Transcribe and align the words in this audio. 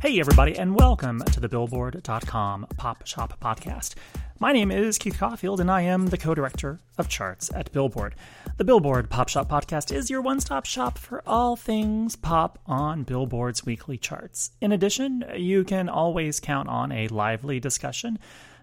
Hey, 0.00 0.18
everybody, 0.18 0.56
and 0.56 0.74
welcome 0.74 1.20
to 1.24 1.40
the 1.40 1.48
Billboard.com 1.50 2.68
Pop 2.78 3.06
Shop 3.06 3.38
Podcast. 3.38 3.96
My 4.38 4.50
name 4.50 4.70
is 4.70 4.96
Keith 4.96 5.18
Caulfield, 5.18 5.60
and 5.60 5.70
I 5.70 5.82
am 5.82 6.06
the 6.06 6.16
co 6.16 6.34
director 6.34 6.80
of 6.96 7.10
charts 7.10 7.52
at 7.54 7.70
Billboard. 7.70 8.14
The 8.56 8.64
Billboard 8.64 9.10
Pop 9.10 9.28
Shop 9.28 9.46
Podcast 9.46 9.94
is 9.94 10.08
your 10.08 10.22
one 10.22 10.40
stop 10.40 10.64
shop 10.64 10.96
for 10.96 11.22
all 11.26 11.54
things 11.54 12.16
pop 12.16 12.58
on 12.64 13.02
Billboard's 13.02 13.66
weekly 13.66 13.98
charts. 13.98 14.52
In 14.62 14.72
addition, 14.72 15.22
you 15.36 15.64
can 15.64 15.90
always 15.90 16.40
count 16.40 16.70
on 16.70 16.92
a 16.92 17.08
lively 17.08 17.60
discussion 17.60 18.18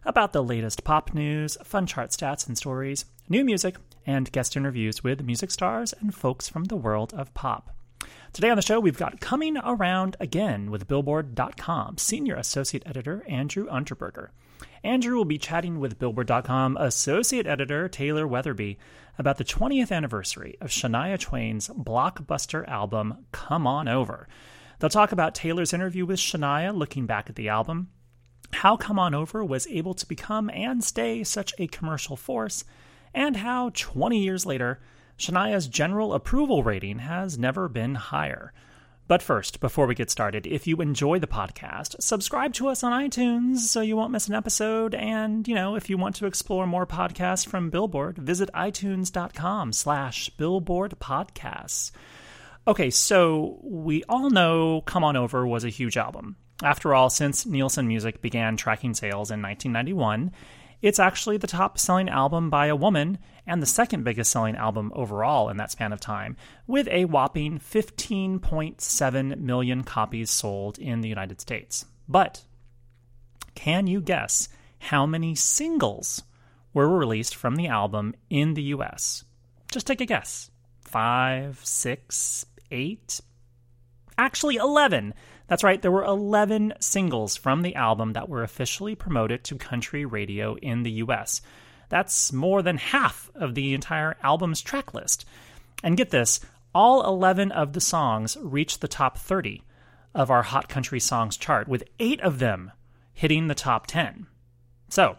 about 0.05 0.33
the 0.33 0.43
latest 0.43 0.83
pop 0.83 1.13
news, 1.13 1.55
fun 1.63 1.85
chart 1.85 2.09
stats 2.09 2.47
and 2.47 2.57
stories, 2.57 3.05
new 3.29 3.45
music, 3.45 3.75
and 4.07 4.31
guest 4.31 4.57
interviews 4.57 5.03
with 5.03 5.23
music 5.23 5.51
stars 5.51 5.93
and 6.01 6.15
folks 6.15 6.49
from 6.49 6.63
the 6.63 6.75
world 6.75 7.13
of 7.13 7.31
pop. 7.35 7.76
Today 8.33 8.49
on 8.49 8.55
the 8.55 8.61
show, 8.61 8.79
we've 8.79 8.97
got 8.97 9.19
Coming 9.19 9.57
Around 9.57 10.15
Again 10.19 10.69
with 10.69 10.87
Billboard.com 10.87 11.97
Senior 11.97 12.35
Associate 12.35 12.83
Editor 12.85 13.23
Andrew 13.27 13.67
Unterberger. 13.67 14.29
Andrew 14.83 15.15
will 15.15 15.25
be 15.25 15.37
chatting 15.37 15.79
with 15.79 15.99
Billboard.com 15.99 16.77
Associate 16.77 17.47
Editor 17.47 17.89
Taylor 17.89 18.27
Weatherby 18.27 18.77
about 19.17 19.37
the 19.37 19.43
20th 19.43 19.91
anniversary 19.91 20.55
of 20.61 20.69
Shania 20.69 21.19
Twain's 21.19 21.69
blockbuster 21.69 22.67
album, 22.67 23.25
Come 23.31 23.65
On 23.65 23.87
Over. 23.87 24.27
They'll 24.79 24.89
talk 24.89 25.11
about 25.11 25.33
Taylor's 25.33 25.73
interview 25.73 26.05
with 26.05 26.19
Shania, 26.19 26.75
looking 26.75 27.07
back 27.07 27.29
at 27.29 27.35
the 27.35 27.49
album, 27.49 27.89
how 28.53 28.77
Come 28.77 28.99
On 28.99 29.13
Over 29.13 29.43
was 29.43 29.67
able 29.67 29.93
to 29.95 30.07
become 30.07 30.49
and 30.51 30.83
stay 30.83 31.23
such 31.23 31.53
a 31.57 31.67
commercial 31.67 32.15
force, 32.15 32.63
and 33.13 33.37
how 33.37 33.71
20 33.73 34.19
years 34.19 34.45
later, 34.45 34.79
Shania's 35.17 35.67
general 35.67 36.13
approval 36.13 36.63
rating 36.63 36.99
has 36.99 37.37
never 37.37 37.67
been 37.67 37.95
higher. 37.95 38.53
But 39.07 39.21
first, 39.21 39.61
before 39.61 39.87
we 39.87 39.95
get 39.95 40.11
started, 40.11 40.45
if 40.45 40.67
you 40.67 40.81
enjoy 40.81 41.19
the 41.19 41.27
podcast, 41.27 42.01
subscribe 42.01 42.53
to 42.55 42.67
us 42.67 42.83
on 42.83 42.91
iTunes 42.91 43.59
so 43.59 43.79
you 43.79 43.95
won't 43.95 44.11
miss 44.11 44.27
an 44.27 44.35
episode. 44.35 44.93
And, 44.93 45.47
you 45.47 45.55
know, 45.55 45.75
if 45.75 45.89
you 45.89 45.97
want 45.97 46.17
to 46.17 46.25
explore 46.25 46.67
more 46.67 46.85
podcasts 46.85 47.47
from 47.47 47.69
Billboard, 47.69 48.17
visit 48.17 48.49
itunes.com 48.53 49.71
slash 49.71 50.29
billboard 50.31 50.95
podcasts. 50.99 51.91
Okay, 52.67 52.89
so 52.89 53.59
we 53.63 54.03
all 54.09 54.29
know 54.29 54.81
Come 54.81 55.05
On 55.05 55.15
Over 55.15 55.47
was 55.47 55.63
a 55.63 55.69
huge 55.69 55.95
album. 55.95 56.35
After 56.61 56.93
all, 56.93 57.09
since 57.09 57.45
Nielsen 57.45 57.87
Music 57.87 58.21
began 58.21 58.57
tracking 58.57 58.93
sales 58.93 59.31
in 59.31 59.41
1991, 59.41 60.33
it's 60.81 60.99
actually 60.99 61.37
the 61.37 61.47
top 61.47 61.79
selling 61.79 62.09
album 62.09 62.49
by 62.49 62.67
a 62.67 62.75
woman 62.75 63.17
and 63.45 63.61
the 63.61 63.67
second 63.67 64.03
biggest 64.03 64.31
selling 64.31 64.55
album 64.55 64.91
overall 64.95 65.49
in 65.49 65.57
that 65.57 65.71
span 65.71 65.93
of 65.93 65.99
time, 65.99 66.35
with 66.67 66.87
a 66.89 67.05
whopping 67.05 67.59
15.7 67.59 69.39
million 69.39 69.83
copies 69.83 70.29
sold 70.29 70.77
in 70.77 71.01
the 71.01 71.09
United 71.09 71.41
States. 71.41 71.85
But 72.07 72.43
can 73.55 73.87
you 73.87 74.01
guess 74.01 74.49
how 74.79 75.05
many 75.05 75.33
singles 75.33 76.23
were 76.73 76.87
released 76.87 77.35
from 77.35 77.55
the 77.55 77.67
album 77.67 78.13
in 78.29 78.53
the 78.53 78.63
US? 78.63 79.23
Just 79.71 79.87
take 79.87 80.01
a 80.01 80.05
guess. 80.05 80.51
Five, 80.81 81.59
six, 81.63 82.45
eight? 82.69 83.19
Actually, 84.17 84.55
11. 84.55 85.13
That's 85.47 85.63
right, 85.63 85.81
there 85.81 85.91
were 85.91 86.03
11 86.03 86.73
singles 86.79 87.37
from 87.37 87.61
the 87.61 87.75
album 87.75 88.13
that 88.13 88.29
were 88.29 88.43
officially 88.43 88.95
promoted 88.95 89.43
to 89.45 89.55
country 89.55 90.05
radio 90.05 90.55
in 90.55 90.83
the 90.83 90.91
US. 91.03 91.41
That's 91.89 92.33
more 92.33 92.61
than 92.61 92.77
half 92.77 93.31
of 93.33 93.55
the 93.55 93.73
entire 93.73 94.17
album's 94.21 94.61
track 94.61 94.93
list. 94.93 95.25
And 95.83 95.97
get 95.97 96.09
this 96.09 96.39
all 96.75 97.07
11 97.07 97.51
of 97.51 97.73
the 97.73 97.81
songs 97.81 98.37
reached 98.41 98.81
the 98.81 98.87
top 98.87 99.17
30 99.17 99.63
of 100.13 100.29
our 100.29 100.43
Hot 100.43 100.67
Country 100.67 100.99
Songs 100.99 101.37
chart, 101.37 101.67
with 101.67 101.83
eight 101.99 102.19
of 102.21 102.39
them 102.39 102.71
hitting 103.13 103.47
the 103.47 103.55
top 103.55 103.87
10. 103.87 104.27
So, 104.89 105.17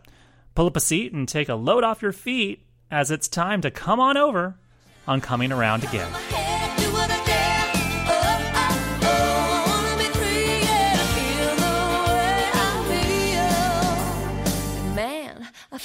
pull 0.55 0.67
up 0.67 0.77
a 0.77 0.81
seat 0.81 1.13
and 1.13 1.29
take 1.29 1.49
a 1.49 1.55
load 1.55 1.85
off 1.85 2.03
your 2.03 2.13
feet 2.13 2.65
as 2.91 3.11
it's 3.11 3.29
time 3.29 3.61
to 3.63 3.71
come 3.71 4.01
on 4.01 4.17
over 4.17 4.57
on 5.07 5.21
Coming 5.21 5.53
Around 5.53 5.85
Again. 5.85 6.48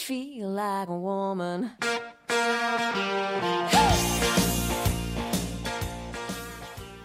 Feel 0.03 0.49
like 0.49 0.89
a 0.89 0.97
woman. 0.97 1.71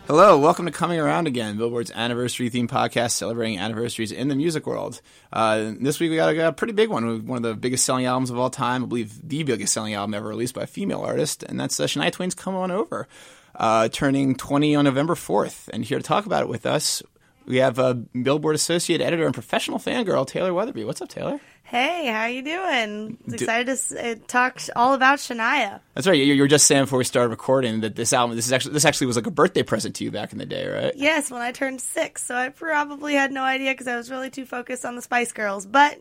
Hello, 0.09 0.37
welcome 0.37 0.67
to 0.67 0.73
Coming 0.73 0.99
Around 0.99 1.29
Again, 1.29 1.57
Billboard's 1.57 1.93
anniversary 1.93 2.49
theme 2.49 2.67
podcast 2.67 3.13
celebrating 3.13 3.57
anniversaries 3.57 4.11
in 4.11 4.27
the 4.27 4.35
music 4.35 4.67
world. 4.67 5.01
Uh, 5.33 5.75
this 5.79 6.01
week 6.01 6.11
we 6.11 6.17
got 6.17 6.31
a, 6.31 6.35
got 6.35 6.49
a, 6.49 6.53
pretty 6.53 6.73
big 6.73 6.89
one, 6.89 7.25
one 7.25 7.37
of 7.37 7.43
the 7.45 7.55
biggest 7.55 7.85
selling 7.85 8.05
albums 8.05 8.31
of 8.31 8.39
all 8.39 8.51
time, 8.51 8.83
I 8.83 8.87
believe 8.87 9.29
the 9.29 9.45
biggest 9.45 9.73
selling 9.73 9.95
album 9.95 10.15
ever 10.15 10.27
released 10.27 10.57
by 10.57 10.63
a 10.63 10.67
female 10.67 11.03
artist, 11.03 11.45
and 11.45 11.61
that's 11.61 11.79
uh, 11.79 11.85
Shania 11.85 12.11
Twain's 12.11 12.35
Come 12.35 12.57
On 12.57 12.73
Over, 12.73 13.07
uh, 13.55 13.89
turning 13.91 14.35
20 14.35 14.75
on 14.75 14.87
November 14.87 15.15
4th. 15.15 15.69
And 15.73 15.85
here 15.85 15.99
to 15.99 16.05
talk 16.05 16.27
about 16.27 16.43
it 16.43 16.49
with 16.49 16.67
us, 16.67 17.01
we 17.49 17.57
have 17.57 17.79
a 17.79 17.95
Billboard 17.95 18.55
Associate 18.55 19.01
Editor 19.01 19.25
and 19.25 19.33
professional 19.33 19.79
fangirl, 19.79 20.27
Taylor 20.27 20.53
Weatherby. 20.53 20.85
What's 20.85 21.01
up, 21.01 21.09
Taylor? 21.09 21.41
Hey, 21.63 22.07
how 22.07 22.27
you 22.27 22.43
doing? 22.43 23.19
Excited 23.33 23.77
to 23.77 24.11
uh, 24.11 24.15
talk 24.27 24.61
all 24.77 24.95
about 24.95 25.19
Shania. 25.19 25.81
That's 25.95 26.07
right. 26.07 26.15
You, 26.15 26.41
were 26.41 26.49
just 26.49 26.67
saying 26.67 26.85
before 26.85 26.99
we 26.99 27.05
started 27.05 27.31
recording 27.31 27.81
that 27.81 27.97
this 27.97 28.13
album, 28.13 28.37
this 28.37 28.47
is 28.47 28.53
actually 28.53 28.75
this 28.75 28.85
actually 28.85 29.07
was 29.07 29.17
like 29.17 29.27
a 29.27 29.31
birthday 29.31 29.63
present 29.63 29.97
to 29.97 30.05
you 30.05 30.11
back 30.11 30.33
in 30.33 30.39
the 30.39 30.47
day, 30.47 30.69
right? 30.69 30.93
Yes, 30.95 31.31
when 31.31 31.41
I 31.41 31.53
turned 31.53 31.81
six. 31.81 32.25
So 32.25 32.35
I 32.35 32.51
probably 32.51 33.15
had 33.15 33.33
no 33.33 33.43
idea 33.43 33.73
because 33.73 33.89
I 33.89 33.97
was 33.97 34.11
really 34.11 34.31
too 34.31 34.45
focused 34.45 34.85
on 34.85 34.95
the 34.97 35.03
Spice 35.03 35.33
Girls. 35.33 35.67
But 35.67 35.99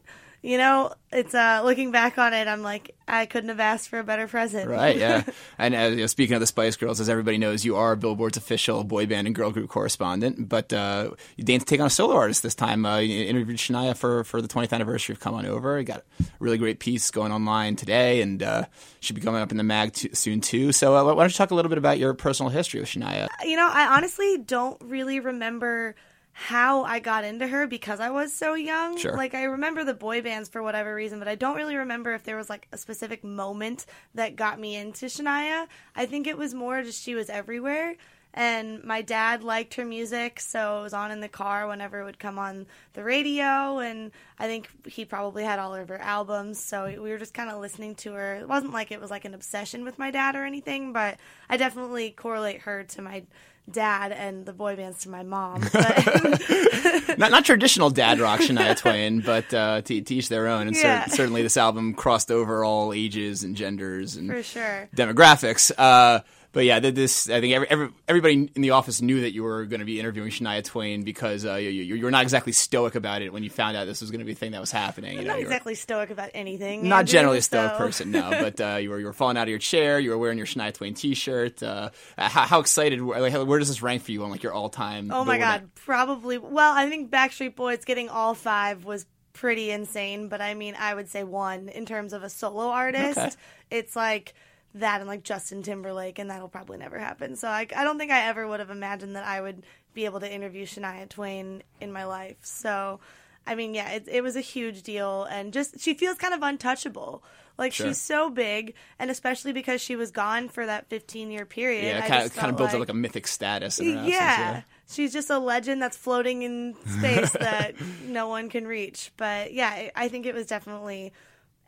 you 0.47 0.57
know, 0.57 0.93
it's 1.11 1.35
uh, 1.35 1.61
looking 1.65 1.91
back 1.91 2.17
on 2.17 2.33
it, 2.33 2.47
I'm 2.47 2.61
like, 2.61 2.95
I 3.05 3.25
couldn't 3.25 3.49
have 3.49 3.59
asked 3.59 3.89
for 3.89 3.99
a 3.99 4.03
better 4.05 4.29
present. 4.29 4.69
Right, 4.69 4.95
yeah. 4.95 5.23
and 5.57 5.75
uh, 5.75 5.79
you 5.79 5.95
know, 5.97 6.07
speaking 6.07 6.35
of 6.35 6.39
the 6.39 6.47
Spice 6.47 6.77
Girls, 6.77 7.01
as 7.01 7.09
everybody 7.09 7.37
knows, 7.37 7.65
you 7.65 7.75
are 7.75 7.97
Billboard's 7.97 8.37
official 8.37 8.85
boy 8.85 9.07
band 9.07 9.27
and 9.27 9.35
girl 9.35 9.51
group 9.51 9.69
correspondent. 9.69 10.47
But 10.47 10.71
uh, 10.71 11.11
you 11.35 11.43
to 11.43 11.59
take 11.59 11.81
on 11.81 11.87
a 11.87 11.89
solo 11.89 12.15
artist 12.15 12.43
this 12.43 12.55
time. 12.55 12.85
Uh, 12.85 12.99
you 12.99 13.25
interviewed 13.25 13.57
Shania 13.57 13.93
for, 13.97 14.23
for 14.23 14.41
the 14.41 14.47
20th 14.47 14.71
anniversary 14.71 15.11
of 15.11 15.19
Come 15.19 15.35
On 15.35 15.45
Over. 15.45 15.79
You 15.79 15.83
got 15.83 16.05
a 16.21 16.23
really 16.39 16.57
great 16.57 16.79
piece 16.79 17.11
going 17.11 17.33
online 17.33 17.75
today, 17.75 18.21
and 18.21 18.41
uh, 18.41 18.67
should 19.01 19.17
be 19.17 19.21
coming 19.21 19.41
up 19.41 19.51
in 19.51 19.57
the 19.57 19.65
mag 19.65 19.91
t- 19.91 20.13
soon 20.13 20.39
too. 20.39 20.71
So 20.71 20.95
uh, 20.95 21.13
why 21.13 21.23
don't 21.23 21.29
you 21.29 21.35
talk 21.35 21.51
a 21.51 21.55
little 21.55 21.67
bit 21.67 21.77
about 21.77 21.97
your 21.97 22.13
personal 22.13 22.49
history 22.49 22.79
with 22.79 22.87
Shania? 22.87 23.27
You 23.43 23.57
know, 23.57 23.69
I 23.69 23.97
honestly 23.97 24.37
don't 24.37 24.81
really 24.81 25.19
remember 25.19 25.95
how 26.39 26.83
I 26.83 26.99
got 26.99 27.23
into 27.23 27.47
her 27.47 27.65
because 27.65 27.99
I 27.99 28.11
was 28.11 28.31
so 28.31 28.53
young. 28.53 28.95
Sure. 28.95 29.17
Like 29.17 29.33
I 29.33 29.45
remember 29.45 29.83
the 29.83 29.95
boy 29.95 30.21
bands 30.21 30.47
for 30.47 30.61
whatever 30.61 30.93
reason, 30.93 31.17
but 31.17 31.27
I 31.27 31.33
don't 31.33 31.55
really 31.55 31.77
remember 31.77 32.13
if 32.13 32.23
there 32.25 32.37
was 32.37 32.47
like 32.47 32.67
a 32.71 32.77
specific 32.77 33.23
moment 33.23 33.87
that 34.13 34.35
got 34.35 34.59
me 34.59 34.75
into 34.75 35.07
Shania. 35.07 35.65
I 35.95 36.05
think 36.05 36.27
it 36.27 36.37
was 36.37 36.53
more 36.53 36.83
just 36.83 37.01
she 37.01 37.15
was 37.15 37.31
everywhere. 37.31 37.95
And 38.35 38.83
my 38.83 39.01
dad 39.01 39.43
liked 39.43 39.73
her 39.75 39.85
music, 39.85 40.39
so 40.39 40.81
it 40.81 40.83
was 40.83 40.93
on 40.93 41.09
in 41.09 41.21
the 41.21 41.27
car 41.27 41.67
whenever 41.67 42.01
it 42.01 42.03
would 42.03 42.19
come 42.19 42.37
on 42.37 42.67
the 42.93 43.03
radio. 43.03 43.79
And 43.79 44.11
I 44.37 44.45
think 44.45 44.69
he 44.85 45.05
probably 45.05 45.43
had 45.43 45.57
all 45.57 45.73
of 45.73 45.89
her 45.89 45.97
albums, 45.99 46.63
so 46.63 46.85
we 46.85 47.09
were 47.09 47.17
just 47.17 47.33
kind 47.33 47.49
of 47.49 47.59
listening 47.59 47.95
to 47.95 48.13
her. 48.13 48.35
It 48.35 48.47
wasn't 48.47 48.73
like 48.73 48.91
it 48.91 49.01
was 49.01 49.09
like 49.09 49.25
an 49.25 49.33
obsession 49.33 49.83
with 49.83 49.97
my 49.97 50.11
dad 50.11 50.35
or 50.35 50.45
anything, 50.45 50.93
but 50.93 51.17
I 51.49 51.57
definitely 51.57 52.11
correlate 52.11 52.61
her 52.61 52.83
to 52.83 53.01
my 53.01 53.23
dad 53.69 54.11
and 54.11 54.45
the 54.45 54.53
boy 54.53 54.75
bands 54.75 54.99
to 54.99 55.09
my 55.09 55.23
mom. 55.23 55.61
not 57.17 57.31
not 57.31 57.45
traditional 57.45 57.89
dad 57.89 58.19
rock 58.19 58.39
Shania 58.39 58.77
Twain, 58.77 59.19
but 59.25 59.53
uh, 59.53 59.81
to, 59.81 60.01
to, 60.01 60.15
each 60.15 60.29
their 60.29 60.47
own. 60.47 60.67
And 60.67 60.75
yeah. 60.75 61.05
cer- 61.05 61.15
certainly 61.15 61.41
this 61.41 61.57
album 61.57 61.93
crossed 61.93 62.31
over 62.31 62.63
all 62.63 62.93
ages 62.93 63.43
and 63.43 63.55
genders 63.55 64.15
and 64.15 64.29
For 64.29 64.43
sure. 64.43 64.89
demographics. 64.95 65.71
Uh, 65.77 66.21
but 66.57 66.65
yeah, 66.65 66.79
this 66.79 67.29
I 67.29 67.39
think 67.39 67.53
every, 67.53 67.69
every, 67.69 67.89
everybody 68.07 68.49
in 68.55 68.63
the 68.63 68.71
office 68.71 68.99
knew 68.99 69.21
that 69.21 69.31
you 69.31 69.43
were 69.43 69.65
going 69.65 69.79
to 69.79 69.85
be 69.85 69.99
interviewing 69.99 70.31
Shania 70.31 70.63
Twain 70.63 71.03
because 71.03 71.45
uh, 71.45 71.53
you, 71.53 71.69
you, 71.69 72.03
were 72.03 72.09
not 72.09 72.23
exactly 72.23 72.51
stoic 72.51 72.95
about 72.95 73.21
it 73.21 73.31
when 73.31 73.43
you 73.43 73.51
found 73.51 73.77
out 73.77 73.85
this 73.85 74.01
was 74.01 74.09
going 74.09 74.21
to 74.21 74.25
be 74.25 74.31
a 74.31 74.35
thing 74.35 74.53
that 74.53 74.59
was 74.59 74.71
happening. 74.71 75.19
You 75.19 75.21
know, 75.21 75.33
not 75.33 75.39
exactly 75.39 75.75
stoic 75.75 76.09
about 76.09 76.31
anything. 76.33 76.89
Not 76.89 77.01
Andrew, 77.01 77.11
generally 77.11 77.37
a 77.37 77.41
stoic 77.43 77.73
so. 77.73 77.77
person, 77.77 78.09
no. 78.09 78.27
but 78.41 78.59
uh, 78.59 78.77
you 78.77 78.89
were 78.89 78.97
you 78.99 79.05
were 79.05 79.13
falling 79.13 79.37
out 79.37 79.43
of 79.43 79.49
your 79.49 79.59
chair. 79.59 79.99
You 79.99 80.09
were 80.09 80.17
wearing 80.17 80.39
your 80.39 80.47
Shania 80.47 80.73
Twain 80.73 80.95
T-shirt. 80.95 81.61
Uh, 81.61 81.91
how, 82.17 82.47
how, 82.47 82.59
excited? 82.59 83.01
Like, 83.01 83.33
where 83.33 83.59
does 83.59 83.67
this 83.67 83.83
rank 83.83 84.01
for 84.01 84.11
you 84.11 84.23
on 84.23 84.31
like 84.31 84.41
your 84.41 84.53
all 84.53 84.69
time? 84.69 85.11
Oh 85.13 85.23
my 85.23 85.37
god, 85.37 85.69
probably. 85.75 86.39
Well, 86.39 86.73
I 86.73 86.89
think 86.89 87.11
Backstreet 87.11 87.55
Boys 87.55 87.85
getting 87.85 88.09
all 88.09 88.33
five 88.33 88.83
was 88.83 89.05
pretty 89.33 89.69
insane. 89.69 90.27
But 90.27 90.41
I 90.41 90.55
mean, 90.55 90.75
I 90.75 90.95
would 90.95 91.07
say 91.07 91.23
one 91.23 91.69
in 91.69 91.85
terms 91.85 92.13
of 92.13 92.23
a 92.23 92.31
solo 92.31 92.69
artist. 92.69 93.19
Okay. 93.19 93.35
It's 93.69 93.95
like 93.95 94.33
that 94.79 94.99
and 95.01 95.07
like 95.07 95.23
Justin 95.23 95.63
Timberlake, 95.63 96.19
and 96.19 96.29
that'll 96.29 96.49
probably 96.49 96.77
never 96.77 96.99
happen. 96.99 97.35
So 97.35 97.47
I, 97.47 97.67
I 97.75 97.83
don't 97.83 97.97
think 97.97 98.11
I 98.11 98.27
ever 98.27 98.47
would 98.47 98.59
have 98.59 98.69
imagined 98.69 99.15
that 99.15 99.25
I 99.25 99.41
would 99.41 99.63
be 99.93 100.05
able 100.05 100.19
to 100.19 100.31
interview 100.31 100.65
Shania 100.65 101.07
Twain 101.09 101.63
in 101.81 101.91
my 101.91 102.05
life. 102.05 102.37
So 102.41 102.99
I 103.45 103.55
mean, 103.55 103.73
yeah, 103.73 103.91
it, 103.91 104.07
it 104.07 104.21
was 104.23 104.35
a 104.35 104.41
huge 104.41 104.83
deal, 104.83 105.23
and 105.23 105.53
just 105.53 105.79
she 105.79 105.93
feels 105.93 106.17
kind 106.17 106.33
of 106.33 106.41
untouchable. 106.41 107.23
Like 107.57 107.73
Sure. 107.73 107.87
she's 107.87 107.99
so 107.99 108.29
big, 108.29 108.75
and 108.99 109.09
especially 109.09 109.51
because 109.51 109.81
she 109.81 109.95
was 109.95 110.11
gone 110.11 110.47
for 110.47 110.65
that 110.67 110.89
15 110.89 111.31
year 111.31 111.45
period. 111.45 111.85
Yeah, 111.85 112.07
kind 112.07 112.25
of 112.25 112.35
kind 112.35 112.51
of 112.51 112.57
builds 112.57 112.73
up 112.73 112.79
like 112.79 112.89
a 112.89 112.93
mythic 112.93 113.25
status. 113.25 113.79
In 113.79 113.93
her 113.93 113.97
absence, 113.97 114.13
yeah. 114.13 114.61
She's 114.89 115.11
just 115.11 115.29
a 115.31 115.39
legend 115.39 115.81
that's 115.81 115.97
floating 115.97 116.43
in 116.43 116.75
space 116.99 117.31
that 117.31 117.73
no 118.05 118.27
one 118.27 118.49
can 118.49 118.67
reach. 118.67 119.11
But 119.17 119.53
yeah, 119.53 119.89
I 119.95 120.07
think 120.07 120.25
it 120.27 120.35
was 120.35 120.45
definitely, 120.45 121.13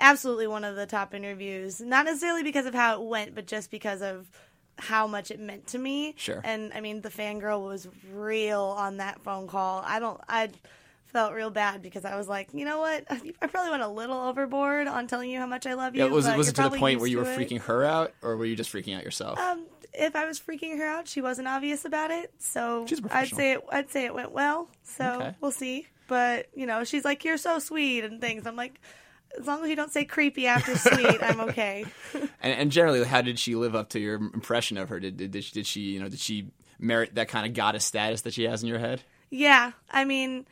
absolutely 0.02 0.48
one 0.48 0.64
of 0.64 0.76
the 0.76 0.86
top 0.86 1.14
interviews. 1.14 1.80
Not 1.82 2.06
necessarily 2.06 2.44
because 2.44 2.66
of 2.66 2.74
how 2.74 3.02
it 3.02 3.08
went, 3.08 3.36
but 3.36 3.48
just 3.48 3.72
because 3.72 4.02
of 4.02 4.30
how 4.78 5.08
much 5.08 5.30
it 5.32 5.40
meant 5.40 5.68
to 5.68 5.78
me. 5.78 6.16
Sure. 6.18 6.42
And 6.44 6.72
I 6.74 6.82
mean, 6.82 7.02
the 7.02 7.10
fangirl 7.10 7.66
was 7.66 7.88
real 8.14 8.62
on 8.62 8.98
that 8.98 9.22
phone 9.22 9.48
call. 9.48 9.84
I 9.86 10.00
don't, 10.00 10.20
I 10.28 10.50
felt 11.08 11.34
real 11.34 11.50
bad 11.50 11.82
because 11.82 12.06
I 12.06 12.16
was 12.16 12.28
like, 12.28 12.50
you 12.54 12.66
know 12.66 12.80
what? 12.80 13.06
I 13.42 13.48
probably 13.48 13.72
went 13.72 13.84
a 13.84 13.88
little 13.88 14.18
overboard 14.18 14.88
on 14.88 15.08
telling 15.08 15.30
you 15.30 15.40
how 15.40 15.48
much 15.48 15.66
I 15.66 15.74
love 15.74 15.96
you. 15.96 16.06
Yeah, 16.06 16.12
was 16.12 16.26
was 16.28 16.48
it 16.48 16.56
to 16.56 16.64
the 16.64 16.78
point 16.78 17.00
where 17.00 17.10
you 17.10 17.18
were 17.18 17.24
to 17.26 17.32
it. 17.32 17.38
freaking 17.50 17.62
her 17.62 17.84
out, 17.84 18.14
or 18.22 18.38
were 18.38 18.46
you 18.46 18.56
just 18.56 18.72
freaking 18.72 18.96
out 18.96 19.04
yourself? 19.04 19.40
Um, 19.40 19.66
if 19.94 20.16
I 20.16 20.26
was 20.26 20.40
freaking 20.40 20.78
her 20.78 20.86
out, 20.86 21.08
she 21.08 21.22
wasn't 21.22 21.48
obvious 21.48 21.84
about 21.84 22.12
it. 22.12 22.32
So 22.38 22.86
She's 22.88 23.00
a 23.00 23.16
I'd 23.16 23.28
say 23.30 23.54
it. 23.54 23.64
I'd 23.72 23.90
say 23.90 24.06
it 24.06 24.14
went 24.14 24.32
well. 24.32 24.70
So 24.84 25.22
Okay. 25.22 25.36
we'll 25.42 25.52
see. 25.52 25.88
But 26.08 26.48
you 26.56 26.66
know, 26.66 26.84
she's 26.84 27.04
like, 27.06 27.24
"You're 27.26 27.38
so 27.38 27.60
sweet" 27.60 28.04
and 28.04 28.22
things. 28.22 28.48
I'm 28.48 28.56
like, 28.56 28.80
as 29.38 29.48
long 29.48 29.64
as 29.64 29.70
you 29.70 29.76
don't 29.76 29.92
say 29.92 30.06
creepy 30.06 30.48
after 30.48 30.78
sweet, 30.78 31.22
I'm 31.22 31.42
okay. 31.42 31.86
And, 32.42 32.54
and 32.54 32.72
generally, 32.72 33.04
how 33.04 33.22
did 33.22 33.38
she 33.38 33.56
live 33.56 33.76
up 33.76 33.90
to 33.90 34.00
your 34.00 34.16
impression 34.16 34.78
of 34.78 34.88
her? 34.88 35.00
Did 35.00 35.18
did, 35.18 35.32
did, 35.32 35.44
she, 35.44 35.52
did 35.52 35.68
she 35.68 35.82
you 35.82 36.00
know 36.00 36.08
did 36.08 36.20
she 36.20 36.48
merit 36.80 37.16
that 37.16 37.28
kind 37.28 37.46
of 37.46 37.54
goddess 37.54 37.84
status 37.84 38.22
that 38.22 38.34
she 38.34 38.46
has 38.46 38.64
in 38.64 38.70
your 38.70 38.80
head? 38.80 39.02
Yeah, 39.30 39.74
I 39.92 40.06
mean, 40.06 40.46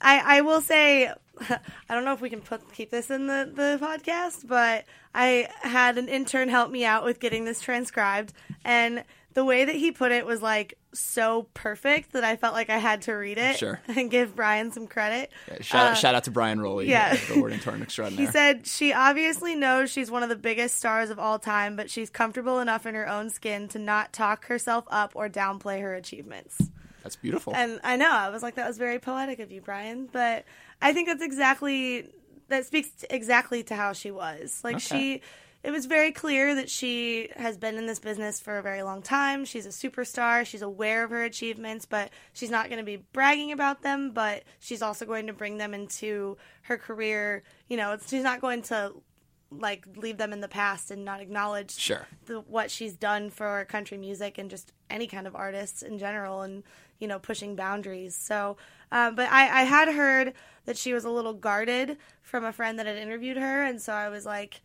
I 0.00 0.38
I 0.38 0.40
will 0.40 0.60
say, 0.60 1.06
I 1.40 1.94
don't 1.94 2.04
know 2.04 2.12
if 2.12 2.20
we 2.20 2.28
can 2.28 2.40
put 2.40 2.72
keep 2.72 2.90
this 2.90 3.08
in 3.08 3.28
the 3.28 3.50
the 3.54 3.78
podcast, 3.80 4.48
but 4.48 4.84
I 5.14 5.48
had 5.62 5.96
an 5.96 6.08
intern 6.08 6.48
help 6.48 6.72
me 6.72 6.84
out 6.84 7.04
with 7.04 7.20
getting 7.20 7.44
this 7.44 7.60
transcribed, 7.60 8.32
and 8.64 9.04
the 9.38 9.44
way 9.44 9.64
that 9.64 9.76
he 9.76 9.92
put 9.92 10.10
it 10.10 10.26
was 10.26 10.42
like 10.42 10.76
so 10.92 11.46
perfect 11.54 12.10
that 12.14 12.24
I 12.24 12.34
felt 12.34 12.54
like 12.54 12.70
I 12.70 12.78
had 12.78 13.02
to 13.02 13.12
read 13.12 13.38
it 13.38 13.56
Sure. 13.56 13.80
and 13.88 14.10
give 14.10 14.34
Brian 14.34 14.72
some 14.72 14.88
credit. 14.88 15.30
Yeah, 15.46 15.58
shout, 15.60 15.86
Uh, 15.92 15.94
shout 15.94 16.14
out 16.16 16.24
to 16.24 16.32
Brian 16.32 16.60
Rowley, 16.60 16.88
yeah. 16.90 17.14
the 17.32 17.40
word 17.40 17.52
intern 17.52 17.80
extraordinaire. 17.82 18.26
He 18.26 18.32
said 18.32 18.66
she 18.66 18.92
obviously 18.92 19.54
knows 19.54 19.90
she's 19.92 20.10
one 20.10 20.24
of 20.24 20.28
the 20.28 20.34
biggest 20.34 20.76
stars 20.76 21.10
of 21.10 21.20
all 21.20 21.38
time, 21.38 21.76
but 21.76 21.88
she's 21.88 22.10
comfortable 22.10 22.58
enough 22.58 22.84
in 22.84 22.96
her 22.96 23.08
own 23.08 23.30
skin 23.30 23.68
to 23.68 23.78
not 23.78 24.12
talk 24.12 24.46
herself 24.46 24.84
up 24.90 25.12
or 25.14 25.28
downplay 25.28 25.80
her 25.82 25.94
achievements. 25.94 26.58
That's 27.04 27.14
beautiful. 27.14 27.54
And 27.54 27.78
I 27.84 27.94
know, 27.96 28.10
I 28.10 28.30
was 28.30 28.42
like, 28.42 28.56
that 28.56 28.66
was 28.66 28.76
very 28.76 28.98
poetic 28.98 29.38
of 29.38 29.52
you, 29.52 29.60
Brian. 29.60 30.08
But 30.10 30.46
I 30.82 30.92
think 30.92 31.06
that's 31.06 31.22
exactly, 31.22 32.08
that 32.48 32.66
speaks 32.66 32.88
exactly 33.08 33.62
to 33.62 33.76
how 33.76 33.92
she 33.92 34.10
was. 34.10 34.60
Like, 34.64 34.76
Okay. 34.76 35.20
she, 35.20 35.22
it 35.64 35.70
was 35.70 35.86
very 35.86 36.12
clear 36.12 36.54
that 36.54 36.70
she 36.70 37.28
has 37.36 37.56
been 37.56 37.76
in 37.76 37.86
this 37.86 37.98
business 37.98 38.38
for 38.38 38.58
a 38.58 38.62
very 38.62 38.82
long 38.82 39.02
time. 39.02 39.44
She's 39.44 39.66
a 39.66 39.70
superstar. 39.70 40.46
She's 40.46 40.62
aware 40.62 41.04
of 41.04 41.10
her 41.10 41.24
achievements, 41.24 41.84
but 41.84 42.10
she's 42.32 42.50
not 42.50 42.68
going 42.68 42.78
to 42.78 42.84
be 42.84 42.98
bragging 43.12 43.50
about 43.52 43.82
them, 43.82 44.12
but 44.12 44.44
she's 44.60 44.82
also 44.82 45.04
going 45.04 45.26
to 45.26 45.32
bring 45.32 45.58
them 45.58 45.74
into 45.74 46.36
her 46.62 46.78
career. 46.78 47.42
You 47.68 47.76
know, 47.76 47.92
it's, 47.92 48.08
she's 48.08 48.22
not 48.22 48.40
going 48.40 48.62
to 48.62 48.92
like 49.50 49.86
leave 49.96 50.18
them 50.18 50.32
in 50.32 50.40
the 50.40 50.48
past 50.48 50.90
and 50.90 51.04
not 51.04 51.20
acknowledge 51.20 51.74
Sure. 51.74 52.06
the, 52.26 52.40
what 52.40 52.70
she's 52.70 52.94
done 52.94 53.30
for 53.30 53.64
country 53.64 53.96
music 53.96 54.36
and 54.36 54.50
just 54.50 54.72
any 54.90 55.06
kind 55.06 55.26
of 55.26 55.34
artists 55.34 55.80
in 55.80 55.98
general 55.98 56.42
and 56.42 56.62
you 56.98 57.08
know 57.08 57.18
pushing 57.18 57.56
boundaries 57.56 58.14
so 58.14 58.58
um, 58.92 59.14
but 59.14 59.26
I, 59.30 59.60
I 59.60 59.62
had 59.62 59.88
heard 59.88 60.34
that 60.66 60.76
she 60.76 60.92
was 60.92 61.06
a 61.06 61.10
little 61.10 61.32
guarded 61.32 61.96
from 62.20 62.44
a 62.44 62.52
friend 62.52 62.78
that 62.78 62.84
had 62.84 62.98
interviewed 62.98 63.38
her 63.38 63.64
and 63.64 63.80
so 63.80 63.94
i 63.94 64.10
was 64.10 64.26
like 64.26 64.60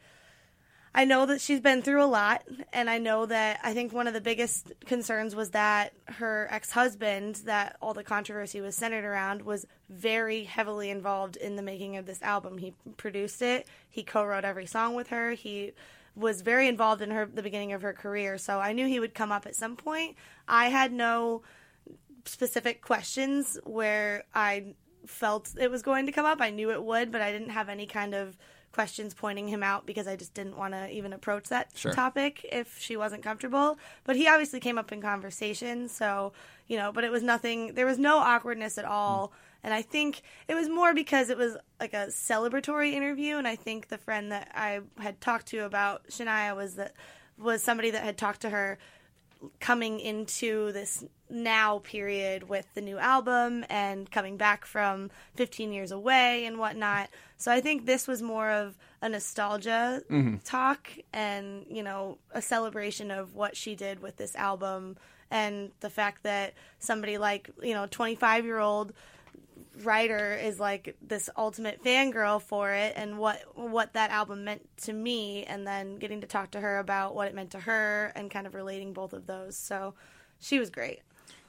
I 0.95 1.05
know 1.05 1.25
that 1.25 1.41
she's 1.41 1.59
been 1.59 1.81
through 1.81 2.03
a 2.03 2.05
lot, 2.05 2.43
and 2.71 2.87
I 2.87 2.99
know 2.99 3.25
that 3.25 3.59
I 3.63 3.73
think 3.73 3.93
one 3.93 4.07
of 4.07 4.13
the 4.13 4.21
biggest 4.21 4.71
concerns 4.85 5.35
was 5.35 5.49
that 5.51 5.93
her 6.05 6.47
ex 6.51 6.69
husband, 6.69 7.41
that 7.45 7.77
all 7.81 7.95
the 7.95 8.03
controversy 8.03 8.61
was 8.61 8.75
centered 8.75 9.03
around, 9.03 9.41
was 9.41 9.65
very 9.89 10.43
heavily 10.43 10.91
involved 10.91 11.35
in 11.35 11.55
the 11.55 11.63
making 11.63 11.97
of 11.97 12.05
this 12.05 12.21
album. 12.21 12.59
He 12.59 12.75
produced 12.95 13.41
it, 13.41 13.67
he 13.89 14.03
co 14.03 14.23
wrote 14.23 14.45
every 14.45 14.67
song 14.67 14.93
with 14.93 15.07
her, 15.07 15.31
he 15.31 15.71
was 16.15 16.41
very 16.41 16.67
involved 16.67 17.01
in 17.01 17.09
her 17.09 17.25
the 17.25 17.41
beginning 17.41 17.73
of 17.73 17.81
her 17.81 17.93
career, 17.93 18.37
so 18.37 18.59
I 18.59 18.73
knew 18.73 18.85
he 18.85 18.99
would 18.99 19.15
come 19.15 19.31
up 19.31 19.47
at 19.47 19.55
some 19.55 19.75
point. 19.75 20.15
I 20.47 20.69
had 20.69 20.93
no 20.93 21.41
specific 22.25 22.81
questions 22.81 23.57
where 23.63 24.25
I 24.35 24.75
felt 25.07 25.55
it 25.59 25.71
was 25.71 25.81
going 25.81 26.05
to 26.05 26.11
come 26.11 26.25
up. 26.25 26.39
I 26.39 26.51
knew 26.51 26.71
it 26.71 26.83
would, 26.83 27.11
but 27.11 27.21
I 27.21 27.31
didn't 27.31 27.49
have 27.49 27.67
any 27.67 27.87
kind 27.87 28.13
of 28.13 28.37
questions 28.73 29.13
pointing 29.13 29.47
him 29.47 29.63
out 29.63 29.85
because 29.85 30.07
I 30.07 30.15
just 30.15 30.33
didn't 30.33 30.57
want 30.57 30.73
to 30.73 30.89
even 30.89 31.13
approach 31.13 31.49
that 31.49 31.69
Sure. 31.75 31.93
topic 31.93 32.45
if 32.51 32.77
she 32.79 32.97
wasn't 32.97 33.23
comfortable. 33.23 33.77
But 34.03 34.15
he 34.15 34.27
obviously 34.27 34.59
came 34.59 34.77
up 34.77 34.91
in 34.91 35.01
conversation, 35.01 35.87
so 35.87 36.33
you 36.67 36.77
know, 36.77 36.91
but 36.91 37.03
it 37.03 37.11
was 37.11 37.23
nothing 37.23 37.75
there 37.75 37.85
was 37.85 37.99
no 37.99 38.17
awkwardness 38.17 38.77
at 38.77 38.85
all. 38.85 39.27
Mm. 39.27 39.31
And 39.65 39.73
I 39.73 39.81
think 39.81 40.21
it 40.49 40.55
was 40.55 40.67
more 40.67 40.93
because 40.93 41.29
it 41.29 41.37
was 41.37 41.55
like 41.79 41.93
a 41.93 42.07
celebratory 42.07 42.91
interview 42.91 43.37
and 43.37 43.47
I 43.47 43.55
think 43.55 43.87
the 43.87 43.97
friend 43.97 44.31
that 44.31 44.51
I 44.53 44.81
had 44.97 45.21
talked 45.21 45.47
to 45.47 45.59
about 45.59 46.07
Shania 46.09 46.55
was 46.55 46.75
that 46.75 46.93
was 47.37 47.63
somebody 47.63 47.91
that 47.91 48.03
had 48.03 48.17
talked 48.17 48.41
to 48.41 48.49
her 48.49 48.77
coming 49.59 49.99
into 49.99 50.71
this 50.71 51.03
now 51.33 51.79
period 51.79 52.47
with 52.47 52.67
the 52.75 52.81
new 52.81 52.97
album 52.97 53.65
and 53.69 54.09
coming 54.09 54.37
back 54.37 54.65
from 54.65 55.09
15 55.35 55.73
years 55.73 55.91
away 55.91 56.45
and 56.45 56.59
whatnot. 56.59 57.09
So 57.37 57.51
I 57.51 57.59
think 57.59 57.85
this 57.85 58.07
was 58.07 58.21
more 58.21 58.49
of 58.49 58.77
a 59.01 59.09
nostalgia 59.09 60.03
mm-hmm. 60.09 60.37
talk 60.45 60.89
and, 61.11 61.65
you 61.69 61.83
know, 61.83 62.19
a 62.31 62.41
celebration 62.41 63.11
of 63.11 63.35
what 63.35 63.57
she 63.57 63.75
did 63.75 64.01
with 64.01 64.15
this 64.15 64.35
album 64.35 64.95
and 65.31 65.71
the 65.79 65.89
fact 65.89 66.23
that 66.23 66.53
somebody 66.79 67.17
like, 67.17 67.49
you 67.61 67.73
know, 67.73 67.87
25 67.89 68.45
year 68.45 68.59
old 68.59 68.93
writer 69.81 70.35
is 70.35 70.59
like 70.59 70.95
this 71.01 71.31
ultimate 71.35 71.83
fangirl 71.83 72.39
for 72.39 72.71
it 72.71 72.93
and 72.95 73.17
what 73.17 73.39
what 73.55 73.93
that 73.93 74.11
album 74.11 74.43
meant 74.43 74.61
to 74.77 74.93
me 74.93 75.43
and 75.45 75.65
then 75.65 75.95
getting 75.95 76.21
to 76.21 76.27
talk 76.27 76.51
to 76.51 76.59
her 76.59 76.77
about 76.77 77.15
what 77.15 77.27
it 77.27 77.33
meant 77.33 77.49
to 77.49 77.59
her 77.59 78.11
and 78.15 78.29
kind 78.29 78.45
of 78.45 78.53
relating 78.53 78.93
both 78.93 79.13
of 79.13 79.25
those. 79.25 79.57
So 79.57 79.95
she 80.39 80.59
was 80.59 80.69
great 80.69 81.01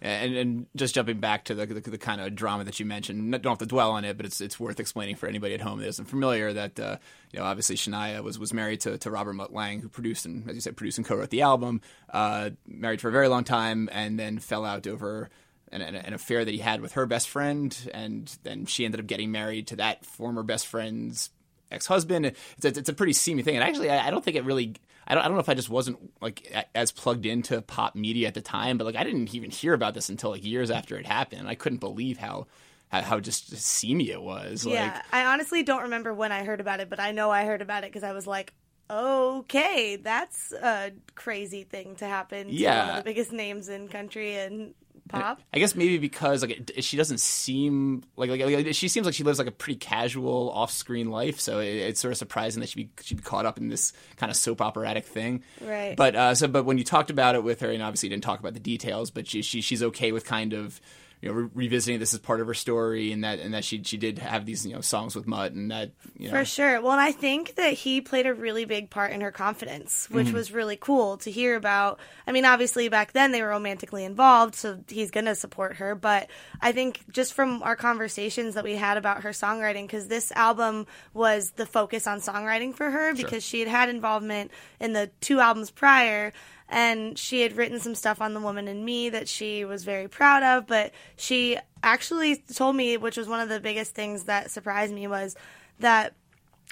And, 0.02 0.36
and 0.36 0.66
just 0.76 0.94
jumping 0.94 1.18
back 1.18 1.44
to 1.44 1.54
the, 1.54 1.64
the, 1.64 1.80
the 1.80 1.96
kind 1.96 2.20
of 2.20 2.34
drama 2.34 2.64
that 2.64 2.78
you 2.78 2.84
mentioned, 2.84 3.32
don't 3.32 3.52
have 3.52 3.58
to 3.58 3.66
dwell 3.66 3.92
on 3.92 4.04
it, 4.04 4.18
but 4.18 4.26
it's 4.26 4.42
it's 4.42 4.60
worth 4.60 4.78
explaining 4.78 5.16
for 5.16 5.26
anybody 5.26 5.54
at 5.54 5.62
home 5.62 5.78
that 5.78 5.88
isn't 5.88 6.04
familiar. 6.04 6.52
That 6.52 6.78
uh, 6.78 6.98
you 7.32 7.38
know, 7.38 7.46
obviously 7.46 7.76
Shania 7.76 8.22
was 8.22 8.38
was 8.38 8.52
married 8.52 8.82
to, 8.82 8.98
to 8.98 9.10
Robert 9.10 9.32
Mutt 9.32 9.54
Lange, 9.54 9.80
who 9.80 9.88
produced 9.88 10.26
and, 10.26 10.46
as 10.46 10.56
you 10.56 10.60
said, 10.60 10.76
produced 10.76 10.98
and 10.98 11.06
co-wrote 11.06 11.30
the 11.30 11.40
album. 11.40 11.80
Uh, 12.12 12.50
married 12.66 13.00
for 13.00 13.08
a 13.08 13.12
very 13.12 13.28
long 13.28 13.44
time, 13.44 13.88
and 13.92 14.18
then 14.18 14.40
fell 14.40 14.66
out 14.66 14.86
over 14.86 15.30
an, 15.72 15.80
an, 15.80 15.94
an 15.94 16.12
affair 16.12 16.44
that 16.44 16.52
he 16.52 16.58
had 16.58 16.82
with 16.82 16.92
her 16.92 17.06
best 17.06 17.30
friend, 17.30 17.90
and 17.94 18.36
then 18.42 18.66
she 18.66 18.84
ended 18.84 19.00
up 19.00 19.06
getting 19.06 19.32
married 19.32 19.68
to 19.68 19.76
that 19.76 20.04
former 20.04 20.42
best 20.42 20.66
friend's 20.66 21.30
ex-husband. 21.70 22.26
It's 22.26 22.64
a, 22.66 22.68
it's 22.68 22.90
a 22.90 22.94
pretty 22.94 23.14
seamy 23.14 23.42
thing, 23.42 23.54
and 23.54 23.64
actually, 23.64 23.88
I, 23.88 24.08
I 24.08 24.10
don't 24.10 24.22
think 24.22 24.36
it 24.36 24.44
really. 24.44 24.74
I 25.06 25.14
don't, 25.14 25.22
I 25.24 25.26
don't 25.28 25.34
know 25.34 25.40
if 25.40 25.48
I 25.48 25.54
just 25.54 25.70
wasn't 25.70 25.98
like 26.20 26.50
a- 26.54 26.76
as 26.76 26.92
plugged 26.92 27.26
into 27.26 27.60
pop 27.62 27.94
media 27.94 28.26
at 28.28 28.34
the 28.34 28.40
time, 28.40 28.78
but 28.78 28.84
like 28.84 28.96
I 28.96 29.04
didn't 29.04 29.34
even 29.34 29.50
hear 29.50 29.74
about 29.74 29.94
this 29.94 30.08
until 30.08 30.30
like 30.30 30.44
years 30.44 30.70
after 30.70 30.96
it 30.96 31.06
happened. 31.06 31.48
I 31.48 31.54
couldn't 31.54 31.78
believe 31.80 32.18
how 32.18 32.46
how, 32.90 33.18
just 33.18 33.50
seamy 33.56 34.10
it 34.10 34.22
was. 34.22 34.64
yeah 34.64 34.92
Like, 34.94 35.02
i 35.12 35.24
honestly 35.32 35.64
don't 35.64 35.82
remember 35.82 36.14
when 36.14 36.30
i 36.30 36.44
heard 36.44 36.60
about 36.60 36.78
it 36.78 36.88
but 36.88 37.00
i 37.00 37.10
know 37.10 37.28
i 37.28 37.44
heard 37.44 37.60
about 37.60 37.82
it 37.82 37.90
because 37.90 38.04
i 38.04 38.12
was 38.12 38.24
like 38.24 38.52
okay 38.88 39.96
that's 39.96 40.52
a 40.52 40.92
crazy 41.16 41.64
thing 41.64 41.96
to 41.96 42.06
happen 42.06 42.46
to 42.46 42.52
one 42.52 42.54
Yeah. 42.54 42.90
of 42.90 42.96
the 42.98 43.02
biggest 43.10 43.32
names 43.32 43.68
in 43.68 43.88
country 43.88 44.36
and 44.36 44.74
pop 45.08 45.40
I 45.52 45.58
guess 45.58 45.74
maybe 45.74 45.98
because 45.98 46.42
like 46.42 46.72
it, 46.76 46.84
she 46.84 46.96
doesn't 46.96 47.20
seem 47.20 48.02
like, 48.16 48.30
like 48.30 48.40
like 48.40 48.74
she 48.74 48.88
seems 48.88 49.06
like 49.06 49.14
she 49.14 49.24
lives 49.24 49.38
like 49.38 49.48
a 49.48 49.52
pretty 49.52 49.78
casual 49.78 50.50
off-screen 50.50 51.10
life, 51.10 51.40
so 51.40 51.58
it, 51.58 51.74
it's 51.74 52.00
sort 52.00 52.12
of 52.12 52.18
surprising 52.18 52.60
that 52.60 52.68
she 52.68 52.84
be 52.84 52.90
she'd 53.02 53.18
be 53.18 53.22
caught 53.22 53.46
up 53.46 53.58
in 53.58 53.68
this 53.68 53.92
kind 54.16 54.30
of 54.30 54.36
soap 54.36 54.60
operatic 54.60 55.04
thing. 55.04 55.42
Right. 55.60 55.96
But 55.96 56.16
uh, 56.16 56.34
so 56.34 56.48
but 56.48 56.64
when 56.64 56.78
you 56.78 56.84
talked 56.84 57.10
about 57.10 57.34
it 57.34 57.44
with 57.44 57.60
her, 57.60 57.70
and 57.70 57.82
obviously 57.82 58.08
you 58.08 58.10
didn't 58.10 58.24
talk 58.24 58.40
about 58.40 58.54
the 58.54 58.60
details, 58.60 59.10
but 59.10 59.28
she, 59.28 59.42
she 59.42 59.60
she's 59.60 59.82
okay 59.82 60.12
with 60.12 60.24
kind 60.24 60.52
of 60.52 60.80
you 61.24 61.30
know 61.30 61.34
re- 61.36 61.48
revisiting 61.54 61.98
this 62.00 62.12
as 62.12 62.20
part 62.20 62.40
of 62.40 62.46
her 62.46 62.52
story, 62.54 63.10
and 63.12 63.24
that 63.24 63.38
and 63.38 63.54
that 63.54 63.64
she 63.64 63.82
she 63.82 63.96
did 63.96 64.18
have 64.18 64.44
these 64.44 64.66
you 64.66 64.74
know 64.74 64.82
songs 64.82 65.16
with 65.16 65.26
Mutt, 65.26 65.52
and 65.52 65.70
that 65.70 65.92
you 66.18 66.28
know 66.30 66.38
For 66.38 66.44
sure. 66.44 66.82
Well, 66.82 66.92
and 66.92 67.00
I 67.00 67.12
think 67.12 67.54
that 67.54 67.72
he 67.72 68.02
played 68.02 68.26
a 68.26 68.34
really 68.34 68.66
big 68.66 68.90
part 68.90 69.12
in 69.12 69.22
her 69.22 69.32
confidence, 69.32 70.06
which 70.10 70.26
Mm-hmm. 70.26 70.36
was 70.36 70.52
really 70.52 70.76
cool 70.76 71.16
to 71.18 71.30
hear 71.30 71.56
about. 71.56 71.98
I 72.26 72.32
mean, 72.32 72.44
obviously 72.44 72.88
back 72.90 73.12
then 73.12 73.32
they 73.32 73.40
were 73.42 73.48
romantically 73.48 74.04
involved, 74.04 74.54
so 74.54 74.78
he's 74.88 75.10
going 75.10 75.24
to 75.26 75.34
support 75.34 75.76
her, 75.76 75.94
but 75.94 76.28
I 76.60 76.72
think 76.72 77.00
just 77.10 77.32
from 77.32 77.62
our 77.62 77.76
conversations 77.76 78.54
that 78.54 78.64
we 78.64 78.76
had 78.76 78.98
about 78.98 79.22
her 79.22 79.30
songwriting 79.30 79.88
cuz 79.88 80.08
this 80.08 80.30
album 80.32 80.86
was 81.14 81.52
the 81.52 81.64
focus 81.66 82.06
on 82.06 82.20
songwriting 82.20 82.74
for 82.74 82.90
her 82.90 83.14
because 83.14 83.42
she 83.42 83.60
had 83.60 83.68
had 83.68 83.88
involvement 83.88 84.50
in 84.80 84.92
the 84.92 85.10
two 85.20 85.40
albums 85.40 85.70
prior 85.70 86.32
and 86.68 87.18
she 87.18 87.42
had 87.42 87.56
written 87.56 87.78
some 87.80 87.94
stuff 87.94 88.20
on 88.20 88.34
The 88.34 88.40
Woman 88.40 88.68
in 88.68 88.84
Me 88.84 89.10
that 89.10 89.28
she 89.28 89.64
was 89.64 89.84
very 89.84 90.08
proud 90.08 90.42
of, 90.42 90.66
but 90.66 90.92
she 91.16 91.58
actually 91.82 92.36
told 92.36 92.76
me, 92.76 92.96
which 92.96 93.16
was 93.16 93.28
one 93.28 93.40
of 93.40 93.48
the 93.48 93.60
biggest 93.60 93.94
things 93.94 94.24
that 94.24 94.50
surprised 94.50 94.94
me, 94.94 95.06
was 95.06 95.36
that 95.80 96.14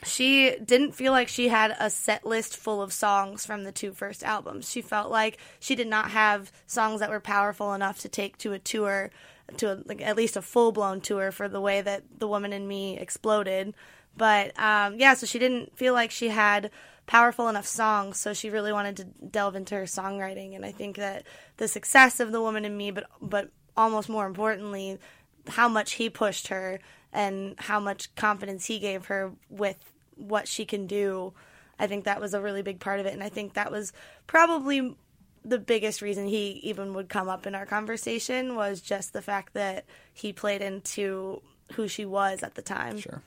she 0.04 0.56
didn't 0.64 0.92
feel 0.92 1.12
like 1.12 1.28
she 1.28 1.48
had 1.48 1.76
a 1.78 1.90
set 1.90 2.24
list 2.26 2.56
full 2.56 2.82
of 2.82 2.92
songs 2.92 3.46
from 3.46 3.64
the 3.64 3.72
two 3.72 3.92
first 3.92 4.24
albums. 4.24 4.68
She 4.68 4.82
felt 4.82 5.10
like 5.10 5.38
she 5.60 5.74
did 5.74 5.86
not 5.86 6.10
have 6.10 6.50
songs 6.66 7.00
that 7.00 7.10
were 7.10 7.20
powerful 7.20 7.72
enough 7.74 8.00
to 8.00 8.08
take 8.08 8.38
to 8.38 8.52
a 8.52 8.58
tour, 8.58 9.10
to 9.58 9.72
a, 9.72 9.78
like 9.86 10.00
at 10.00 10.16
least 10.16 10.36
a 10.36 10.42
full 10.42 10.72
blown 10.72 11.00
tour 11.00 11.30
for 11.30 11.48
the 11.48 11.60
way 11.60 11.80
that 11.82 12.02
The 12.18 12.26
Woman 12.26 12.52
in 12.52 12.66
Me 12.66 12.98
exploded. 12.98 13.74
But 14.16 14.58
um, 14.58 14.98
yeah, 14.98 15.14
so 15.14 15.26
she 15.26 15.38
didn't 15.38 15.76
feel 15.76 15.94
like 15.94 16.10
she 16.10 16.28
had 16.28 16.70
powerful 17.06 17.48
enough 17.48 17.66
songs, 17.66 18.18
so 18.18 18.32
she 18.32 18.50
really 18.50 18.72
wanted 18.72 18.96
to 18.98 19.04
delve 19.04 19.56
into 19.56 19.74
her 19.74 19.84
songwriting. 19.84 20.54
And 20.54 20.64
I 20.64 20.72
think 20.72 20.96
that 20.96 21.24
the 21.56 21.68
success 21.68 22.20
of 22.20 22.32
The 22.32 22.40
Woman 22.40 22.64
in 22.64 22.76
Me, 22.76 22.90
but 22.90 23.06
but 23.20 23.50
almost 23.76 24.08
more 24.08 24.26
importantly, 24.26 24.98
how 25.48 25.68
much 25.68 25.92
he 25.92 26.10
pushed 26.10 26.48
her 26.48 26.80
and 27.12 27.54
how 27.58 27.80
much 27.80 28.14
confidence 28.14 28.66
he 28.66 28.78
gave 28.78 29.06
her 29.06 29.32
with 29.50 29.76
what 30.16 30.48
she 30.48 30.64
can 30.64 30.86
do. 30.86 31.32
I 31.78 31.86
think 31.86 32.04
that 32.04 32.20
was 32.20 32.34
a 32.34 32.40
really 32.40 32.62
big 32.62 32.80
part 32.80 33.00
of 33.00 33.06
it, 33.06 33.12
and 33.12 33.22
I 33.22 33.28
think 33.28 33.54
that 33.54 33.72
was 33.72 33.92
probably 34.26 34.96
the 35.44 35.58
biggest 35.58 36.02
reason 36.02 36.26
he 36.26 36.60
even 36.62 36.94
would 36.94 37.08
come 37.08 37.28
up 37.28 37.46
in 37.46 37.54
our 37.54 37.66
conversation 37.66 38.54
was 38.54 38.80
just 38.80 39.12
the 39.12 39.22
fact 39.22 39.54
that 39.54 39.84
he 40.14 40.32
played 40.32 40.62
into 40.62 41.42
who 41.72 41.88
she 41.88 42.04
was 42.04 42.42
at 42.42 42.54
the 42.54 42.62
time. 42.62 42.98
Sure. 42.98 43.22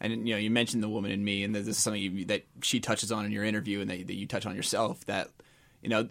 And 0.00 0.28
you 0.28 0.34
know, 0.34 0.40
you 0.40 0.50
mentioned 0.50 0.82
the 0.82 0.88
woman 0.88 1.10
in 1.10 1.24
me, 1.24 1.44
and 1.44 1.54
this 1.54 1.66
is 1.66 1.78
something 1.78 2.00
you, 2.00 2.24
that 2.26 2.46
she 2.62 2.80
touches 2.80 3.10
on 3.10 3.24
in 3.24 3.32
your 3.32 3.44
interview, 3.44 3.80
and 3.80 3.90
that, 3.90 4.06
that 4.06 4.14
you 4.14 4.26
touch 4.26 4.46
on 4.46 4.54
yourself. 4.54 5.04
That 5.06 5.28
you 5.82 5.88
know, 5.88 6.08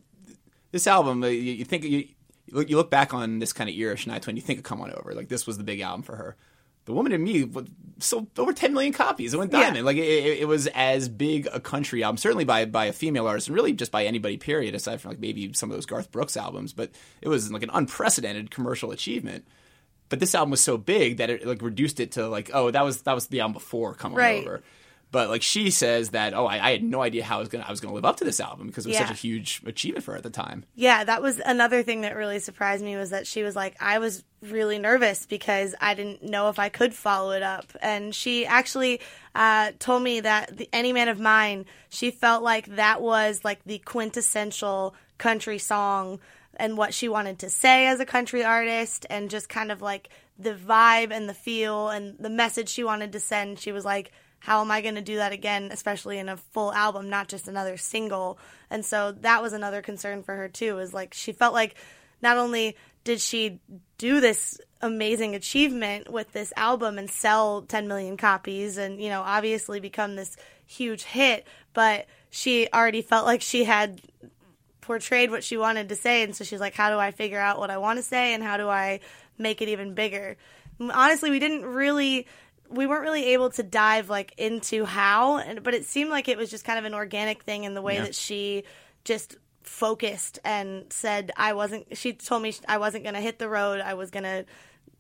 this 0.72 0.88
album, 0.88 1.24
uh, 1.24 1.28
you, 1.28 1.54
you 1.54 1.66
think 1.66 1.84
you, 1.84 2.08
you 2.48 2.76
look 2.76 2.90
back 2.90 3.14
on 3.14 3.40
this 3.40 3.54
kind 3.54 3.70
of 3.70 3.76
era 3.76 3.94
of 3.94 4.00
Shania 4.00 4.22
Twain, 4.22 4.36
you 4.36 4.42
think 4.42 4.60
of 4.60 4.64
"Come 4.64 4.82
On 4.82 4.92
Over," 4.92 5.14
like 5.14 5.30
this 5.30 5.46
was 5.46 5.58
the 5.58 5.64
big 5.64 5.82
album 5.82 6.04
for 6.04 6.16
her. 6.16 6.36
The 6.86 6.94
Woman 6.94 7.12
in 7.12 7.24
Me 7.24 7.50
sold 7.98 8.28
over 8.38 8.54
10 8.54 8.72
million 8.72 8.94
copies. 8.94 9.34
It 9.34 9.38
went 9.38 9.52
diamond. 9.52 9.78
Yeah. 9.78 9.82
Like 9.84 9.98
it, 9.98 10.40
it, 10.42 10.48
was 10.48 10.68
as 10.68 11.10
big 11.10 11.48
a 11.52 11.60
country 11.60 12.04
album, 12.04 12.18
certainly 12.18 12.46
by 12.46 12.66
by 12.66 12.86
a 12.86 12.94
female 12.94 13.28
artist, 13.28 13.48
and 13.48 13.56
really 13.56 13.74
just 13.74 13.92
by 13.92 14.06
anybody. 14.06 14.38
Period. 14.38 14.76
Aside 14.76 15.02
from 15.02 15.10
like 15.10 15.20
maybe 15.20 15.52
some 15.54 15.72
of 15.72 15.78
those 15.78 15.88
Garth 15.88 16.12
Brooks 16.12 16.38
albums, 16.38 16.74
but 16.74 16.92
it 17.22 17.28
was 17.28 17.52
like 17.52 17.64
an 17.64 17.72
unprecedented 17.74 18.52
commercial 18.52 18.92
achievement 18.92 19.48
but 20.10 20.20
this 20.20 20.36
album 20.36 20.52
was 20.52 20.62
so 20.62 20.78
big 20.78 21.18
that 21.18 21.30
it 21.30 21.46
like 21.46 21.62
reduced 21.62 22.00
it 22.00 22.14
to 22.14 22.28
like 22.28 22.50
oh 22.54 22.72
that 22.72 22.84
was 22.84 23.02
that 23.04 23.14
was 23.14 23.28
the 23.28 23.42
album 23.42 23.54
before 23.54 23.94
coming 23.94 24.18
right. 24.18 24.46
over 24.46 24.62
but 25.16 25.30
like 25.30 25.42
she 25.42 25.70
says 25.70 26.10
that 26.10 26.34
oh 26.34 26.46
I, 26.46 26.56
I, 26.56 26.72
had 26.72 26.84
no 26.84 27.02
idea 27.02 27.24
how 27.24 27.38
I 27.38 27.40
was 27.40 27.48
gonna 27.48 27.64
I 27.66 27.72
was 27.72 27.80
gonna 27.80 27.94
live 27.94 28.04
up 28.04 28.18
to 28.18 28.26
this 28.26 28.42
album 28.42 28.68
because 28.68 28.86
it 28.86 28.90
was 28.90 28.96
yeah. 28.96 29.08
such 29.08 29.16
a 29.16 29.20
huge 29.20 29.62
achievement 29.66 30.04
for 30.04 30.12
her 30.12 30.18
at 30.18 30.24
the 30.24 30.30
time. 30.30 30.66
Yeah, 30.76 31.06
that 31.06 31.22
was 31.22 31.40
another 31.40 31.84
thing 31.84 32.02
that 32.02 32.18
really 32.18 32.40
surprised 32.40 32.84
me 32.84 32.98
was 32.98 33.12
that 33.12 33.26
she 33.26 33.42
was 33.42 33.56
like 33.56 33.78
I 33.80 34.00
was 34.00 34.26
really 34.42 34.78
nervous 34.78 35.26
because 35.26 35.74
I 35.80 35.94
didn't 35.94 36.22
know 36.22 36.50
if 36.50 36.60
I 36.60 36.68
could 36.68 36.94
follow 36.94 37.32
it 37.32 37.44
up, 37.44 37.66
and 37.82 38.14
she 38.14 38.46
actually 38.46 39.00
uh, 39.34 39.72
told 39.80 40.04
me 40.04 40.20
that 40.20 40.58
the 40.58 40.68
Any 40.74 40.92
Man 40.92 41.08
of 41.08 41.18
Mine 41.18 41.66
she 41.88 42.12
felt 42.12 42.44
like 42.44 42.76
that 42.76 43.02
was 43.02 43.40
like 43.46 43.64
the 43.64 43.80
quintessential 43.80 44.96
country 45.18 45.60
song 45.60 46.20
and 46.58 46.78
what 46.78 46.94
she 46.94 47.08
wanted 47.08 47.40
to 47.40 47.50
say 47.50 47.88
as 47.88 48.00
a 48.00 48.06
country 48.06 48.44
artist 48.44 49.06
and 49.10 49.30
just 49.30 49.50
kind 49.50 49.72
of 49.72 49.82
like 49.82 50.10
the 50.38 50.54
vibe 50.54 51.12
and 51.12 51.30
the 51.30 51.34
feel 51.34 51.90
and 51.90 52.18
the 52.20 52.30
message 52.30 52.70
she 52.70 52.84
wanted 52.84 53.12
to 53.14 53.20
send. 53.20 53.60
She 53.60 53.72
was 53.72 53.86
like, 53.86 54.12
how 54.40 54.62
am 54.62 54.70
I 54.70 54.82
going 54.82 54.96
to 54.96 55.02
do 55.02 55.16
that 55.16 55.32
again, 55.32 55.70
especially 55.72 56.20
in 56.20 56.30
a 56.30 56.38
full 56.38 56.72
album, 56.74 57.10
not 57.10 57.28
just 57.28 57.48
another 57.48 57.78
single? 57.78 58.38
And 58.70 58.86
so 58.86 59.12
that 59.22 59.42
was 59.42 59.54
another 59.54 59.82
concern 59.82 60.24
for 60.24 60.36
her 60.36 60.48
too, 60.48 60.80
is 60.80 60.94
like 60.94 61.14
she 61.14 61.32
felt 61.32 61.54
like 61.54 61.76
not 62.22 62.38
only 62.38 62.76
did 63.04 63.22
she 63.22 63.60
do 63.98 64.20
this 64.20 64.60
amazing 64.82 65.36
achievement 65.36 66.12
with 66.12 66.32
this 66.32 66.54
album 66.58 66.98
and 66.98 67.10
sell 67.10 67.62
10 67.64 67.88
million 67.88 68.18
copies 68.18 68.78
and, 68.78 69.02
you 69.02 69.10
know, 69.10 69.22
obviously 69.22 69.80
become 69.80 70.16
this 70.16 70.38
huge 70.66 71.04
hit, 71.04 71.48
but 71.74 72.06
she 72.30 72.68
already 72.74 73.02
felt 73.02 73.26
like 73.26 73.42
she 73.42 73.64
had 73.64 74.02
portrayed 74.86 75.32
what 75.32 75.44
she 75.44 75.58
wanted 75.58 75.90
to 75.90 75.96
say. 75.96 76.24
And 76.24 76.36
so 76.36 76.44
she's 76.44 76.60
like 76.60 76.76
how 76.76 76.90
do 76.90 76.98
i 76.98 77.12
figure 77.12 77.40
out 77.40 77.60
what 77.60 77.70
i 77.70 77.78
want 77.78 77.98
to 77.98 78.04
say 78.04 78.34
and 78.34 78.44
how 78.44 78.58
do 78.58 78.70
i 78.70 79.00
make 79.38 79.62
it 79.62 79.70
even 79.70 79.94
bigger? 79.94 80.38
Honestly 80.80 81.30
we 81.30 81.40
didn't 81.40 81.66
really 81.66 82.28
we 82.70 82.88
weren't 82.88 83.04
really 83.04 83.34
able 83.34 83.50
to 83.52 83.64
dive 83.64 84.10
like 84.10 84.34
into 84.38 84.86
how. 84.86 85.44
But 85.62 85.74
it 85.74 85.86
seemed 85.86 86.10
like 86.10 86.28
it 86.28 86.38
was 86.38 86.50
just 86.50 86.66
kind 86.66 86.80
of 86.80 86.86
an 86.86 86.94
organic 86.94 87.44
thing 87.44 87.64
in 87.64 87.74
the 87.74 87.82
way 87.82 87.96
yeah. 87.96 88.04
that 88.04 88.16
she 88.16 88.64
just 89.04 89.38
focused 89.66 90.38
and 90.46 90.86
said 90.94 91.32
i 91.38 91.54
wasn't 91.54 91.98
she 91.98 92.14
told 92.14 92.40
me 92.44 92.54
i 92.68 92.78
wasn't 92.78 93.04
going 93.04 93.16
to 93.16 93.22
hit 93.22 93.40
the 93.40 93.50
road. 93.50 93.82
I 93.82 93.96
was 93.96 94.12
going 94.12 94.24
to 94.24 94.46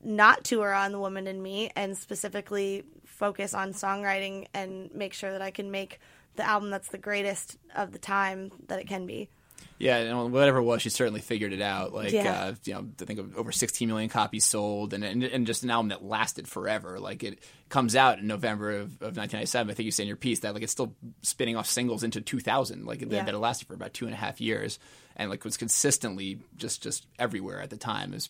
not 0.03 0.43
tour 0.43 0.73
on 0.73 0.91
the 0.91 0.99
woman 0.99 1.27
in 1.27 1.41
me 1.41 1.71
and 1.75 1.95
specifically 1.97 2.83
focus 3.05 3.53
on 3.53 3.73
songwriting 3.73 4.47
and 4.53 4.93
make 4.93 5.13
sure 5.13 5.31
that 5.31 5.41
i 5.41 5.51
can 5.51 5.69
make 5.69 5.99
the 6.35 6.47
album 6.47 6.69
that's 6.69 6.89
the 6.89 6.97
greatest 6.97 7.57
of 7.75 7.91
the 7.91 7.99
time 7.99 8.51
that 8.67 8.79
it 8.79 8.87
can 8.87 9.05
be 9.05 9.29
yeah, 9.77 9.97
and 9.97 10.31
whatever 10.31 10.59
it 10.59 10.63
was, 10.63 10.81
she 10.81 10.89
certainly 10.89 11.19
figured 11.19 11.51
it 11.51 11.61
out. 11.61 11.93
Like, 11.93 12.13
yeah. 12.13 12.45
uh, 12.45 12.53
you 12.63 12.73
know, 12.73 12.87
I 13.01 13.05
think 13.05 13.19
over 13.35 13.51
16 13.51 13.87
million 13.87 14.09
copies 14.09 14.45
sold, 14.45 14.93
and, 14.93 15.03
and, 15.03 15.23
and 15.23 15.45
just 15.45 15.63
an 15.63 15.69
album 15.69 15.89
that 15.89 16.03
lasted 16.03 16.47
forever. 16.47 16.97
Like, 16.99 17.23
it 17.23 17.39
comes 17.67 17.95
out 17.95 18.19
in 18.19 18.27
November 18.27 18.71
of, 18.71 18.93
of 19.01 19.17
1997. 19.17 19.69
I 19.69 19.73
think 19.73 19.85
you 19.85 19.91
say 19.91 20.03
in 20.03 20.07
your 20.07 20.15
piece 20.15 20.39
that 20.39 20.53
like 20.53 20.63
it's 20.63 20.71
still 20.71 20.95
spinning 21.23 21.57
off 21.57 21.67
singles 21.67 22.03
into 22.03 22.21
2000. 22.21 22.85
Like, 22.85 23.01
yeah. 23.01 23.07
that, 23.09 23.25
that 23.25 23.35
it 23.35 23.39
lasted 23.39 23.67
for 23.67 23.73
about 23.73 23.93
two 23.93 24.05
and 24.05 24.13
a 24.13 24.17
half 24.17 24.39
years, 24.39 24.79
and 25.17 25.29
like 25.29 25.43
was 25.43 25.57
consistently 25.57 26.39
just 26.55 26.81
just 26.81 27.05
everywhere 27.19 27.61
at 27.61 27.69
the 27.69 27.77
time. 27.77 28.13
is 28.13 28.29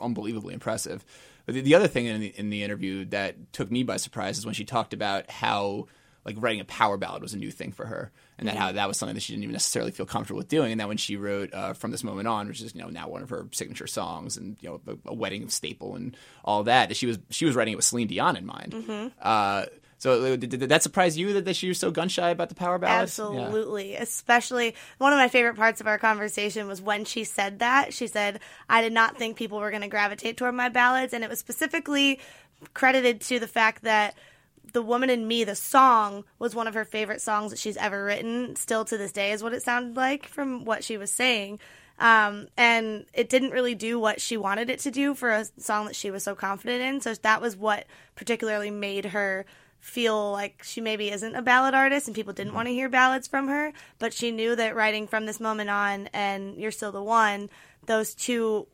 unbelievably 0.00 0.54
impressive. 0.54 1.04
But 1.44 1.56
the, 1.56 1.60
the 1.60 1.74
other 1.74 1.88
thing 1.88 2.06
in 2.06 2.20
the, 2.20 2.32
in 2.36 2.48
the 2.48 2.62
interview 2.62 3.04
that 3.06 3.52
took 3.52 3.70
me 3.70 3.82
by 3.82 3.98
surprise 3.98 4.38
is 4.38 4.46
when 4.46 4.54
she 4.54 4.64
talked 4.64 4.94
about 4.94 5.30
how 5.30 5.88
like 6.24 6.36
writing 6.38 6.60
a 6.60 6.64
power 6.64 6.96
ballad 6.96 7.22
was 7.22 7.34
a 7.34 7.38
new 7.38 7.50
thing 7.50 7.70
for 7.70 7.86
her, 7.86 8.10
and 8.38 8.48
that 8.48 8.54
mm-hmm. 8.54 8.62
how 8.62 8.72
that 8.72 8.88
was 8.88 8.98
something 8.98 9.14
that 9.14 9.22
she 9.22 9.32
didn't 9.32 9.44
even 9.44 9.52
necessarily 9.52 9.90
feel 9.90 10.06
comfortable 10.06 10.38
with 10.38 10.48
doing. 10.48 10.72
And 10.72 10.80
that 10.80 10.88
when 10.88 10.96
she 10.96 11.16
wrote 11.16 11.52
uh, 11.54 11.72
"From 11.72 11.90
This 11.90 12.04
Moment 12.04 12.28
On," 12.28 12.46
which 12.48 12.60
is 12.60 12.74
you 12.74 12.82
know 12.82 12.88
now 12.88 13.08
one 13.08 13.22
of 13.22 13.30
her 13.30 13.46
signature 13.52 13.86
songs, 13.86 14.36
and 14.36 14.56
you 14.60 14.68
know 14.68 14.80
a, 14.86 15.10
a 15.10 15.14
wedding 15.14 15.48
staple 15.48 15.94
and 15.96 16.16
all 16.44 16.64
that, 16.64 16.88
that 16.88 16.96
she 16.96 17.06
was 17.06 17.18
she 17.30 17.44
was 17.44 17.54
writing 17.54 17.72
it 17.72 17.76
with 17.76 17.84
Celine 17.84 18.08
Dion 18.08 18.36
in 18.36 18.46
mind. 18.46 18.72
Mm-hmm. 18.72 19.08
Uh, 19.20 19.66
so 19.98 20.22
uh, 20.22 20.36
did, 20.36 20.50
did, 20.50 20.60
that 20.60 20.82
surprise 20.82 21.16
you 21.16 21.32
that, 21.32 21.46
that 21.46 21.56
she 21.56 21.68
was 21.68 21.78
so 21.78 21.90
gun 21.90 22.08
shy 22.08 22.30
about 22.30 22.48
the 22.48 22.54
power 22.54 22.78
ballad? 22.78 23.04
Absolutely. 23.04 23.92
Yeah. 23.92 24.02
Especially 24.02 24.74
one 24.98 25.12
of 25.12 25.18
my 25.18 25.28
favorite 25.28 25.56
parts 25.56 25.80
of 25.80 25.86
our 25.86 25.98
conversation 25.98 26.68
was 26.68 26.82
when 26.82 27.04
she 27.04 27.24
said 27.24 27.60
that. 27.60 27.94
She 27.94 28.06
said, 28.06 28.40
I 28.68 28.82
did 28.82 28.92
not 28.92 29.16
think 29.16 29.36
people 29.36 29.58
were 29.58 29.70
going 29.70 29.82
to 29.82 29.88
gravitate 29.88 30.36
toward 30.36 30.54
my 30.54 30.68
ballads. 30.68 31.14
And 31.14 31.24
it 31.24 31.30
was 31.30 31.38
specifically 31.38 32.20
credited 32.74 33.20
to 33.22 33.38
the 33.38 33.46
fact 33.46 33.82
that 33.84 34.14
the 34.76 34.82
Woman 34.82 35.08
in 35.08 35.26
Me, 35.26 35.42
the 35.42 35.54
song, 35.54 36.24
was 36.38 36.54
one 36.54 36.66
of 36.66 36.74
her 36.74 36.84
favorite 36.84 37.22
songs 37.22 37.50
that 37.50 37.58
she's 37.58 37.78
ever 37.78 38.04
written. 38.04 38.54
Still 38.56 38.84
to 38.84 38.98
this 38.98 39.10
day, 39.10 39.32
is 39.32 39.42
what 39.42 39.54
it 39.54 39.62
sounded 39.62 39.96
like 39.96 40.26
from 40.26 40.66
what 40.66 40.84
she 40.84 40.98
was 40.98 41.10
saying. 41.10 41.60
Um, 41.98 42.48
and 42.58 43.06
it 43.14 43.30
didn't 43.30 43.52
really 43.52 43.74
do 43.74 43.98
what 43.98 44.20
she 44.20 44.36
wanted 44.36 44.68
it 44.68 44.80
to 44.80 44.90
do 44.90 45.14
for 45.14 45.30
a 45.30 45.46
song 45.58 45.86
that 45.86 45.96
she 45.96 46.10
was 46.10 46.24
so 46.24 46.34
confident 46.34 46.82
in. 46.82 47.00
So 47.00 47.14
that 47.14 47.40
was 47.40 47.56
what 47.56 47.86
particularly 48.16 48.70
made 48.70 49.06
her 49.06 49.46
feel 49.80 50.30
like 50.30 50.62
she 50.62 50.82
maybe 50.82 51.10
isn't 51.10 51.34
a 51.34 51.40
ballad 51.40 51.72
artist 51.72 52.06
and 52.06 52.14
people 52.14 52.34
didn't 52.34 52.52
want 52.52 52.68
to 52.68 52.74
hear 52.74 52.90
ballads 52.90 53.26
from 53.26 53.48
her. 53.48 53.72
But 53.98 54.12
she 54.12 54.30
knew 54.30 54.54
that 54.56 54.76
writing 54.76 55.06
from 55.06 55.24
this 55.24 55.40
moment 55.40 55.70
on 55.70 56.08
and 56.12 56.58
You're 56.58 56.70
Still 56.70 56.92
the 56.92 57.02
One, 57.02 57.48
those 57.86 58.14
two 58.14 58.66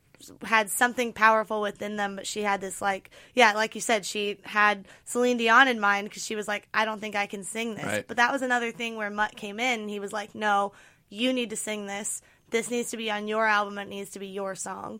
had 0.43 0.69
something 0.69 1.13
powerful 1.13 1.61
within 1.61 1.95
them, 1.95 2.15
but 2.15 2.27
she 2.27 2.41
had 2.41 2.61
this 2.61 2.81
like, 2.81 3.09
yeah, 3.33 3.53
like 3.53 3.75
you 3.75 3.81
said, 3.81 4.05
she 4.05 4.37
had 4.43 4.85
Celine 5.05 5.37
Dion 5.37 5.67
in 5.67 5.79
mind 5.79 6.09
because 6.09 6.23
she 6.23 6.35
was 6.35 6.47
like, 6.47 6.67
I 6.73 6.85
don't 6.85 6.99
think 6.99 7.15
I 7.15 7.25
can 7.25 7.43
sing 7.43 7.75
this. 7.75 7.85
Right. 7.85 8.07
But 8.07 8.17
that 8.17 8.31
was 8.31 8.41
another 8.41 8.71
thing 8.71 8.95
where 8.95 9.09
Mutt 9.09 9.35
came 9.35 9.59
in. 9.59 9.87
he 9.87 9.99
was 9.99 10.13
like, 10.13 10.33
No, 10.35 10.73
you 11.09 11.33
need 11.33 11.49
to 11.51 11.55
sing 11.55 11.85
this. 11.85 12.21
This 12.49 12.69
needs 12.69 12.91
to 12.91 12.97
be 12.97 13.09
on 13.09 13.27
your 13.27 13.45
album. 13.45 13.77
It 13.77 13.87
needs 13.87 14.11
to 14.11 14.19
be 14.19 14.27
your 14.27 14.55
song. 14.55 14.99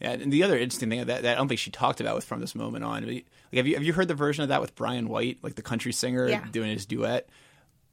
Yeah, 0.00 0.10
and 0.10 0.32
the 0.32 0.42
other 0.42 0.58
interesting 0.58 0.90
thing 0.90 1.06
that, 1.06 1.22
that 1.22 1.32
I 1.32 1.34
don't 1.34 1.48
think 1.48 1.58
she 1.58 1.70
talked 1.70 2.00
about 2.00 2.14
was 2.14 2.24
from 2.24 2.40
this 2.40 2.54
moment 2.54 2.84
on. 2.84 3.06
Like, 3.06 3.26
have 3.54 3.66
you 3.66 3.74
have 3.74 3.82
you 3.82 3.92
heard 3.94 4.08
the 4.08 4.14
version 4.14 4.42
of 4.42 4.50
that 4.50 4.60
with 4.60 4.74
Bryan 4.74 5.08
White, 5.08 5.38
like 5.42 5.54
the 5.54 5.62
country 5.62 5.92
singer 5.92 6.28
yeah. 6.28 6.44
doing 6.50 6.70
his 6.70 6.84
duet? 6.84 7.28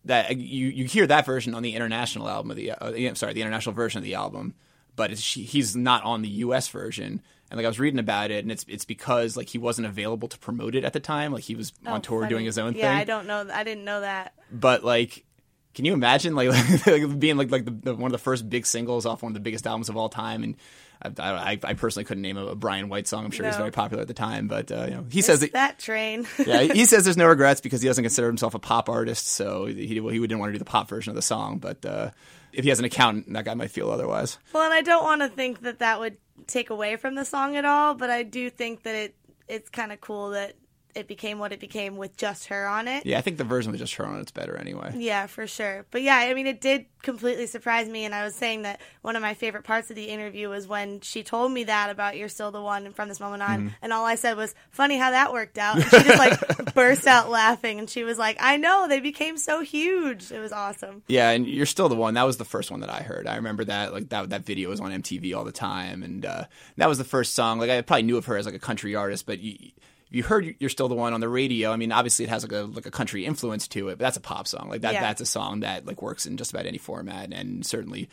That 0.05 0.36
you 0.38 0.67
you 0.67 0.83
hear 0.83 1.07
that 1.07 1.25
version 1.25 1.53
on 1.55 1.63
the 1.63 1.75
international 1.75 2.27
album 2.27 2.51
of 2.51 2.57
the 2.57 2.72
uh, 2.72 3.15
sorry 3.15 3.33
the 3.33 3.41
international 3.41 3.74
version 3.74 4.00
of 4.00 4.03
the 4.03 4.15
album 4.15 4.53
but 4.95 5.12
he's 5.12 5.75
not 5.75 6.03
on 6.03 6.21
the 6.21 6.29
U.S. 6.29 6.67
version. 6.67 7.21
And 7.50 7.57
like 7.57 7.65
I 7.65 7.69
was 7.69 7.79
reading 7.79 8.00
about 8.00 8.31
it, 8.31 8.43
and 8.43 8.51
it's 8.51 8.65
it's 8.67 8.85
because 8.85 9.38
like 9.38 9.50
he 9.50 9.57
wasn't 9.57 9.88
available 9.88 10.27
to 10.27 10.39
promote 10.39 10.75
it 10.75 10.83
at 10.83 10.93
the 10.93 11.00
time. 11.00 11.31
Like 11.31 11.43
he 11.43 11.55
was 11.55 11.71
oh, 11.85 11.93
on 11.93 12.01
tour 12.01 12.21
funny. 12.21 12.29
doing 12.29 12.45
his 12.45 12.57
own 12.57 12.73
yeah, 12.73 12.89
thing. 12.89 12.95
Yeah, 12.95 13.01
I 13.01 13.03
don't 13.03 13.27
know. 13.27 13.47
I 13.53 13.63
didn't 13.63 13.85
know 13.85 14.01
that. 14.01 14.33
But 14.51 14.83
like 14.83 15.25
Can 15.73 15.85
you 15.85 15.93
imagine 15.93 16.35
like, 16.35 16.50
like 16.88 17.19
being 17.19 17.38
like 17.38 17.51
like 17.51 17.65
the, 17.65 17.71
the, 17.71 17.95
one 17.95 18.07
of 18.07 18.12
the 18.12 18.17
first 18.17 18.50
big 18.50 18.65
singles 18.65 19.05
off 19.05 19.23
one 19.23 19.31
of 19.31 19.33
the 19.33 19.39
biggest 19.39 19.67
albums 19.67 19.89
of 19.89 19.97
all 19.97 20.09
time? 20.09 20.43
And 20.43 20.55
I, 21.03 21.51
I, 21.51 21.60
I 21.63 21.74
personally 21.74 22.05
couldn't 22.05 22.22
name 22.22 22.38
a, 22.38 22.48
a, 22.48 22.55
Bryan 22.55 22.89
White 22.89 23.07
song. 23.07 23.25
I'm 23.25 23.31
sure 23.31 23.45
he's 23.45 23.55
No. 23.55 23.60
very 23.60 23.72
popular 23.72 24.01
at 24.01 24.07
the 24.07 24.13
time, 24.13 24.48
but 24.48 24.72
uh, 24.72 24.86
you 24.86 24.91
know, 24.91 25.05
he 25.10 25.22
says 25.22 25.41
that, 25.41 25.53
that 25.53 25.79
train. 25.79 26.27
yeah, 26.45 26.62
he 26.62 26.86
says 26.86 27.03
there's 27.03 27.17
no 27.17 27.27
regrets 27.27 27.62
because 27.62 27.81
he 27.81 27.88
doesn't 27.88 28.03
consider 28.03 28.27
himself 28.27 28.53
a 28.55 28.60
pop 28.60 28.89
artist, 28.89 29.27
so 29.27 29.65
he 29.65 29.88
he 29.88 29.95
didn't 30.00 30.39
want 30.39 30.50
to 30.50 30.53
do 30.53 30.60
the 30.60 30.65
pop 30.65 30.89
version 30.89 31.12
of 31.12 31.15
the 31.15 31.22
song. 31.22 31.60
But 31.60 31.86
uh, 31.86 32.12
if 32.51 32.63
he 32.63 32.69
has 32.69 32.79
an 32.79 32.86
accountant, 32.86 33.31
that 33.33 33.45
guy 33.45 33.53
might 33.53 33.72
feel 33.72 33.89
otherwise. 33.91 34.38
Well, 34.53 34.63
and 34.63 34.74
I 34.74 34.81
don't 34.81 35.03
want 35.03 35.22
to 35.22 35.29
think 35.29 35.62
that 35.62 35.79
that 35.79 36.00
would 36.00 36.17
take 36.48 36.69
away 36.69 36.95
from 36.95 37.15
the 37.15 37.25
song 37.25 37.55
at 37.55 37.65
all, 37.65 37.93
but 37.95 38.10
I 38.10 38.24
do 38.24 38.50
think 38.50 38.83
that 38.83 38.95
it 38.95 39.15
it's 39.48 39.69
kind 39.69 39.91
of 39.91 40.00
cool 40.01 40.31
that 40.31 40.53
it 40.95 41.07
became 41.07 41.39
what 41.39 41.51
it 41.51 41.59
became 41.59 41.97
with 41.97 42.17
just 42.17 42.47
her 42.47 42.67
on 42.67 42.88
it. 42.88 43.05
Yeah, 43.05 43.17
I 43.17 43.21
think 43.21 43.38
the 43.38 43.43
version 43.43 43.71
with 43.71 43.79
just 43.79 43.95
her 43.95 44.05
on 44.05 44.19
it's 44.19 44.31
better 44.31 44.55
anyway. 44.55 44.93
Yeah, 44.95 45.27
for 45.27 45.47
sure. 45.47 45.85
But 45.91 46.01
yeah, 46.01 46.17
I 46.17 46.33
mean, 46.33 46.47
it 46.47 46.62
did 46.62 46.85
completely 47.01 47.47
surprise 47.47 47.88
me. 47.88 48.05
And 48.05 48.15
I 48.15 48.23
was 48.23 48.35
saying 48.35 48.63
that 48.63 48.81
one 49.01 49.15
of 49.15 49.21
my 49.21 49.33
favorite 49.33 49.63
parts 49.63 49.89
of 49.89 49.95
the 49.95 50.05
interview 50.05 50.50
was 50.50 50.67
when 50.67 51.01
she 51.01 51.23
told 51.23 51.51
me 51.51 51.65
that 51.65 51.89
about 51.89 52.17
You're 52.17 52.29
Still 52.29 52.51
the 52.51 52.62
One 52.62 52.85
and 52.85 52.95
from 52.95 53.09
this 53.09 53.19
moment 53.19 53.43
on. 53.43 53.59
Mm-hmm. 53.59 53.67
And 53.81 53.93
all 53.93 54.05
I 54.05 54.15
said 54.15 54.38
was, 54.38 54.55
funny 54.71 54.97
how 54.97 55.12
that 55.12 55.31
worked 55.31 55.57
out. 55.57 55.75
And 55.75 55.85
she 55.85 56.03
just 56.03 56.17
like 56.17 56.73
burst 56.73 57.05
out 57.05 57.29
laughing. 57.29 57.79
And 57.79 57.89
she 57.89 58.03
was 58.03 58.17
like, 58.17 58.38
I 58.39 58.57
know, 58.57 58.88
they 58.88 59.00
became 59.00 59.38
so 59.38 59.62
huge. 59.62 60.31
It 60.31 60.39
was 60.39 60.51
awesome. 60.51 61.03
Yeah, 61.07 61.29
and 61.29 61.47
you're 61.47 61.65
still 61.65 61.89
the 61.89 61.95
one. 61.95 62.15
That 62.15 62.23
was 62.23 62.38
the 62.38 62.45
first 62.45 62.71
one 62.71 62.79
that 62.79 62.89
I 62.89 63.01
heard. 63.01 63.27
I 63.27 63.35
remember 63.35 63.63
that 63.65 63.93
like 63.93 64.09
that 64.09 64.29
that 64.29 64.45
video 64.45 64.69
was 64.69 64.79
on 64.79 64.91
MTV 64.91 65.35
all 65.35 65.43
the 65.43 65.51
time, 65.51 66.03
and 66.03 66.25
uh, 66.25 66.45
that 66.77 66.89
was 66.89 66.97
the 66.97 67.03
first 67.03 67.33
song. 67.33 67.59
Like 67.59 67.69
I 67.69 67.81
probably 67.81 68.03
knew 68.03 68.17
of 68.17 68.25
her 68.25 68.38
as 68.38 68.45
like 68.45 68.55
a 68.55 68.59
country 68.59 68.95
artist, 68.95 69.25
but 69.25 69.39
you 69.39 69.71
you 70.13 70.24
heard 70.24 70.55
you're 70.60 70.70
still 70.70 70.88
the 70.88 70.96
one 70.96 71.12
on 71.13 71.20
the 71.20 71.27
radio. 71.27 71.72
I 71.72 71.75
mean, 71.75 71.91
obviously 71.91 72.24
it 72.24 72.29
has 72.29 72.43
like 72.43 72.53
a 72.53 72.62
like 72.63 72.86
a 72.86 72.91
country 72.91 73.25
influence 73.25 73.67
to 73.70 73.89
it, 73.89 73.98
but 73.98 74.05
that's 74.05 74.17
a 74.17 74.22
pop 74.22 74.48
song. 74.48 74.70
Like 74.70 74.82
that 74.82 74.93
Yeah. 74.93 75.01
that's 75.01 75.20
a 75.20 75.25
song 75.25 75.60
that 75.62 75.86
like 75.86 76.01
works 76.01 76.25
in 76.25 76.38
just 76.38 76.51
about 76.53 76.65
any 76.65 76.77
format, 76.77 77.34
and 77.34 77.65
certainly 77.65 78.08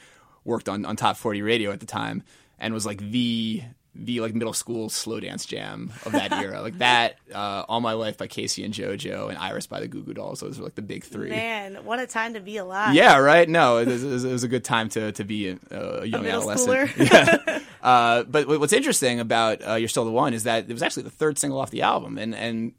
worked 0.44 0.68
on 0.68 0.84
on 0.84 0.96
top 0.96 1.16
40 1.16 1.42
radio 1.42 1.70
at 1.70 1.78
the 1.80 1.86
time, 1.86 2.22
and 2.58 2.74
was 2.74 2.86
like 2.86 2.98
the 2.98 3.62
the 3.94 4.20
like 4.20 4.34
middle 4.34 4.52
school 4.52 4.88
slow 4.88 5.18
dance 5.18 5.44
jam 5.44 5.92
of 6.06 6.12
that 6.12 6.32
era. 6.32 6.62
Like 6.62 6.78
that, 6.78 7.16
uh, 7.34 7.64
All 7.68 7.80
My 7.80 7.94
Life 7.94 8.16
by 8.18 8.28
K-Ci 8.28 8.62
and 8.64 8.72
JoJo, 8.72 9.28
and 9.28 9.36
Iris 9.36 9.66
by 9.66 9.80
the 9.80 9.88
Goo 9.88 10.02
Goo 10.02 10.14
Dolls. 10.14 10.40
Those 10.40 10.58
were 10.58 10.64
like 10.64 10.76
the 10.76 10.82
big 10.82 11.02
three. 11.04 11.28
Man, 11.30 11.84
what 11.84 11.98
a 11.98 12.06
time 12.06 12.34
to 12.34 12.40
be 12.40 12.56
alive. 12.56 12.94
Yeah, 12.94 13.18
right. 13.18 13.48
No, 13.48 13.78
it 13.78 13.88
was, 13.88 14.24
it 14.24 14.30
was- 14.30 14.44
a 14.44 14.48
good 14.48 14.64
time 14.64 14.88
to 14.90 15.12
to 15.12 15.24
be 15.24 15.48
a, 15.48 15.58
a 15.70 16.04
young 16.06 16.22
middle 16.22 16.50
adolescent. 16.50 16.96
Yeah. 17.12 17.60
uh, 17.82 18.22
but 18.24 18.46
what's 18.46 18.72
interesting 18.72 19.20
about 19.20 19.66
uh, 19.66 19.74
"You're 19.74 19.88
Still 19.88 20.04
the 20.04 20.10
One" 20.12 20.34
is 20.34 20.44
that 20.44 20.70
it 20.70 20.72
was 20.72 20.82
actually 20.82 21.02
the 21.04 21.10
third 21.10 21.38
single 21.38 21.58
off 21.60 21.70
the 21.70 21.82
album, 21.82 22.16
and 22.16 22.34
and 22.34 22.72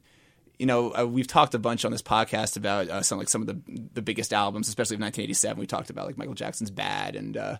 you 0.58 0.66
know 0.66 0.92
uh, 0.98 1.06
we've 1.06 1.26
talked 1.26 1.54
a 1.54 1.58
bunch 1.58 1.84
on 1.84 1.92
this 1.92 2.02
podcast 2.02 2.56
about 2.56 2.88
uh, 2.88 3.02
some 3.02 3.18
like 3.18 3.28
some 3.28 3.42
of 3.42 3.48
the 3.48 3.60
the 3.94 4.02
biggest 4.02 4.32
albums, 4.32 4.68
especially 4.68 4.94
of 4.94 5.00
1987. 5.00 5.60
We 5.60 5.66
talked 5.66 5.90
about 5.90 6.06
like 6.06 6.16
Michael 6.16 6.34
Jackson's 6.34 6.70
"Bad" 6.70 7.16
and. 7.16 7.36
Uh, 7.36 7.56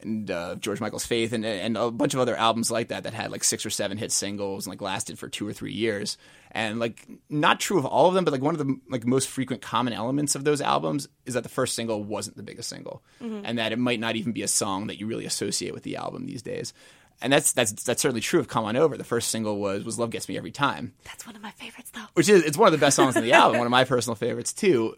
and 0.00 0.30
uh, 0.30 0.54
George 0.56 0.80
Michael's 0.80 1.06
Faith, 1.06 1.32
and 1.32 1.44
and 1.44 1.76
a 1.76 1.90
bunch 1.90 2.14
of 2.14 2.20
other 2.20 2.36
albums 2.36 2.70
like 2.70 2.88
that 2.88 3.04
that 3.04 3.14
had 3.14 3.30
like 3.30 3.44
six 3.44 3.64
or 3.66 3.70
seven 3.70 3.98
hit 3.98 4.12
singles 4.12 4.66
and 4.66 4.72
like 4.72 4.80
lasted 4.80 5.18
for 5.18 5.28
two 5.28 5.46
or 5.46 5.52
three 5.52 5.72
years. 5.72 6.16
And 6.50 6.78
like 6.78 7.06
not 7.28 7.60
true 7.60 7.78
of 7.78 7.84
all 7.84 8.08
of 8.08 8.14
them, 8.14 8.24
but 8.24 8.32
like 8.32 8.42
one 8.42 8.54
of 8.54 8.58
the 8.66 8.78
like 8.88 9.04
most 9.06 9.28
frequent 9.28 9.60
common 9.62 9.92
elements 9.92 10.34
of 10.34 10.44
those 10.44 10.60
albums 10.60 11.08
is 11.26 11.34
that 11.34 11.42
the 11.42 11.48
first 11.48 11.74
single 11.74 12.02
wasn't 12.02 12.36
the 12.36 12.42
biggest 12.42 12.68
single, 12.68 13.02
and 13.20 13.58
that 13.58 13.72
it 13.72 13.78
might 13.78 14.00
not 14.00 14.16
even 14.16 14.32
be 14.32 14.42
a 14.42 14.48
song 14.48 14.86
that 14.86 14.98
you 14.98 15.06
really 15.06 15.26
associate 15.26 15.74
with 15.74 15.82
the 15.82 15.96
album 15.96 16.26
these 16.26 16.42
days. 16.42 16.72
And 17.20 17.32
that's 17.32 17.52
that's 17.52 17.72
that's 17.82 18.00
certainly 18.00 18.20
true 18.20 18.38
of 18.38 18.46
"Come 18.46 18.64
On 18.64 18.76
Over." 18.76 18.96
The 18.96 19.02
first 19.04 19.30
single 19.30 19.58
was 19.58 19.84
was 19.84 19.98
"Love 19.98 20.10
Gets 20.10 20.28
Me 20.28 20.36
Every 20.38 20.52
Time," 20.52 20.94
That's 21.04 21.26
one 21.26 21.34
of 21.34 21.42
my 21.42 21.50
favorites, 21.50 21.90
though. 21.92 22.04
which 22.14 22.28
is 22.28 22.44
it's 22.44 22.56
one 22.56 22.68
of 22.68 22.72
the 22.72 22.78
best 22.78 22.94
songs 22.94 23.16
on 23.16 23.24
the 23.24 23.32
album, 23.32 23.58
one 23.58 23.66
of 23.66 23.72
my 23.72 23.82
personal 23.84 24.14
favorites 24.14 24.52
too. 24.52 24.96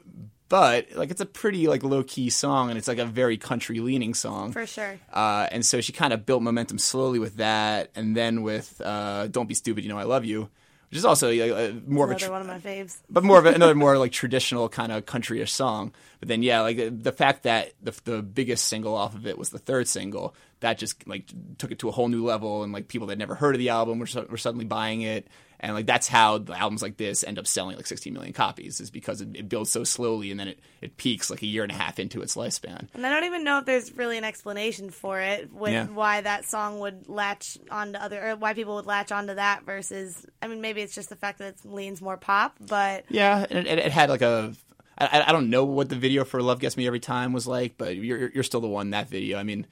But 0.51 0.89
like 0.97 1.11
it's 1.11 1.21
a 1.23 1.27
pretty 1.27 1.67
like 1.69 1.83
low 1.83 2.03
key 2.03 2.29
song, 2.29 2.69
and 2.71 2.77
it's 2.77 2.89
like 2.89 2.99
a 2.99 3.07
very 3.07 3.39
country 3.39 3.79
leaning 3.81 4.13
song 4.15 4.53
For 4.53 4.67
sure. 4.67 4.99
uh, 5.13 5.47
and 5.51 5.65
so 5.65 5.81
she 5.81 5.93
kind 5.93 6.13
of 6.13 6.27
built 6.27 6.43
momentum 6.43 6.79
slowly 6.79 7.19
with 7.19 7.37
that, 7.37 7.91
and 7.95 8.15
then 8.17 8.43
with 8.43 8.79
uh, 8.85 9.29
"Don't 9.29 9.47
Be 9.49 9.55
Stupid, 9.55 9.85
You 9.85 9.91
Know 9.91 9.99
I 9.99 10.03
Love 10.03 10.25
You," 10.25 10.49
which 10.91 10.99
is 10.99 11.05
also 11.05 11.29
uh, 11.31 11.73
more 11.87 12.05
of 12.07 12.11
a, 12.11 12.15
Another 12.15 12.27
tr- 12.27 12.31
one 12.33 12.41
of 12.43 12.47
my 12.49 12.59
faves. 12.59 12.99
but 13.09 13.23
more 13.23 13.39
of 13.39 13.47
a, 13.47 13.51
another 13.55 13.77
more 13.77 13.97
like 13.97 14.11
traditional 14.13 14.69
kind 14.69 14.91
of 14.91 15.07
countryish 15.07 15.51
song. 15.51 15.93
But 16.21 16.29
then 16.29 16.43
yeah, 16.43 16.61
like 16.61 17.03
the 17.03 17.13
fact 17.13 17.43
that 17.45 17.73
the 17.83 17.99
the 18.05 18.23
biggest 18.23 18.67
single 18.67 18.95
off 18.95 19.15
of 19.15 19.27
it 19.27 19.37
was 19.39 19.49
the 19.51 19.59
third 19.59 19.89
single, 19.89 20.35
that 20.61 20.79
just 20.79 21.09
like 21.09 21.25
took 21.59 21.73
it 21.73 21.79
to 21.81 21.89
a 21.89 21.93
whole 21.93 22.09
new 22.09 22.25
level, 22.25 22.63
and 22.63 22.73
like 22.73 22.89
people 22.89 23.09
that 23.09 23.19
never 23.19 23.35
heard 23.35 23.55
of 23.55 23.59
the 23.59 23.71
album 23.71 23.99
were, 23.99 24.07
were 24.29 24.37
suddenly 24.37 24.67
buying 24.67 25.01
it. 25.03 25.27
And 25.63 25.75
like 25.75 25.85
that's 25.85 26.09
how 26.09 26.39
the 26.39 26.59
albums 26.59 26.81
like 26.81 26.97
this 26.97 27.23
end 27.23 27.39
up 27.39 27.47
selling 27.47 27.77
like 27.77 27.87
16 27.87 28.15
million 28.15 28.33
copies 28.33 28.81
is 28.81 28.91
because 28.91 29.21
it, 29.21 29.29
it 29.37 29.47
builds 29.47 29.71
so 29.71 29.85
slowly 29.85 30.31
and 30.31 30.41
then 30.41 30.49
it, 30.49 30.59
it 30.81 30.97
peaks 30.97 31.29
like 31.29 31.43
a 31.43 31.47
year 31.47 31.63
and 31.63 31.71
a 31.71 31.75
half 31.75 31.99
into 31.99 32.23
its 32.23 32.35
lifespan. 32.35 32.89
And 32.95 33.07
I 33.07 33.11
don't 33.11 33.25
even 33.25 33.45
know 33.45 33.59
if 33.59 33.67
there's 33.67 33.95
really 33.95 34.17
an 34.17 34.25
explanation 34.25 34.89
for 34.89 35.21
it 35.21 35.53
with 35.53 35.73
Yeah. 35.75 35.85
why 35.87 36.23
that 36.23 36.47
song 36.47 36.81
would 36.81 37.11
latch 37.11 37.59
onto 37.71 37.99
other 37.99 38.31
or 38.31 38.37
why 38.37 38.55
people 38.55 38.77
would 38.77 38.87
latch 38.87 39.13
onto 39.13 39.35
that 39.35 39.65
versus 39.67 40.25
I 40.41 40.49
mean 40.49 40.63
maybe 40.63 40.81
it's 40.81 40.95
just 40.95 41.11
the 41.11 41.17
fact 41.17 41.41
that 41.41 41.49
it 41.63 41.71
leans 41.71 42.01
more 42.01 42.17
pop, 42.17 42.57
but 42.59 43.05
Yeah, 43.11 43.45
it, 43.51 43.67
it 43.67 43.93
had 43.93 44.09
like 44.09 44.23
a. 44.23 44.55
I, 45.01 45.25
I 45.29 45.33
don't 45.33 45.51
know 45.51 45.65
what 45.65 45.89
the 45.89 45.97
video 45.97 46.25
for 46.25 46.43
"Love 46.43 46.61
Gets 46.61 46.77
Me 46.77 46.87
Every 46.87 47.01
Time" 47.01 47.33
was 47.33 47.47
like, 47.47 47.77
but 47.79 47.97
you're 47.97 48.31
you're 48.31 48.45
still 48.45 48.61
the 48.61 48.69
one 48.69 48.89
in 48.89 48.91
that 48.91 49.09
video. 49.09 49.39
I 49.39 49.43
mean, 49.43 49.67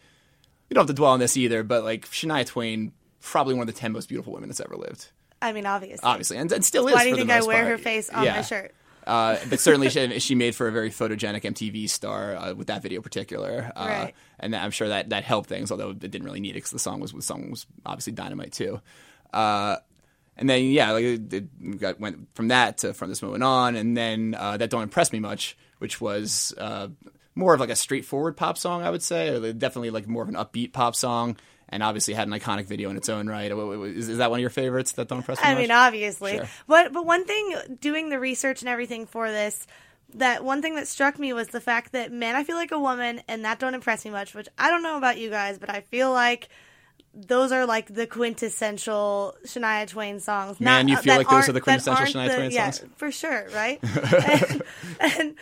you 0.68 0.74
don't 0.74 0.82
have 0.82 0.86
to 0.88 0.94
dwell 0.94 1.12
on 1.12 1.20
this 1.20 1.36
either, 1.36 1.62
but 1.62 1.84
like 1.84 2.06
Shania 2.06 2.46
Twain, 2.46 2.92
probably 3.20 3.54
one 3.54 3.68
of 3.68 3.74
the 3.74 3.78
ten 3.78 3.92
most 3.92 4.08
beautiful 4.08 4.32
women 4.32 4.48
that's 4.48 4.60
ever 4.60 4.76
lived, 4.76 5.10
I 5.42 5.52
mean 5.52 5.66
obviously. 5.66 6.00
obviously, 6.02 6.36
and, 6.38 6.50
and 6.52 6.64
still 6.64 6.86
is. 6.88 6.94
why 6.94 7.02
do 7.04 7.10
you 7.10 7.16
think 7.16 7.30
I 7.30 7.42
wear 7.42 7.58
part. 7.62 7.68
her 7.72 7.78
face 7.78 8.08
on 8.10 8.24
Yeah. 8.24 8.36
my 8.36 8.42
shirt? 8.42 8.74
Uh, 9.06 9.38
but 9.48 9.58
certainly, 9.58 9.88
she, 9.90 10.18
she 10.20 10.34
made 10.34 10.54
for 10.54 10.68
a 10.68 10.72
very 10.72 10.90
photogenic 10.90 11.42
MTV 11.42 11.88
star 11.88 12.36
uh, 12.36 12.54
with 12.54 12.66
that 12.66 12.82
video 12.82 12.98
in 12.98 13.02
particular, 13.02 13.72
uh, 13.74 13.86
Right. 13.86 14.14
and 14.38 14.52
that, 14.52 14.62
I'm 14.62 14.70
sure 14.70 14.88
that 14.88 15.08
that 15.10 15.24
helped 15.24 15.48
things. 15.48 15.70
Although 15.70 15.90
it 15.90 15.98
didn't 16.00 16.24
really 16.24 16.40
need 16.40 16.50
it 16.50 16.54
because 16.54 16.72
the 16.72 16.78
song 16.78 17.00
was 17.00 17.12
the 17.12 17.22
song 17.22 17.50
was 17.50 17.66
obviously 17.86 18.12
dynamite 18.12 18.52
too. 18.52 18.80
Uh, 19.32 19.76
and 20.38 20.48
then 20.48 20.64
yeah, 20.64 20.92
like 20.92 21.04
it, 21.04 21.32
it 21.32 21.78
got 21.78 22.00
went 22.00 22.34
from 22.34 22.48
that 22.48 22.78
to 22.78 22.94
from 22.94 23.08
this 23.08 23.22
moment 23.22 23.42
on, 23.42 23.76
and 23.76 23.96
then 23.96 24.34
uh, 24.38 24.56
that 24.56 24.70
don't 24.70 24.82
impress 24.82 25.12
me 25.12 25.18
much, 25.18 25.56
which 25.78 26.00
was 26.00 26.54
uh, 26.56 26.88
more 27.34 27.54
of 27.54 27.60
like 27.60 27.70
a 27.70 27.76
straightforward 27.76 28.36
pop 28.36 28.56
song, 28.56 28.82
I 28.82 28.90
would 28.90 29.02
say, 29.02 29.28
or 29.28 29.52
definitely 29.52 29.90
like 29.90 30.06
more 30.06 30.22
of 30.22 30.28
an 30.28 30.36
upbeat 30.36 30.72
pop 30.72 30.94
song. 30.94 31.36
And 31.70 31.82
obviously 31.82 32.14
had 32.14 32.26
an 32.26 32.32
iconic 32.32 32.64
video 32.64 32.88
in 32.88 32.96
its 32.96 33.10
own 33.10 33.26
right. 33.26 33.52
Is, 33.52 34.08
is 34.08 34.18
that 34.18 34.30
one 34.30 34.38
of 34.38 34.40
your 34.40 34.48
favorites? 34.48 34.92
That 34.92 35.08
don't 35.08 35.18
impress 35.18 35.36
me 35.36 35.44
I 35.44 35.52
much? 35.52 35.60
mean 35.60 35.70
obviously. 35.70 36.36
Sure. 36.36 36.48
But 36.66 36.94
but 36.94 37.04
one 37.04 37.26
thing 37.26 37.76
doing 37.78 38.08
the 38.08 38.18
research 38.18 38.62
and 38.62 38.70
everything 38.70 39.04
for 39.04 39.30
this 39.30 39.66
that 40.14 40.42
one 40.42 40.62
thing 40.62 40.76
that 40.76 40.88
struck 40.88 41.18
me 41.18 41.34
was 41.34 41.48
the 41.48 41.60
fact 41.60 41.92
that 41.92 42.10
man 42.10 42.36
I 42.36 42.44
feel 42.44 42.56
like 42.56 42.72
a 42.72 42.78
woman 42.78 43.20
and 43.28 43.44
that 43.44 43.58
don't 43.58 43.74
impress 43.74 44.06
me 44.06 44.10
much, 44.10 44.34
which 44.34 44.48
I 44.56 44.70
don't 44.70 44.82
know 44.82 44.96
about 44.96 45.18
you 45.18 45.28
guys, 45.28 45.58
but 45.58 45.68
I 45.68 45.82
feel 45.82 46.10
like 46.10 46.48
those 47.26 47.50
are 47.52 47.66
like 47.66 47.92
the 47.92 48.06
quintessential 48.06 49.34
Shania 49.44 49.86
Twain 49.88 50.20
songs. 50.20 50.60
Man, 50.60 50.88
you 50.88 50.94
Not- 50.94 51.04
feel 51.04 51.12
that 51.14 51.18
like 51.18 51.26
those 51.28 51.34
aren't- 51.44 51.54
the 51.54 51.60
quintessential 51.60 52.06
Shania 52.06 52.28
the- 52.28 52.34
Twain 52.36 52.50
yeah, 52.52 52.70
songs? 52.70 52.90
for 52.96 53.10
sure, 53.10 53.48
right? 53.54 53.78
and, 54.30 54.62
and 55.00 55.34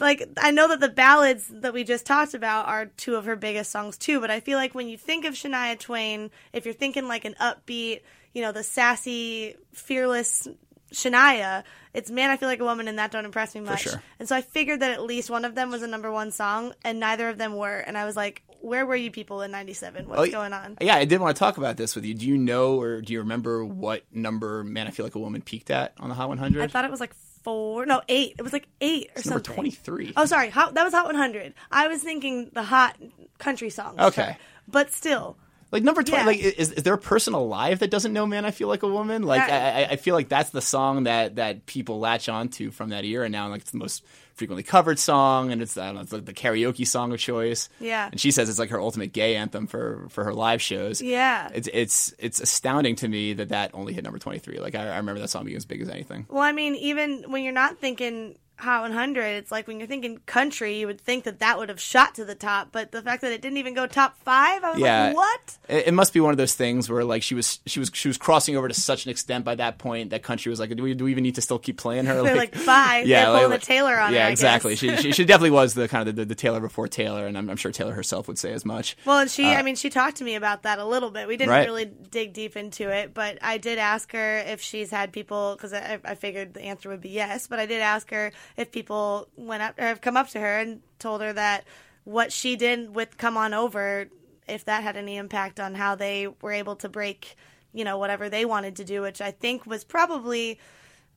like 0.00 0.28
I 0.40 0.50
know 0.50 0.68
that 0.68 0.80
the 0.80 0.88
ballads 0.88 1.46
that 1.48 1.72
we 1.74 1.84
just 1.84 2.06
talked 2.06 2.34
about 2.34 2.66
are 2.68 2.86
two 2.86 3.16
of 3.16 3.24
her 3.26 3.36
biggest 3.36 3.70
songs 3.72 3.96
too, 3.98 4.20
but 4.20 4.30
I 4.30 4.40
feel 4.40 4.58
like 4.58 4.74
when 4.74 4.88
you 4.88 4.96
think 4.96 5.24
of 5.24 5.34
Shania 5.34 5.78
Twain, 5.78 6.30
if 6.52 6.64
you're 6.64 6.74
thinking 6.74 7.08
like 7.08 7.24
an 7.24 7.34
upbeat, 7.40 8.02
you 8.32 8.42
know, 8.42 8.52
the 8.52 8.62
sassy, 8.62 9.56
fearless 9.72 10.46
Shania, 10.92 11.64
it's 11.92 12.10
Man 12.10 12.30
I 12.30 12.36
Feel 12.36 12.48
Like 12.48 12.60
a 12.60 12.64
Woman 12.64 12.86
and 12.88 12.98
That 12.98 13.10
Don't 13.10 13.24
Impress 13.24 13.54
Me 13.54 13.60
Much. 13.60 13.82
sure. 13.82 14.00
And 14.20 14.28
so 14.28 14.36
I 14.36 14.42
figured 14.42 14.80
that 14.80 14.92
at 14.92 15.02
least 15.02 15.30
one 15.30 15.44
of 15.44 15.54
them 15.56 15.70
was 15.70 15.82
a 15.82 15.86
number 15.88 16.10
one 16.10 16.30
song 16.30 16.72
and 16.84 17.00
neither 17.00 17.28
of 17.28 17.38
them 17.38 17.56
were. 17.56 17.78
And 17.78 17.98
I 17.98 18.04
was 18.04 18.14
like, 18.16 18.42
where 18.64 18.86
were 18.86 18.96
you 18.96 19.10
people 19.10 19.42
in 19.42 19.50
97? 19.50 20.08
What's 20.08 20.20
Oh, 20.20 20.30
going 20.30 20.52
on? 20.52 20.78
Yeah, 20.80 20.96
I 20.96 21.04
did 21.04 21.20
want 21.20 21.36
to 21.36 21.38
talk 21.38 21.58
about 21.58 21.76
this 21.76 21.94
with 21.94 22.04
you. 22.04 22.14
Do 22.14 22.26
you 22.26 22.38
know 22.38 22.80
or 22.80 23.00
do 23.02 23.12
you 23.12 23.20
remember 23.20 23.64
what 23.64 24.02
number 24.12 24.64
Man 24.64 24.86
I 24.86 24.90
Feel 24.90 25.04
Like 25.04 25.14
a 25.14 25.18
Woman 25.18 25.42
peaked 25.42 25.70
at 25.70 25.92
on 26.00 26.08
the 26.08 26.14
Hot 26.14 26.28
100? 26.28 26.62
I 26.62 26.66
thought 26.68 26.84
it 26.84 26.90
was 26.90 27.00
like 27.00 27.14
four, 27.42 27.84
no, 27.84 28.00
eight. 28.08 28.36
It 28.38 28.42
was 28.42 28.52
like 28.54 28.66
eight 28.80 29.10
or 29.14 29.18
It's 29.18 29.26
number 29.26 29.42
23. 29.42 30.14
Oh, 30.16 30.24
sorry. 30.24 30.48
Hot, 30.50 30.74
that 30.74 30.82
was 30.84 30.94
Hot 30.94 31.04
100. 31.06 31.52
I 31.70 31.88
was 31.88 32.02
thinking 32.02 32.50
the 32.54 32.62
hot 32.62 32.96
country 33.38 33.68
songs. 33.70 33.98
Okay. 34.00 34.36
But 34.66 34.92
still, 34.92 35.36
Like 35.74 35.82
number 35.82 36.02
20, 36.02 36.20
Yeah. 36.22 36.26
like 36.26 36.38
is, 36.38 36.70
is 36.72 36.82
there 36.84 36.94
a 36.94 36.98
person 36.98 37.34
alive 37.34 37.80
that 37.80 37.90
doesn't 37.90 38.12
know 38.12 38.24
Man 38.26 38.44
I 38.46 38.52
Feel 38.52 38.68
Like 38.68 38.82
a 38.84 38.88
Woman? 38.88 39.24
Like 39.24 39.42
I, 39.42 39.82
I- 39.82 39.88
I 39.90 39.96
feel 39.96 40.14
like 40.14 40.28
that's 40.30 40.50
the 40.50 40.62
song 40.62 41.04
that 41.04 41.34
that 41.36 41.66
people 41.66 41.98
latch 41.98 42.28
onto 42.28 42.70
from 42.70 42.90
that 42.90 43.04
era 43.04 43.28
now. 43.28 43.48
Like 43.48 43.62
it's 43.62 43.72
the 43.72 43.78
most 43.78 44.04
frequently 44.34 44.62
covered 44.64 44.98
song 44.98 45.52
and 45.52 45.60
it's 45.62 45.76
I 45.76 45.86
don't 45.86 45.96
know, 45.96 46.00
it's 46.00 46.12
like 46.12 46.24
the 46.24 46.32
karaoke 46.32 46.86
song 46.86 47.12
of 47.12 47.18
choice. 47.18 47.68
Yeah. 47.80 48.08
And 48.10 48.20
she 48.20 48.30
says 48.30 48.48
it's 48.48 48.58
like 48.58 48.70
her 48.70 48.80
ultimate 48.80 49.12
gay 49.12 49.34
anthem 49.36 49.66
for 49.66 50.06
for 50.10 50.22
her 50.24 50.32
live 50.32 50.62
shows. 50.62 51.02
Yeah. 51.02 51.50
It's 51.52 51.68
it's 51.72 52.14
it's 52.20 52.40
astounding 52.40 52.94
to 52.96 53.08
me 53.08 53.32
that 53.34 53.48
that 53.48 53.72
only 53.74 53.92
hit 53.92 54.04
number 54.04 54.18
23. 54.20 54.60
Like 54.60 54.76
I, 54.76 54.88
I 54.88 54.96
remember 54.98 55.20
that 55.20 55.28
song 55.28 55.44
being 55.44 55.56
as 55.56 55.64
big 55.66 55.82
as 55.82 55.88
anything. 55.88 56.26
well, 56.28 56.42
I 56.42 56.52
mean, 56.52 56.76
even 56.76 57.24
when 57.32 57.42
you're 57.42 57.52
not 57.52 57.78
thinking 57.78 58.36
Hot 58.58 58.82
100, 58.82 59.20
it's 59.24 59.50
like 59.50 59.66
when 59.66 59.78
you're 59.80 59.88
thinking 59.88 60.18
country, 60.26 60.78
you 60.78 60.86
would 60.86 61.00
think 61.00 61.24
that 61.24 61.40
that 61.40 61.58
would 61.58 61.68
have 61.68 61.80
shot 61.80 62.14
to 62.14 62.24
the 62.24 62.36
top. 62.36 62.68
But 62.70 62.92
the 62.92 63.02
fact 63.02 63.22
that 63.22 63.32
it 63.32 63.42
didn't 63.42 63.58
even 63.58 63.74
go 63.74 63.86
top 63.86 64.16
five, 64.18 64.62
I 64.62 64.70
was 64.70 64.80
Yeah. 64.80 65.06
like, 65.08 65.16
what? 65.16 65.58
It, 65.68 65.88
it 65.88 65.94
must 65.94 66.12
be 66.12 66.20
one 66.20 66.30
of 66.30 66.36
those 66.36 66.54
things 66.54 66.88
where 66.88 67.02
like 67.04 67.22
she 67.24 67.34
was 67.34 67.58
she 67.66 67.80
was 67.80 67.90
she 67.94 68.06
was 68.08 68.16
crossing 68.16 68.56
over 68.56 68.68
to 68.68 68.74
such 68.74 69.04
an 69.06 69.10
extent 69.10 69.44
by 69.44 69.56
that 69.56 69.78
point 69.78 70.10
that 70.10 70.22
country 70.22 70.50
was 70.50 70.60
like, 70.60 70.74
do 70.76 70.82
we 70.82 70.94
do 70.94 71.04
we 71.04 71.10
even 71.10 71.24
need 71.24 71.34
to 71.34 71.42
still 71.42 71.58
keep 71.58 71.78
playing 71.78 72.06
her? 72.06 72.22
They're 72.22 72.36
like, 72.36 72.54
five, 72.54 73.08
They're 73.08 73.26
pulling 73.26 73.52
a 73.52 73.58
Taylor 73.58 73.98
on 73.98 74.12
yeah, 74.12 74.26
yeah, 74.26 74.28
exactly. 74.28 74.76
she, 74.76 74.96
she 74.98 75.10
she 75.12 75.24
definitely 75.24 75.50
was 75.50 75.74
the 75.74 75.88
kind 75.88 76.08
of 76.08 76.14
the, 76.14 76.24
the 76.24 76.34
Taylor 76.36 76.60
before 76.60 76.86
Taylor, 76.86 77.26
and 77.26 77.36
I'm, 77.36 77.50
I'm 77.50 77.56
sure 77.56 77.72
Taylor 77.72 77.92
herself 77.92 78.28
would 78.28 78.38
say 78.38 78.52
as 78.52 78.64
much. 78.64 78.96
Well, 79.04 79.18
and 79.18 79.30
she, 79.30 79.46
uh, 79.46 79.54
I 79.58 79.62
mean, 79.62 79.74
she 79.74 79.90
talked 79.90 80.18
to 80.18 80.24
me 80.24 80.36
about 80.36 80.62
that 80.62 80.78
a 80.78 80.84
little 80.84 81.10
bit. 81.10 81.26
We 81.26 81.36
didn't 81.36 81.50
Right. 81.50 81.66
really 81.66 81.86
dig 81.86 82.32
deep 82.34 82.56
into 82.56 82.88
it, 82.90 83.12
but 83.14 83.38
I 83.42 83.58
did 83.58 83.78
ask 83.78 84.12
her 84.12 84.38
if 84.38 84.60
she's 84.60 84.90
had 84.90 85.12
people, 85.12 85.54
because 85.56 85.72
I, 85.72 85.98
I 86.04 86.14
figured 86.14 86.54
the 86.54 86.62
answer 86.62 86.88
would 86.88 87.00
be 87.00 87.08
yes, 87.10 87.46
but 87.48 87.58
I 87.58 87.66
did 87.66 87.80
ask 87.82 88.10
her 88.10 88.30
if 88.56 88.72
people 88.72 89.28
went 89.36 89.62
up 89.62 89.78
or 89.78 89.84
have 89.84 90.00
come 90.00 90.16
up 90.16 90.28
to 90.30 90.40
her 90.40 90.58
and 90.58 90.80
told 90.98 91.20
her 91.20 91.32
that 91.32 91.64
what 92.04 92.32
she 92.32 92.56
did 92.56 92.94
with 92.94 93.16
Come 93.16 93.36
On 93.36 93.54
Over, 93.54 94.06
if 94.46 94.64
that 94.66 94.82
had 94.82 94.96
any 94.96 95.16
impact 95.16 95.58
on 95.58 95.74
how 95.74 95.94
they 95.94 96.28
were 96.42 96.52
able 96.52 96.76
to 96.76 96.88
break, 96.88 97.36
you 97.72 97.84
know, 97.84 97.98
whatever 97.98 98.28
they 98.28 98.44
wanted 98.44 98.76
to 98.76 98.84
do, 98.84 99.02
which 99.02 99.20
I 99.20 99.30
think 99.30 99.66
was 99.66 99.84
probably 99.84 100.58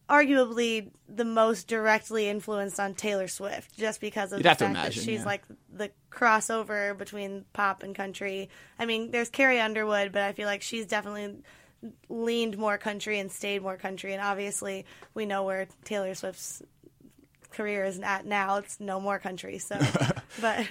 arguably 0.09 0.89
the 1.09 1.25
most 1.25 1.67
directly 1.67 2.29
influenced 2.29 2.79
on 2.79 2.93
Taylor 2.93 3.27
Swift, 3.27 3.77
just 3.77 3.99
because 3.99 4.31
of 4.31 4.39
You'd 4.39 4.45
the 4.45 4.55
fact 4.55 4.73
that 4.73 4.93
she's 4.93 5.19
yeah. 5.19 5.25
like 5.25 5.43
the 5.71 5.91
crossover 6.09 6.97
between 6.97 7.43
pop 7.53 7.83
and 7.83 7.93
country. 7.93 8.49
I 8.79 8.85
mean, 8.85 9.11
there's 9.11 9.29
Carrie 9.29 9.59
Underwood, 9.59 10.13
but 10.13 10.21
I 10.21 10.31
feel 10.31 10.47
like 10.47 10.61
she's 10.61 10.85
definitely 10.85 11.35
leaned 12.09 12.57
more 12.57 12.77
country 12.77 13.19
and 13.19 13.31
stayed 13.31 13.61
more 13.61 13.77
country. 13.77 14.13
And 14.13 14.21
obviously, 14.21 14.85
we 15.13 15.25
know 15.25 15.43
where 15.43 15.67
Taylor 15.83 16.15
Swift's 16.15 16.63
career 17.51 17.85
is 17.85 17.99
at 17.99 18.25
now. 18.25 18.57
It's 18.57 18.79
no 18.79 18.99
more 18.99 19.19
country. 19.19 19.59
So, 19.59 19.79
but 20.41 20.65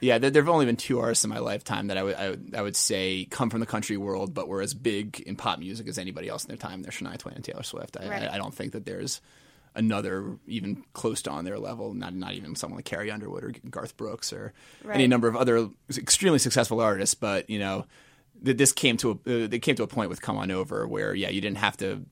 Yeah, 0.00 0.18
there, 0.18 0.30
have 0.30 0.48
only 0.48 0.66
been 0.66 0.76
two 0.76 1.00
artists 1.00 1.24
in 1.24 1.30
my 1.30 1.40
lifetime 1.40 1.88
that 1.88 1.98
I 1.98 2.02
would, 2.02 2.14
I 2.14 2.30
would 2.30 2.54
I 2.56 2.62
would 2.62 2.76
say 2.76 3.26
come 3.30 3.50
from 3.50 3.60
the 3.60 3.66
country 3.66 3.96
world, 3.96 4.34
but 4.34 4.46
were 4.48 4.62
as 4.62 4.74
big 4.74 5.20
in 5.20 5.34
pop 5.36 5.58
music 5.58 5.88
as 5.88 5.98
anybody 5.98 6.28
else 6.28 6.44
in 6.44 6.48
their 6.48 6.56
time. 6.56 6.82
They're 6.82 6.92
Shania 6.92 7.18
Twain 7.18 7.34
and 7.34 7.44
Taylor 7.44 7.62
Swift. 7.64 7.96
I, 8.00 8.08
Right. 8.08 8.22
I, 8.22 8.34
I 8.34 8.38
don't 8.38 8.54
think 8.54 8.72
that 8.72 8.84
there's 8.84 9.20
another 9.74 10.38
even 10.46 10.84
close 10.92 11.22
to 11.22 11.30
on 11.30 11.44
their 11.44 11.58
level. 11.58 11.94
Not 11.94 12.14
not 12.14 12.34
even 12.34 12.54
someone 12.54 12.78
like 12.78 12.84
Carrie 12.84 13.10
Underwood 13.10 13.44
or 13.44 13.52
Garth 13.70 13.96
Brooks 13.96 14.32
or 14.32 14.52
any 14.88 15.06
number 15.06 15.28
of 15.28 15.36
other 15.36 15.68
extremely 15.96 16.38
successful 16.38 16.80
artists. 16.80 17.14
But 17.14 17.50
you 17.50 17.58
know, 17.58 17.86
th- 18.44 18.56
this 18.56 18.72
came 18.72 18.96
to 18.98 19.20
a 19.26 19.44
uh, 19.44 19.46
they 19.48 19.58
came 19.58 19.74
to 19.76 19.82
a 19.82 19.88
point 19.88 20.10
with 20.10 20.22
Come 20.22 20.36
On 20.36 20.50
Over 20.50 20.86
where 20.86 21.14
yeah, 21.14 21.30
you 21.30 21.40
didn't 21.40 21.58
have 21.58 21.76
to. 21.78 22.04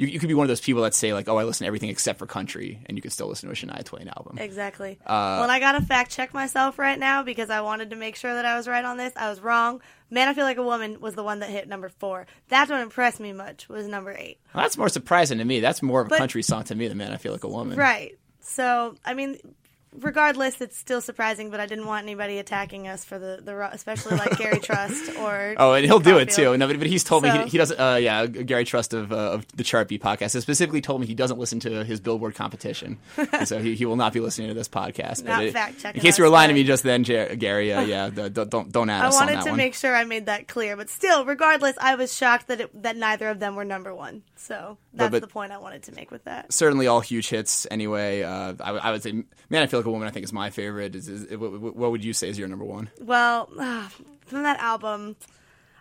You, 0.00 0.06
you 0.06 0.18
could 0.18 0.28
be 0.28 0.34
one 0.34 0.44
of 0.44 0.48
those 0.48 0.62
people 0.62 0.82
that 0.84 0.94
say 0.94 1.12
like, 1.12 1.28
"Oh, 1.28 1.36
I 1.36 1.44
listen 1.44 1.64
to 1.64 1.66
everything 1.66 1.90
except 1.90 2.18
for 2.18 2.24
country," 2.26 2.80
and 2.86 2.96
you 2.96 3.02
could 3.02 3.12
still 3.12 3.26
listen 3.28 3.48
to 3.48 3.52
a 3.52 3.54
Shania 3.54 3.84
Twain 3.84 4.08
album. 4.08 4.38
Exactly. 4.38 4.98
Uh, 5.04 5.38
well, 5.42 5.50
I 5.50 5.60
got 5.60 5.72
to 5.72 5.82
fact 5.82 6.10
check 6.10 6.32
myself 6.32 6.78
right 6.78 6.98
now 6.98 7.22
because 7.22 7.50
I 7.50 7.60
wanted 7.60 7.90
to 7.90 7.96
make 7.96 8.16
sure 8.16 8.32
that 8.32 8.46
I 8.46 8.56
was 8.56 8.66
right 8.66 8.84
on 8.84 8.96
this. 8.96 9.12
I 9.14 9.28
was 9.28 9.40
wrong. 9.40 9.82
Man, 10.08 10.26
I 10.26 10.32
Feel 10.32 10.44
Like 10.44 10.56
a 10.56 10.62
Woman 10.62 11.00
was 11.00 11.14
the 11.16 11.22
one 11.22 11.40
that 11.40 11.50
hit 11.50 11.68
number 11.68 11.90
four. 11.90 12.26
That 12.48 12.66
don't 12.66 12.80
impress 12.80 13.20
me 13.20 13.34
much, 13.34 13.68
was 13.68 13.86
number 13.86 14.12
eight. 14.16 14.38
Well, 14.54 14.64
that's 14.64 14.78
more 14.78 14.88
surprising 14.88 15.36
to 15.36 15.44
me. 15.44 15.60
That's 15.60 15.82
more 15.82 16.00
of 16.00 16.06
a 16.06 16.10
But- 16.10 16.18
country 16.18 16.42
song 16.42 16.64
to 16.64 16.74
me 16.74 16.88
than 16.88 16.96
"Man, 16.96 17.12
I 17.12 17.18
Feel 17.18 17.32
Like 17.32 17.44
a 17.44 17.48
Woman." 17.48 17.76
Right. 17.76 18.18
So, 18.40 18.94
I 19.04 19.12
mean, 19.12 19.38
regardless, 19.98 20.60
it's 20.60 20.76
still 20.76 21.00
surprising, 21.00 21.50
but 21.50 21.60
I 21.60 21.66
didn't 21.66 21.86
want 21.86 22.04
anybody 22.04 22.38
attacking 22.38 22.88
us 22.88 23.04
for 23.04 23.18
the, 23.18 23.40
the 23.42 23.68
especially 23.72 24.16
like 24.16 24.38
Gary 24.38 24.58
Trust 24.62 25.16
or. 25.18 25.54
Oh, 25.58 25.72
and 25.74 25.84
he'll 25.84 25.98
do 26.00 26.18
it 26.18 26.30
too. 26.30 26.56
No, 26.56 26.66
but, 26.66 26.78
but 26.78 26.86
he's 26.86 27.04
told 27.04 27.22
me 27.22 27.30
he, 27.30 27.38
he 27.48 27.58
doesn't. 27.58 27.78
Uh, 27.78 27.96
yeah, 27.96 28.26
Gary 28.26 28.64
Trust 28.64 28.94
of, 28.94 29.12
uh, 29.12 29.16
of 29.16 29.46
the 29.56 29.64
Chart 29.64 29.88
Beat 29.88 30.02
podcast 30.02 30.32
has 30.34 30.42
specifically 30.42 30.80
told 30.80 31.00
me 31.00 31.06
he 31.06 31.14
doesn't 31.14 31.38
listen 31.38 31.60
to 31.60 31.84
his 31.84 32.00
Billboard 32.00 32.34
competition, 32.34 32.98
so 33.44 33.58
he, 33.58 33.74
he 33.74 33.84
will 33.86 33.96
not 33.96 34.12
be 34.12 34.20
listening 34.20 34.48
to 34.48 34.54
this 34.54 34.68
podcast. 34.68 35.24
Not 35.24 35.44
it- 35.44 35.52
fact-checking 35.52 35.98
In 36.00 36.02
case 36.02 36.18
you 36.18 36.24
were 36.24 36.30
lying 36.30 36.48
to 36.48 36.54
me 36.54 36.64
just 36.64 36.82
then, 36.82 37.04
Jar- 37.04 37.34
Gary. 37.36 37.72
Uh, 37.72 37.80
yeah, 37.82 38.08
the, 38.08 38.28
the, 38.28 38.44
don't 38.44 38.70
don't 38.70 38.88
add 38.90 39.02
I 39.04 39.08
us 39.08 39.16
on 39.16 39.26
wanted 39.26 39.42
to 39.44 39.50
one. 39.50 39.56
make 39.56 39.74
sure 39.74 39.94
I 39.94 40.04
made 40.04 40.26
that 40.26 40.48
clear, 40.48 40.76
but 40.76 40.88
still, 40.88 41.24
regardless, 41.24 41.76
I 41.80 41.94
was 41.96 42.16
shocked 42.16 42.48
that 42.48 42.60
it, 42.60 42.82
that 42.82 42.96
neither 42.96 43.28
of 43.28 43.40
them 43.40 43.56
were 43.56 43.64
number 43.64 43.94
one. 43.94 44.22
So 44.36 44.78
that's 44.94 45.10
but- 45.10 45.20
the 45.20 45.26
point 45.28 45.52
I 45.52 45.58
wanted 45.58 45.82
to 45.84 45.92
make 45.92 46.10
with 46.10 46.24
that. 46.24 46.52
Certainly, 46.52 46.86
all 46.86 47.00
huge 47.00 47.28
hits. 47.28 47.66
Anyway, 47.70 48.22
uh, 48.22 48.54
I, 48.60 48.70
I 48.72 48.90
would 48.92 49.02
say 49.02 49.12
"Man, 49.12 49.62
I 49.62 49.66
Feel 49.66 49.79
Like 49.80 49.86
a 49.86 49.90
Woman." 49.90 50.06
I 50.08 50.10
think 50.10 50.24
is 50.24 50.32
my 50.32 50.50
favorite. 50.50 50.94
Is, 50.94 51.08
is 51.08 51.36
what, 51.36 51.90
would 51.90 52.04
you 52.04 52.12
say 52.12 52.28
is 52.28 52.38
your 52.38 52.48
number 52.48 52.64
one? 52.64 52.90
Well, 53.00 53.46
from 54.26 54.42
that 54.44 54.60
album, 54.60 55.16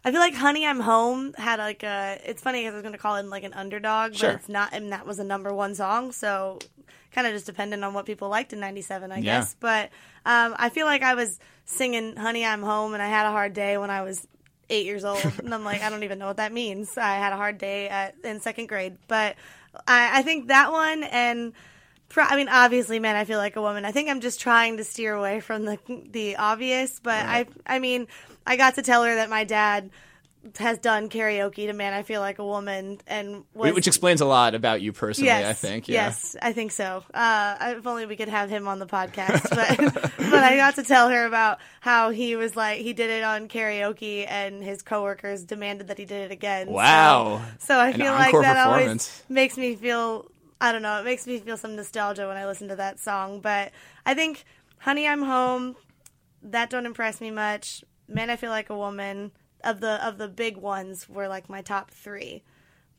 I 0.04 0.12
feel 0.12 0.20
like 0.20 0.34
"Honey, 0.36 0.66
I'm 0.66 0.80
Home" 0.80 1.34
had 1.34 1.60
like 1.60 1.84
a. 1.84 2.20
It's 2.26 2.42
funny 2.42 2.62
because 2.62 2.74
I 2.74 2.76
was 2.76 2.82
going 2.84 2.94
to 2.94 3.00
call 3.00 3.16
it 3.18 3.26
like 3.26 3.44
an 3.44 3.54
underdog, 3.54 4.16
Sure. 4.16 4.30
but 4.32 4.40
it's 4.40 4.50
not, 4.50 4.70
and 4.74 4.92
that 4.92 5.06
was 5.06 5.20
a 5.20 5.24
number 5.24 5.54
one 5.54 5.76
song. 5.76 6.12
So 6.12 6.60
kind 7.12 7.26
of 7.26 7.34
just 7.34 7.46
dependent 7.48 7.84
on 7.84 7.94
what 7.94 8.06
people 8.06 8.30
liked 8.30 8.54
in 8.54 8.60
'97, 8.60 9.12
I 9.12 9.18
Yeah. 9.18 9.22
guess. 9.40 9.56
But 9.60 9.90
um, 10.26 10.56
I 10.58 10.70
feel 10.70 10.86
like 10.86 11.02
I 11.04 11.16
was 11.16 11.40
singing 11.66 12.16
"Honey, 12.16 12.46
I'm 12.46 12.64
Home" 12.64 12.94
and 12.94 13.04
I 13.04 13.08
had 13.08 13.26
a 13.28 13.32
hard 13.32 13.54
day 13.54 13.78
when 13.78 13.90
I 13.90 14.02
was 14.04 14.26
eight 14.70 14.86
years 14.86 15.04
old, 15.04 15.24
and 15.44 15.54
I'm 15.54 15.64
like, 15.66 15.82
I 15.82 15.90
don't 15.90 16.04
even 16.04 16.20
know 16.20 16.28
what 16.28 16.38
that 16.38 16.54
means. 16.54 16.98
I 16.98 17.16
had 17.16 17.34
a 17.34 17.38
hard 17.38 17.58
day 17.58 17.90
at, 17.90 18.16
in 18.24 18.40
second 18.40 18.68
grade, 18.68 18.98
but 19.08 19.36
I, 19.88 20.20
I 20.20 20.22
think 20.22 20.48
that 20.48 20.72
one 20.72 21.04
and. 21.04 21.54
I 22.16 22.36
mean, 22.36 22.50
obviously, 22.50 23.00
man, 23.00 23.16
I 23.16 23.26
feel 23.26 23.38
like 23.38 23.56
a 23.56 23.62
woman. 23.62 23.86
I 23.86 23.92
think 23.92 24.10
I'm 24.10 24.22
just 24.22 24.40
trying 24.40 24.78
to 24.78 24.84
steer 24.84 25.14
away 25.14 25.40
from 25.40 25.66
the 25.66 25.78
the 26.12 26.38
obvious, 26.38 27.00
but 27.02 27.26
I, 27.26 27.46
I 27.66 27.80
mean, 27.80 28.08
I 28.46 28.58
got 28.58 28.76
to 28.76 28.82
tell 28.82 29.04
her 29.04 29.16
that 29.16 29.30
my 29.30 29.44
dad 29.44 29.90
has 30.58 30.80
done 30.80 31.10
karaoke 31.10 31.68
to 31.68 31.74
"Man, 31.74 31.94
I 31.94 32.04
Feel 32.04 32.22
Like 32.22 32.40
a 32.40 32.46
Woman," 32.46 33.00
and 33.08 33.44
was, 33.54 33.74
Which 33.74 33.88
explains 33.88 34.22
a 34.22 34.26
lot 34.26 34.56
about 34.56 34.82
you 34.82 34.94
personally. 34.94 35.28
yes, 35.28 35.50
I 35.50 35.54
think. 35.54 35.88
Yeah. 35.88 36.06
yes, 36.06 36.36
I 36.42 36.54
think 36.54 36.72
so. 36.72 37.04
Uh, 37.14 37.74
if 37.78 37.86
only 37.86 38.06
we 38.06 38.16
could 38.16 38.30
have 38.30 38.50
him 38.50 38.68
on 38.68 38.80
the 38.80 38.88
podcast, 38.88 39.50
but 39.50 39.94
but 40.18 40.44
I 40.44 40.56
got 40.56 40.76
to 40.76 40.84
tell 40.84 41.10
her 41.10 41.26
about 41.26 41.60
how 41.82 42.10
he 42.10 42.36
was 42.36 42.56
like 42.56 42.80
he 42.80 42.94
did 42.94 43.10
it 43.10 43.24
on 43.24 43.48
karaoke, 43.48 44.26
and 44.28 44.64
his 44.64 44.82
coworkers 44.82 45.44
demanded 45.44 45.88
that 45.90 45.98
he 45.98 46.06
did 46.06 46.24
it 46.24 46.32
again. 46.32 46.70
Wow. 46.70 47.42
So, 47.60 47.76
I 47.78 47.90
An 47.90 48.00
feel 48.00 48.14
like 48.14 48.34
that 48.34 48.66
always 48.66 49.24
makes 49.30 49.58
me 49.58 49.76
feel 49.76 50.26
I 50.62 50.72
don't 50.72 50.82
know, 50.82 51.00
it 51.00 51.06
makes 51.06 51.26
me 51.26 51.40
feel 51.40 51.58
some 51.58 51.76
nostalgia 51.76 52.28
when 52.28 52.38
I 52.38 52.46
listen 52.46 52.68
to 52.70 52.76
that 52.76 53.00
song. 53.00 53.40
But 53.40 53.72
I 54.06 54.14
think 54.14 54.44
Honey 54.80 55.08
I'm 55.08 55.24
Home, 55.24 55.76
that 56.42 56.70
don't 56.70 56.86
impress 56.86 57.22
me 57.22 57.32
much. 57.32 57.84
Man 58.08 58.30
I 58.30 58.36
Feel 58.36 58.50
Like 58.50 58.70
a 58.70 58.78
Woman 58.78 59.32
of 59.64 59.82
the 59.82 60.06
of 60.06 60.18
the 60.18 60.28
big 60.28 60.58
ones 60.58 61.08
were 61.08 61.28
like 61.28 61.50
my 61.50 61.62
top 61.62 61.92
three. 61.92 62.44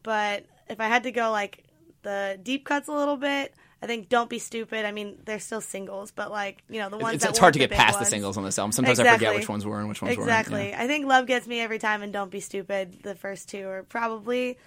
But 0.03 0.44
if 0.68 0.81
I 0.81 0.88
had 0.88 1.03
to 1.03 1.11
go 1.12 1.31
like 1.31 1.64
the 2.03 2.38
deep 2.42 2.64
cuts 2.64 2.88
a 2.88 2.92
little 2.92 3.16
bit, 3.16 3.55
I 3.83 3.87
think 3.87 4.09
Don't 4.09 4.31
Be 4.31 4.38
Stupid. 4.38 4.85
I 4.85 4.92
mean, 4.92 5.18
they're 5.25 5.38
still 5.40 5.61
singles, 5.61 6.11
but 6.11 6.31
like, 6.31 6.62
you 6.68 6.81
know, 6.81 6.88
the 6.90 6.99
ones 6.99 7.16
It's, 7.16 7.25
that 7.25 7.31
it's 7.31 7.38
hard 7.38 7.55
to 7.55 7.59
get 7.59 7.70
big 7.70 7.79
past 7.79 7.99
the 7.99 8.05
singles 8.05 8.37
on 8.37 8.44
this 8.44 8.59
album. 8.59 8.73
Sometimes 8.73 9.01
I 9.01 9.12
forget 9.12 9.35
which 9.35 9.49
ones 9.49 9.66
were 9.66 9.79
and 9.81 9.88
which 9.88 10.01
ones 10.03 10.14
Exactly. 10.16 10.55
weren't. 10.61 10.70
yeah. 10.70 10.83
I 10.83 10.87
think 10.87 11.07
Love 11.07 11.27
Gets 11.27 11.46
Me 11.46 11.61
Every 11.61 11.79
Time 11.79 12.03
and 12.03 12.12
Don't 12.12 12.31
Be 12.31 12.40
Stupid, 12.40 13.03
the 13.03 13.14
first 13.14 13.49
two 13.49 13.66
are 13.68 13.83
probably 13.83 14.59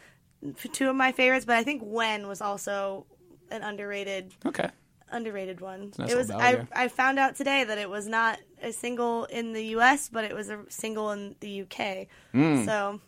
two 0.74 0.90
of 0.90 0.96
my 0.96 1.12
favorites, 1.12 1.46
but 1.46 1.56
I 1.56 1.64
think 1.64 1.82
When 1.84 2.28
was 2.28 2.42
also 2.42 3.06
an 3.52 3.62
underrated 3.62 4.34
Okay. 4.46 4.70
underrated 5.12 5.62
one. 5.62 5.92
nice 5.98 6.12
it 6.12 6.16
was 6.18 6.32
I, 6.32 6.66
I 6.76 6.88
found 6.88 7.20
out 7.20 7.36
today 7.36 7.64
that 7.64 7.78
it 7.78 7.90
was 7.90 8.08
not 8.08 8.40
a 8.62 8.72
single 8.72 9.26
in 9.26 9.54
the 9.54 9.64
US, 9.78 10.10
but 10.10 10.24
it 10.24 10.34
was 10.36 10.50
a 10.50 10.60
single 10.70 11.12
in 11.12 11.36
the 11.40 11.62
UK. 11.64 12.08
So 12.66 13.00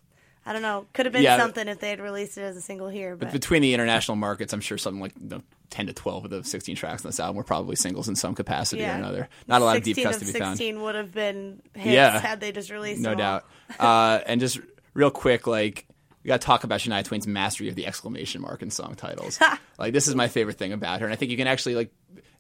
I 0.48 0.54
don't 0.54 0.62
know. 0.62 0.86
Could 0.94 1.08
have 1.08 1.14
been. 1.14 1.24
Yeah. 1.24 1.38
something 1.40 1.68
if 1.68 1.80
they 1.80 1.90
had 1.90 2.00
released 2.00 2.38
it 2.38 2.42
as 2.44 2.56
a 2.56 2.62
single 2.62 2.88
here, 2.88 3.16
but 3.16 3.32
Between 3.32 3.64
the 3.64 3.74
international 3.74 4.16
markets, 4.16 4.54
I'm 4.54 4.62
sure 4.62 4.78
something 4.78 5.02
like 5.02 5.14
you 5.20 5.28
know, 5.30 5.42
10 5.72 5.88
to 5.88 5.94
12 5.94 6.26
of 6.26 6.30
the 6.30 6.44
16 6.44 6.76
tracks 6.76 7.04
on 7.04 7.10
this 7.10 7.20
album 7.20 7.38
were 7.38 7.44
probably 7.44 7.76
singles 7.76 8.08
in 8.08 8.16
some 8.16 8.36
capacity 8.36 8.84
or 8.86 8.90
another. 8.92 9.28
Not 9.48 9.64
a 9.64 9.66
lot 9.66 9.78
of 9.78 9.84
deep 9.84 9.96
16 9.96 10.06
cuts 10.06 10.20
to 10.20 10.26
be 10.34 10.40
found. 10.40 10.58
16 10.60 10.82
would 10.84 10.94
have 10.94 11.12
been 11.12 11.64
hits 11.74 11.88
Yeah. 11.88 12.20
had 12.20 12.40
they 12.42 12.52
just 12.52 12.70
released 12.70 13.02
No 13.02 13.16
doubt. 13.16 13.46
uh, 13.80 14.20
and 14.28 14.40
just 14.40 14.60
real 14.94 15.10
quick, 15.10 15.48
like, 15.48 15.88
we 16.26 16.30
got 16.30 16.42
to 16.42 16.46
talk 16.48 16.64
about 16.64 16.80
Shania 16.80 17.04
Twain's 17.04 17.28
mastery 17.28 17.70
of 17.70 17.76
the 17.76 17.86
exclamation 17.86 18.42
mark 18.42 18.64
in 18.64 18.72
song 18.72 18.96
titles. 18.96 19.40
like, 19.78 19.94
this 19.94 20.08
is 20.08 20.16
my 20.16 20.28
favorite 20.28 20.58
thing 20.58 20.74
about 20.74 21.02
her. 21.02 21.06
And 21.06 21.14
I 21.14 21.16
think 21.18 21.30
you 21.30 21.38
can 21.38 21.46
actually, 21.46 21.76
like, 21.76 21.92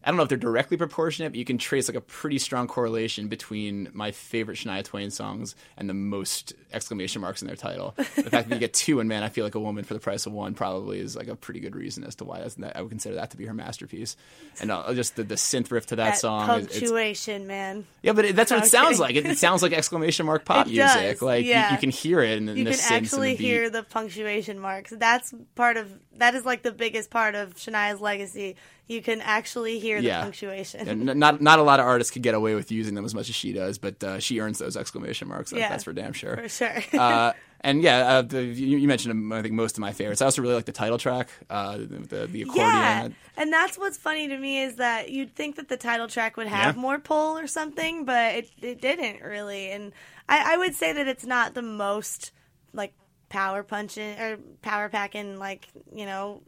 I 0.05 0.09
don't 0.11 0.17
know 0.17 0.23
if 0.23 0.29
they're 0.29 0.37
directly 0.37 0.77
proportionate, 0.77 1.31
but 1.31 1.39
you 1.39 1.45
can 1.45 1.57
trace 1.57 1.87
like 1.89 1.97
a 1.97 2.01
pretty 2.01 2.37
strong 2.37 2.67
correlation 2.67 3.27
between 3.27 3.89
my 3.91 4.11
favorite 4.11 4.55
Shania 4.57 4.83
Twain 4.83 5.09
songs 5.09 5.55
and 5.77 5.89
the 5.89 5.95
most 5.95 6.53
exclamation 6.71 7.21
marks 7.21 7.41
in 7.41 7.47
their 7.47 7.55
title. 7.57 7.93
the 7.97 8.03
fact 8.03 8.49
that 8.49 8.51
you 8.51 8.59
get 8.59 8.73
two 8.73 8.99
and 8.99 9.09
Man, 9.09 9.23
I 9.23 9.29
Feel 9.29 9.43
Like 9.45 9.55
a 9.55 9.59
Woman 9.59 9.83
for 9.83 9.95
the 9.95 9.99
price 9.99 10.27
of 10.27 10.33
one 10.33 10.53
probably 10.53 10.99
is 10.99 11.15
like 11.15 11.27
a 11.27 11.35
pretty 11.35 11.59
good 11.59 11.75
reason 11.75 12.03
as 12.03 12.13
to 12.15 12.23
why 12.23 12.45
I 12.75 12.81
would 12.81 12.89
consider 12.91 13.15
that 13.15 13.31
to 13.31 13.37
be 13.37 13.45
her 13.45 13.53
masterpiece. 13.53 14.15
And 14.61 14.71
uh, 14.71 14.93
just 14.93 15.15
the, 15.15 15.23
the 15.23 15.35
synth 15.35 15.71
riff 15.71 15.87
to 15.87 15.95
that, 15.95 16.11
That 16.11 16.17
song. 16.19 16.59
is- 16.59 16.67
punctuation, 16.67 17.47
man. 17.47 17.87
yeah, 18.03 18.13
but 18.13 18.25
it, 18.25 18.35
that's 18.35 18.51
what 18.51 18.63
it 18.63 18.67
sounds 18.69 18.99
like. 18.99 19.15
It, 19.15 19.25
it 19.25 19.37
sounds 19.39 19.63
like 19.63 19.73
exclamation 19.73 20.27
mark 20.27 20.45
pop 20.45 20.67
music. 20.67 21.23
Like 21.23 21.45
you- 21.45 21.49
yeah. 21.51 21.71
you, 21.71 21.79
can 21.79 21.89
hear 21.89 22.21
it 22.21 22.37
in, 22.37 22.49
in 22.49 22.57
you 22.57 22.63
the 22.65 22.69
can 22.71 22.79
synths 22.79 22.91
and 22.91 23.05
actually 23.05 23.35
the 23.35 23.43
hear 23.43 23.69
the 23.71 23.81
punctuation 23.83 24.59
marks. 24.59 24.93
That's 24.95 25.33
part 25.55 25.77
of 25.77 25.91
that 26.17 26.35
is 26.35 26.45
like 26.45 26.61
the 26.61 26.71
biggest 26.71 27.09
part 27.09 27.33
of 27.35 27.55
Shania's 27.55 27.99
legacy. 27.99 28.55
You 28.87 29.01
can 29.01 29.19
actually 29.21 29.79
hear 29.79 29.99
the 29.99 30.07
Yeah. 30.07 30.21
punctuation. 30.21 30.87
And 30.87 31.09
n- 31.09 31.17
not 31.19 31.41
not 31.41 31.57
a 31.59 31.63
lot 31.63 31.79
of 31.79 31.85
artists 31.87 32.11
could 32.11 32.21
get 32.21 32.35
away 32.35 32.53
with 32.53 32.71
using 32.71 32.93
them 32.95 33.03
as 33.05 33.15
much 33.15 33.29
as 33.29 33.35
she 33.35 33.51
does, 33.51 33.77
but 33.79 34.03
uh, 34.03 34.19
she 34.19 34.39
earns 34.39 34.59
those 34.59 34.77
exclamation 34.77 35.27
marks. 35.27 35.49
That, 35.51 35.59
Yeah. 35.59 35.69
That's 35.69 35.83
for 35.83 35.93
damn 35.93 36.13
sure. 36.13 36.37
for 36.37 36.47
sure. 36.49 36.83
uh, 36.93 37.33
and 37.61 37.81
yeah, 37.81 37.97
uh, 38.07 38.21
the, 38.21 38.43
you, 38.43 38.77
you 38.77 38.87
mentioned 38.87 39.11
um, 39.11 39.31
I 39.33 39.41
think 39.41 39.55
most 39.55 39.75
of 39.75 39.81
my 39.81 39.91
favorites. 39.91 40.21
I 40.21 40.25
also 40.25 40.43
really 40.43 40.53
like 40.53 40.65
the 40.65 40.71
title 40.71 40.99
track, 40.99 41.29
uh, 41.49 41.77
the, 41.77 41.85
the, 41.85 42.27
the 42.27 42.41
accordion. 42.43 42.67
yeah, 42.67 43.07
and 43.37 43.51
that's 43.51 43.75
what's 43.77 43.97
funny 43.97 44.27
to 44.27 44.37
me 44.37 44.61
is 44.61 44.75
that 44.75 45.09
you'd 45.09 45.35
think 45.35 45.55
that 45.55 45.67
the 45.67 45.77
title 45.77 46.07
track 46.07 46.37
would 46.37 46.47
have 46.47 46.75
Yeah. 46.75 46.81
more 46.81 46.99
pull 46.99 47.39
or 47.39 47.47
something, 47.47 48.05
but 48.05 48.35
it 48.35 48.49
it 48.61 48.81
didn't 48.81 49.23
really. 49.23 49.71
And 49.71 49.93
I, 50.29 50.53
I 50.53 50.57
would 50.57 50.75
say 50.75 50.93
that 50.93 51.07
it's 51.07 51.25
not 51.25 51.55
the 51.55 51.63
most 51.63 52.31
like 52.71 52.93
power 53.29 53.63
punching 53.63 54.19
or 54.19 54.37
power 54.61 54.89
packing 54.89 55.39
like 55.39 55.67
you 55.91 56.05
know 56.05 56.43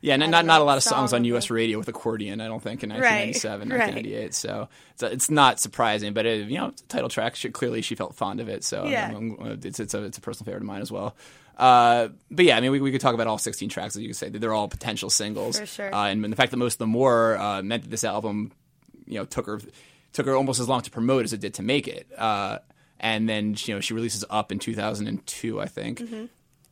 Yeah, 0.00 0.16
not 0.16 0.30
not, 0.30 0.44
not 0.46 0.60
a 0.60 0.64
lot 0.64 0.76
of 0.76 0.82
songs 0.84 1.12
on 1.12 1.24
U.S. 1.24 1.50
radio 1.50 1.76
with 1.78 1.88
accordion. 1.88 2.40
I 2.40 2.46
don't 2.46 2.62
think 2.62 2.84
in 2.84 2.90
Right, 2.90 3.00
1997, 3.32 3.68
right. 3.68 3.78
1998. 3.78 4.34
So 4.34 4.68
it's, 4.92 5.02
it's 5.02 5.30
not 5.30 5.58
surprising, 5.58 6.12
but 6.12 6.24
it, 6.24 6.48
you 6.48 6.56
know, 6.58 6.68
it's 6.68 6.82
a 6.82 6.86
title 6.86 7.08
track. 7.08 7.34
She, 7.34 7.50
clearly, 7.50 7.82
she 7.82 7.94
felt 7.96 8.14
fond 8.14 8.40
of 8.40 8.48
it. 8.48 8.62
So 8.62 8.86
Yeah. 8.86 9.12
um, 9.14 9.58
it's 9.64 9.80
it's 9.80 9.94
a 9.94 10.04
it's 10.04 10.18
a 10.18 10.20
personal 10.20 10.44
favorite 10.44 10.62
of 10.62 10.66
mine 10.66 10.82
as 10.82 10.92
well. 10.92 11.16
Uh, 11.56 12.08
but 12.30 12.44
yeah, 12.44 12.56
I 12.56 12.60
mean, 12.60 12.70
we, 12.70 12.80
we 12.80 12.92
could 12.92 13.00
talk 13.00 13.14
about 13.14 13.26
all 13.26 13.38
16 13.38 13.68
tracks, 13.68 13.96
as 13.96 14.02
you 14.02 14.08
could 14.08 14.16
say. 14.16 14.28
They're 14.28 14.54
all 14.54 14.68
potential 14.68 15.10
singles. 15.10 15.58
For 15.58 15.66
sure. 15.66 15.92
Uh, 15.92 16.06
and, 16.06 16.22
the 16.24 16.36
fact 16.36 16.52
that 16.52 16.56
most 16.56 16.74
of 16.74 16.78
them 16.78 16.94
were 16.94 17.36
uh, 17.36 17.62
meant 17.62 17.82
that 17.82 17.90
this 17.90 18.04
album, 18.04 18.52
you 19.06 19.18
know, 19.18 19.24
took 19.24 19.46
her 19.46 19.60
took 20.12 20.26
her 20.26 20.36
almost 20.36 20.60
as 20.60 20.68
long 20.68 20.82
to 20.82 20.90
promote 20.90 21.24
as 21.24 21.32
it 21.32 21.40
did 21.40 21.54
to 21.54 21.62
make 21.62 21.88
it. 21.88 22.06
Uh, 22.16 22.58
and 23.00 23.28
then 23.28 23.56
you 23.64 23.74
know 23.74 23.80
she 23.80 23.94
releases 23.94 24.24
Up 24.30 24.52
in 24.52 24.60
2002, 24.60 25.60
I 25.60 25.66
think. 25.66 25.98
Mm-hmm. 26.00 26.24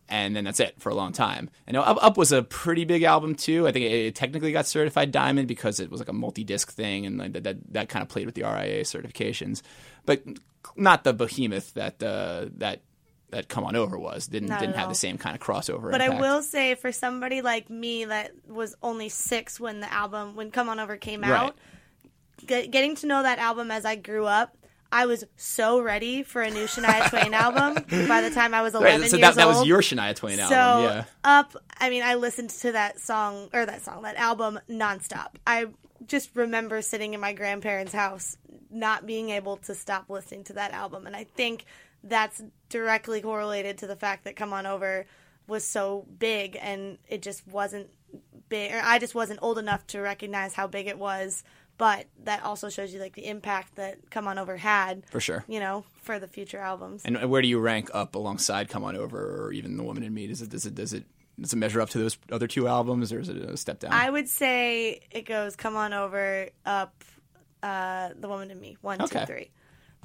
And 0.08 0.36
then 0.36 0.44
that's 0.44 0.60
it 0.60 0.80
for 0.80 0.88
a 0.90 0.94
long 0.94 1.12
time. 1.12 1.50
And 1.66 1.74
know, 1.74 1.82
Up, 1.82 1.98
Up 2.00 2.16
was 2.16 2.30
a 2.30 2.42
pretty 2.42 2.84
big 2.84 3.02
album 3.02 3.34
too. 3.34 3.66
I 3.66 3.72
think 3.72 3.86
it, 3.86 4.14
technically 4.14 4.52
got 4.52 4.66
certified 4.66 5.10
diamond 5.10 5.48
because 5.48 5.80
it 5.80 5.90
was 5.90 6.00
like 6.00 6.08
a 6.08 6.12
multi-disc 6.12 6.70
thing, 6.72 7.06
and 7.06 7.18
like, 7.18 7.32
that, 7.32 7.42
that 7.44 7.56
that 7.72 7.88
kind 7.88 8.02
of 8.04 8.08
played 8.08 8.26
with 8.26 8.36
the 8.36 8.42
RIAA 8.42 8.82
certifications, 8.82 9.62
but 10.04 10.22
not 10.76 11.02
the 11.02 11.12
behemoth 11.12 11.74
that 11.74 12.00
uh, 12.02 12.46
that 12.58 12.82
that 13.30 13.48
Come 13.48 13.64
On 13.64 13.74
Over 13.74 13.98
was. 13.98 14.28
Didn't 14.28 14.50
Not 14.50 14.60
didn't 14.60 14.76
have 14.76 14.84
all. 14.84 14.90
the 14.90 14.94
same 14.94 15.18
kind 15.18 15.34
of 15.34 15.42
crossover. 15.42 15.90
But 15.90 16.00
I 16.00 16.20
will 16.20 16.42
say, 16.42 16.76
for 16.76 16.92
somebody 16.92 17.42
like 17.42 17.68
me 17.68 18.04
that 18.04 18.30
was 18.46 18.76
only 18.82 19.08
six 19.08 19.58
when 19.58 19.80
the 19.80 19.92
album, 19.92 20.36
when 20.36 20.50
Come 20.52 20.68
On 20.68 20.78
Over 20.78 20.96
came 20.96 21.22
Right. 21.22 21.32
out, 21.32 21.56
get, 22.46 22.70
getting 22.70 22.94
to 22.96 23.06
know 23.06 23.22
that 23.24 23.38
album 23.38 23.70
as 23.72 23.84
I 23.84 23.96
grew 23.96 24.26
up, 24.26 24.56
I 24.96 25.04
was 25.04 25.24
so 25.36 25.78
ready 25.78 26.22
for 26.22 26.40
a 26.40 26.48
new 26.48 26.64
Shania 26.64 27.10
Twain 27.10 27.34
album 27.34 27.74
by 28.08 28.22
the 28.22 28.30
time 28.30 28.54
I 28.54 28.62
was 28.62 28.74
11 28.74 29.02
Right, 29.02 29.10
so 29.10 29.18
years 29.18 29.34
that, 29.34 29.44
that 29.44 29.46
was 29.46 29.66
your 29.66 29.82
Shania 29.82 30.16
Twain 30.16 30.38
so 30.38 30.54
album, 30.54 30.84
yeah. 30.84 31.04
up, 31.22 31.54
I 31.78 31.90
mean, 31.90 32.02
I 32.02 32.14
listened 32.14 32.48
to 32.48 32.72
that 32.72 32.98
song, 32.98 33.50
or 33.52 33.66
that 33.66 33.82
song, 33.82 34.04
that 34.04 34.16
album 34.16 34.58
nonstop. 34.70 35.32
I 35.46 35.66
just 36.06 36.30
remember 36.34 36.80
sitting 36.80 37.12
in 37.12 37.20
my 37.20 37.34
grandparents' 37.34 37.92
house 37.92 38.38
not 38.70 39.04
being 39.04 39.28
able 39.28 39.58
to 39.58 39.74
stop 39.74 40.08
listening 40.08 40.44
to 40.44 40.54
that 40.54 40.72
album. 40.72 41.06
And 41.06 41.14
I 41.14 41.24
think 41.24 41.66
that's 42.02 42.42
directly 42.70 43.20
correlated 43.20 43.76
to 43.78 43.86
the 43.86 43.96
fact 43.96 44.24
that 44.24 44.34
Come 44.34 44.54
On 44.54 44.64
Over 44.64 45.04
was 45.46 45.66
so 45.66 46.06
big 46.18 46.56
and 46.58 46.96
it 47.06 47.20
just 47.20 47.46
wasn't 47.46 47.88
big, 48.48 48.72
or 48.72 48.80
I 48.82 48.98
just 48.98 49.14
wasn't 49.14 49.40
old 49.42 49.58
enough 49.58 49.86
to 49.88 50.00
recognize 50.00 50.54
how 50.54 50.66
big 50.66 50.86
it 50.86 50.98
was. 50.98 51.44
But 51.78 52.06
that 52.24 52.42
also 52.42 52.70
shows 52.70 52.94
you 52.94 53.00
like 53.00 53.14
the 53.14 53.26
impact 53.26 53.76
that 53.76 54.10
Come 54.10 54.26
On 54.28 54.38
Over 54.38 54.56
had, 54.56 55.04
For 55.10 55.20
sure. 55.20 55.44
you 55.46 55.60
know, 55.60 55.84
for 56.02 56.18
the 56.18 56.26
future 56.26 56.58
albums. 56.58 57.02
And 57.04 57.30
where 57.30 57.42
do 57.42 57.48
you 57.48 57.58
rank 57.58 57.90
up 57.92 58.14
alongside 58.14 58.68
"Come 58.68 58.82
On 58.84 58.96
Over" 58.96 59.44
or 59.44 59.52
even 59.52 59.76
"The 59.76 59.82
Woman 59.82 60.02
in 60.02 60.14
Me"? 60.14 60.26
Does 60.26 60.40
it 60.40 60.48
does 60.48 60.64
it 60.64 60.74
does 60.74 60.92
it 60.94 61.04
does 61.38 61.52
it 61.52 61.56
measure 61.56 61.82
up 61.82 61.90
to 61.90 61.98
those 61.98 62.16
other 62.32 62.46
two 62.46 62.66
albums, 62.66 63.12
or 63.12 63.20
is 63.20 63.28
it 63.28 63.36
a 63.36 63.56
step 63.58 63.80
down? 63.80 63.92
I 63.92 64.08
would 64.08 64.28
say 64.28 65.00
it 65.10 65.26
goes 65.26 65.54
"Come 65.56 65.76
On 65.76 65.92
Over," 65.92 66.48
"Up," 66.64 67.04
uh, 67.62 68.10
"The 68.18 68.28
Woman 68.28 68.50
in 68.50 68.58
Me," 68.58 68.78
one, 68.80 68.98
two, 68.98 69.18
three. 69.26 69.50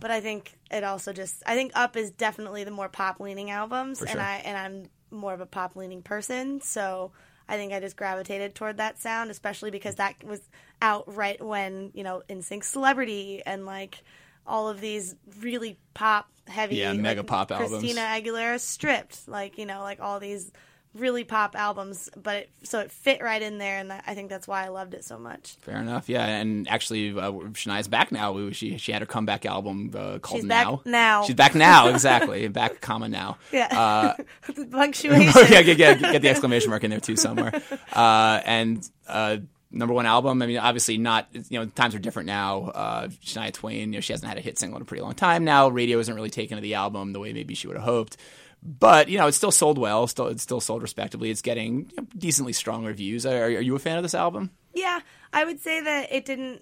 But 0.01 0.11
I 0.11 0.19
think 0.19 0.57
it 0.71 0.83
also 0.83 1.13
just 1.13 1.41
I 1.45 1.55
think 1.55 1.71
"Up" 1.75 1.95
is 1.95 2.11
definitely 2.11 2.65
the 2.65 2.71
more 2.71 2.89
pop 2.89 3.21
leaning 3.21 3.49
albums, 3.49 3.99
sure. 3.99 4.07
and 4.09 4.19
I 4.19 4.37
and 4.43 4.57
I'm 4.57 4.89
more 5.17 5.33
of 5.33 5.39
a 5.41 5.45
pop 5.45 5.75
leaning 5.77 6.01
person, 6.01 6.59
so 6.59 7.11
I 7.51 7.57
think 7.57 7.73
I 7.73 7.81
just 7.81 7.97
gravitated 7.97 8.55
toward 8.55 8.77
that 8.77 8.97
sound, 8.97 9.29
especially 9.29 9.71
because 9.71 9.95
that 9.95 10.23
was 10.23 10.39
out 10.81 11.13
right 11.13 11.43
when 11.43 11.91
you 11.93 12.01
know 12.01 12.23
NSYNC 12.29 12.63
Celebrity 12.63 13.43
and 13.45 13.65
like 13.65 14.01
all 14.47 14.69
of 14.69 14.79
these 14.79 15.17
really 15.41 15.77
pop 15.93 16.29
heavy, 16.47 16.77
Yeah, 16.77 16.93
mega 16.93 17.19
like, 17.19 17.27
pop 17.27 17.51
albums. 17.51 17.71
Christina 17.71 18.01
Aguilera 18.01 18.57
stripped, 18.57 19.27
like 19.27 19.57
you 19.57 19.65
know, 19.65 19.81
like 19.81 19.99
all 19.99 20.21
these 20.21 20.49
really 20.93 21.23
pop 21.23 21.55
albums, 21.55 22.09
but 22.21 22.35
it, 22.35 22.49
so 22.63 22.79
it 22.79 22.91
fit 22.91 23.21
right 23.23 23.41
in 23.41 23.57
there, 23.57 23.77
and 23.77 23.91
that, 23.91 24.03
I 24.07 24.13
think 24.13 24.29
that's 24.29 24.47
why 24.47 24.65
I 24.65 24.67
loved 24.67 24.93
it 24.93 25.05
so 25.05 25.17
much. 25.17 25.55
Fair 25.61 25.77
enough. 25.77 26.09
Yeah, 26.09 26.25
and 26.25 26.67
actually, 26.67 27.09
uh, 27.11 27.31
Shania's 27.31 27.87
back 27.87 28.11
now. 28.11 28.33
We- 28.33 28.53
She 28.53 28.77
she 28.77 28.91
had 28.91 29.01
her 29.01 29.05
comeback 29.05 29.45
album 29.45 29.91
uh, 29.95 30.19
called 30.19 30.41
She's 30.41 30.49
back 30.49 30.65
Now. 30.67 30.81
now. 30.85 31.23
She's 31.23 31.35
back 31.35 31.55
now. 31.55 31.87
Exactly. 31.91 32.47
back, 32.49 32.81
comma 32.81 33.07
now. 33.09 33.37
Yeah, 33.53 34.15
the 34.53 34.65
punctuation. 34.65 35.31
Yeah, 35.49 35.61
get, 35.61 35.77
get, 35.77 35.99
get 36.01 36.21
the 36.21 36.29
exclamation 36.29 36.69
mark 36.69 36.83
in 36.83 36.89
there 36.91 36.99
too 36.99 37.15
somewhere. 37.15 37.61
Uh, 37.93 38.41
and 38.45 38.87
uh, 39.07 39.37
number 39.71 39.93
one 39.93 40.05
album. 40.05 40.41
I 40.41 40.45
mean, 40.47 40.57
obviously 40.57 40.97
not. 40.97 41.27
You 41.31 41.59
know, 41.59 41.65
times 41.67 41.95
are 41.95 41.99
different 41.99 42.27
now. 42.27 42.63
Uh, 42.63 43.07
Shania 43.23 43.53
Twain. 43.53 43.93
You 43.93 43.97
know, 43.97 44.01
she 44.01 44.11
hasn't 44.13 44.27
had 44.27 44.37
a 44.37 44.41
hit 44.41 44.59
single 44.59 44.77
in 44.77 44.81
a 44.81 44.85
pretty 44.85 45.03
long 45.03 45.13
time 45.13 45.45
now. 45.45 45.69
Radio 45.69 45.99
isn't 45.99 46.13
really 46.13 46.29
taken 46.29 46.57
to 46.57 46.61
the 46.61 46.73
album 46.75 47.13
the 47.13 47.19
way 47.19 47.31
maybe 47.33 47.53
she 47.55 47.67
would 47.67 47.77
have 47.77 47.85
hoped. 47.85 48.17
But 48.63 49.09
you 49.09 49.17
know, 49.17 49.27
it's 49.27 49.37
still 49.37 49.51
sold 49.51 49.77
well. 49.77 50.05
Still, 50.07 50.27
it's 50.27 50.43
still 50.43 50.61
sold 50.61 50.81
respectably. 50.81 51.31
It's 51.31 51.41
getting 51.41 51.89
you 51.89 51.95
know, 51.97 52.07
decently 52.17 52.53
strong 52.53 52.85
reviews. 52.85 53.25
Are, 53.25 53.45
are 53.45 53.49
you 53.49 53.75
a 53.75 53.79
fan 53.79 53.97
of 53.97 54.03
this 54.03 54.13
album? 54.13 54.51
Yeah, 54.73 54.99
I 55.33 55.43
would 55.45 55.59
say 55.59 55.81
that 55.81 56.11
it 56.11 56.25
didn't 56.25 56.61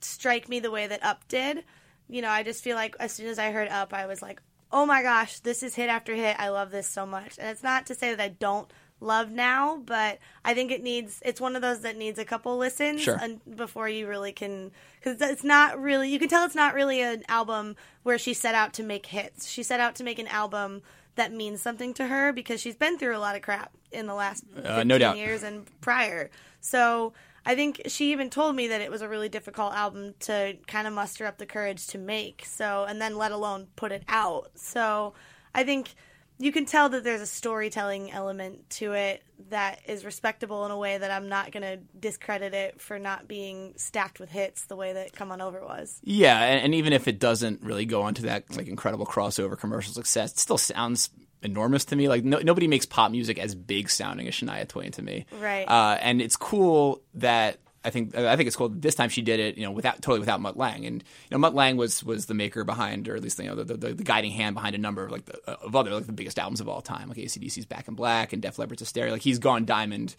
strike 0.00 0.48
me 0.48 0.60
the 0.60 0.70
way 0.70 0.86
that 0.86 1.04
Up 1.04 1.26
did. 1.28 1.64
You 2.08 2.22
know, 2.22 2.28
I 2.30 2.42
just 2.42 2.64
feel 2.64 2.76
like 2.76 2.96
as 2.98 3.12
soon 3.12 3.26
as 3.26 3.38
I 3.38 3.50
heard 3.50 3.68
Up, 3.68 3.92
I 3.92 4.06
was 4.06 4.22
like, 4.22 4.40
oh 4.72 4.86
my 4.86 5.02
gosh, 5.02 5.38
this 5.40 5.62
is 5.62 5.74
hit 5.74 5.88
after 5.88 6.14
hit. 6.14 6.36
I 6.38 6.48
love 6.48 6.70
this 6.70 6.88
so 6.88 7.06
much. 7.06 7.38
And 7.38 7.48
it's 7.48 7.62
not 7.62 7.86
to 7.86 7.94
say 7.94 8.10
that 8.14 8.22
I 8.22 8.28
don't 8.28 8.70
love 9.00 9.30
now, 9.30 9.76
but 9.84 10.18
I 10.44 10.54
think 10.54 10.70
it 10.72 10.82
needs, 10.82 11.20
it's 11.24 11.40
one 11.40 11.56
of 11.56 11.62
those 11.62 11.80
that 11.82 11.96
needs 11.96 12.18
a 12.18 12.24
couple 12.24 12.56
listens 12.56 13.02
Sure. 13.02 13.18
and 13.20 13.40
before 13.56 13.88
you 13.88 14.08
really 14.08 14.32
can, 14.32 14.72
because 14.98 15.20
it's 15.20 15.44
not 15.44 15.80
really, 15.80 16.08
you 16.08 16.18
can 16.18 16.28
tell 16.28 16.44
it's 16.44 16.54
not 16.54 16.74
really 16.74 17.02
an 17.02 17.22
album 17.28 17.76
where 18.02 18.18
she 18.18 18.34
set 18.34 18.54
out 18.54 18.72
to 18.74 18.82
make 18.82 19.06
hits. 19.06 19.48
She 19.48 19.62
set 19.62 19.78
out 19.80 19.94
to 19.96 20.04
make 20.04 20.18
an 20.18 20.28
album 20.28 20.82
that 21.16 21.32
means 21.32 21.60
something 21.62 21.94
to 21.94 22.06
her 22.06 22.32
because 22.32 22.60
she's 22.60 22.76
been 22.76 22.98
through 22.98 23.16
a 23.16 23.18
lot 23.18 23.36
of 23.36 23.42
crap 23.42 23.72
in 23.92 24.06
the 24.06 24.14
last 24.14 24.44
15 24.54 24.66
Uh, 24.70 24.82
no 24.84 24.98
doubt. 24.98 25.16
years 25.16 25.42
and 25.42 25.66
prior. 25.80 26.30
So 26.60 27.12
I 27.46 27.54
think 27.54 27.82
she 27.86 28.10
even 28.12 28.30
told 28.30 28.56
me 28.56 28.68
that 28.68 28.80
it 28.80 28.90
was 28.90 29.02
a 29.02 29.08
really 29.08 29.28
difficult 29.28 29.74
album 29.74 30.14
to 30.20 30.56
kind 30.66 30.86
of 30.86 30.92
muster 30.92 31.26
up 31.26 31.38
the 31.38 31.46
courage 31.46 31.86
to 31.88 31.98
make. 31.98 32.44
So, 32.46 32.84
and 32.88 33.00
then 33.00 33.16
let 33.16 33.32
alone 33.32 33.68
put 33.76 33.92
it 33.92 34.02
out. 34.08 34.50
So 34.54 35.14
I 35.54 35.62
think 35.62 35.94
you 36.38 36.52
can 36.52 36.66
tell 36.66 36.88
that 36.88 37.04
there's 37.04 37.20
a 37.20 37.26
storytelling 37.26 38.10
element 38.10 38.68
to 38.68 38.92
it 38.92 39.22
that 39.50 39.80
is 39.86 40.04
respectable 40.04 40.64
in 40.64 40.70
a 40.70 40.78
way 40.78 40.98
that 40.98 41.10
I'm 41.10 41.28
not 41.28 41.52
going 41.52 41.62
to 41.62 41.76
discredit 41.98 42.54
it 42.54 42.80
for 42.80 42.98
not 42.98 43.28
being 43.28 43.74
stacked 43.76 44.18
with 44.18 44.30
hits 44.30 44.64
the 44.66 44.76
way 44.76 44.92
that 44.94 45.12
Come 45.12 45.30
On 45.30 45.40
Over 45.40 45.64
was. 45.64 46.00
Yeah, 46.02 46.40
and, 46.42 46.64
and 46.64 46.74
even 46.74 46.92
if 46.92 47.06
it 47.06 47.18
doesn't 47.18 47.62
really 47.62 47.86
go 47.86 48.02
on 48.02 48.14
to 48.14 48.22
that 48.22 48.56
like 48.56 48.66
incredible 48.66 49.06
crossover 49.06 49.58
commercial 49.58 49.92
success, 49.92 50.32
it 50.32 50.38
still 50.38 50.58
sounds 50.58 51.10
enormous 51.42 51.84
to 51.86 51.96
me. 51.96 52.08
Like 52.08 52.24
no, 52.24 52.38
nobody 52.38 52.66
makes 52.66 52.86
pop 52.86 53.10
music 53.10 53.38
as 53.38 53.54
big 53.54 53.88
sounding 53.88 54.26
as 54.26 54.34
Shania 54.34 54.66
Twain 54.66 54.90
to 54.92 55.02
me. 55.02 55.26
Right. 55.38 55.68
Uh, 55.68 55.98
and 56.00 56.20
it's 56.20 56.36
cool 56.36 57.02
that 57.14 57.58
I 57.84 57.90
think 57.90 58.16
I 58.16 58.34
think 58.36 58.46
it's 58.46 58.56
cool 58.56 58.70
that 58.70 58.80
this 58.80 58.94
time 58.94 59.10
she 59.10 59.20
did 59.20 59.40
it, 59.40 59.58
you 59.58 59.64
know, 59.64 59.70
without 59.70 59.96
totally 59.96 60.20
without 60.20 60.40
Mutt 60.40 60.56
Lange. 60.56 60.86
And 60.86 61.02
you 61.02 61.28
know, 61.30 61.38
Mutt 61.38 61.54
Lange 61.54 61.76
was 61.76 62.02
was 62.02 62.26
the 62.26 62.34
maker 62.34 62.64
behind, 62.64 63.08
or 63.08 63.14
at 63.14 63.22
least 63.22 63.38
you 63.38 63.46
know, 63.46 63.54
the, 63.54 63.76
the, 63.76 63.94
the 63.94 64.04
guiding 64.04 64.30
hand 64.30 64.54
behind 64.54 64.74
a 64.74 64.78
number 64.78 65.04
of 65.04 65.12
like 65.12 65.26
the, 65.26 65.50
of 65.50 65.76
other 65.76 65.92
like 65.92 66.06
the 66.06 66.12
biggest 66.12 66.38
albums 66.38 66.60
of 66.60 66.68
all 66.68 66.80
time, 66.80 67.08
like 67.08 67.18
ACDC's 67.18 67.66
Back 67.66 67.86
in 67.88 67.94
Black 67.94 68.32
and 68.32 68.40
Def 68.40 68.58
Leppard's 68.58 68.80
Hysteria. 68.80 69.12
Like 69.12 69.22
he's 69.22 69.38
gone 69.38 69.66
diamond 69.66 70.16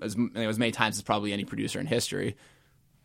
as, 0.00 0.14
you 0.14 0.30
know, 0.32 0.48
as 0.48 0.58
many 0.58 0.70
times 0.70 0.96
as 0.96 1.02
probably 1.02 1.32
any 1.32 1.44
producer 1.44 1.80
in 1.80 1.86
history. 1.86 2.36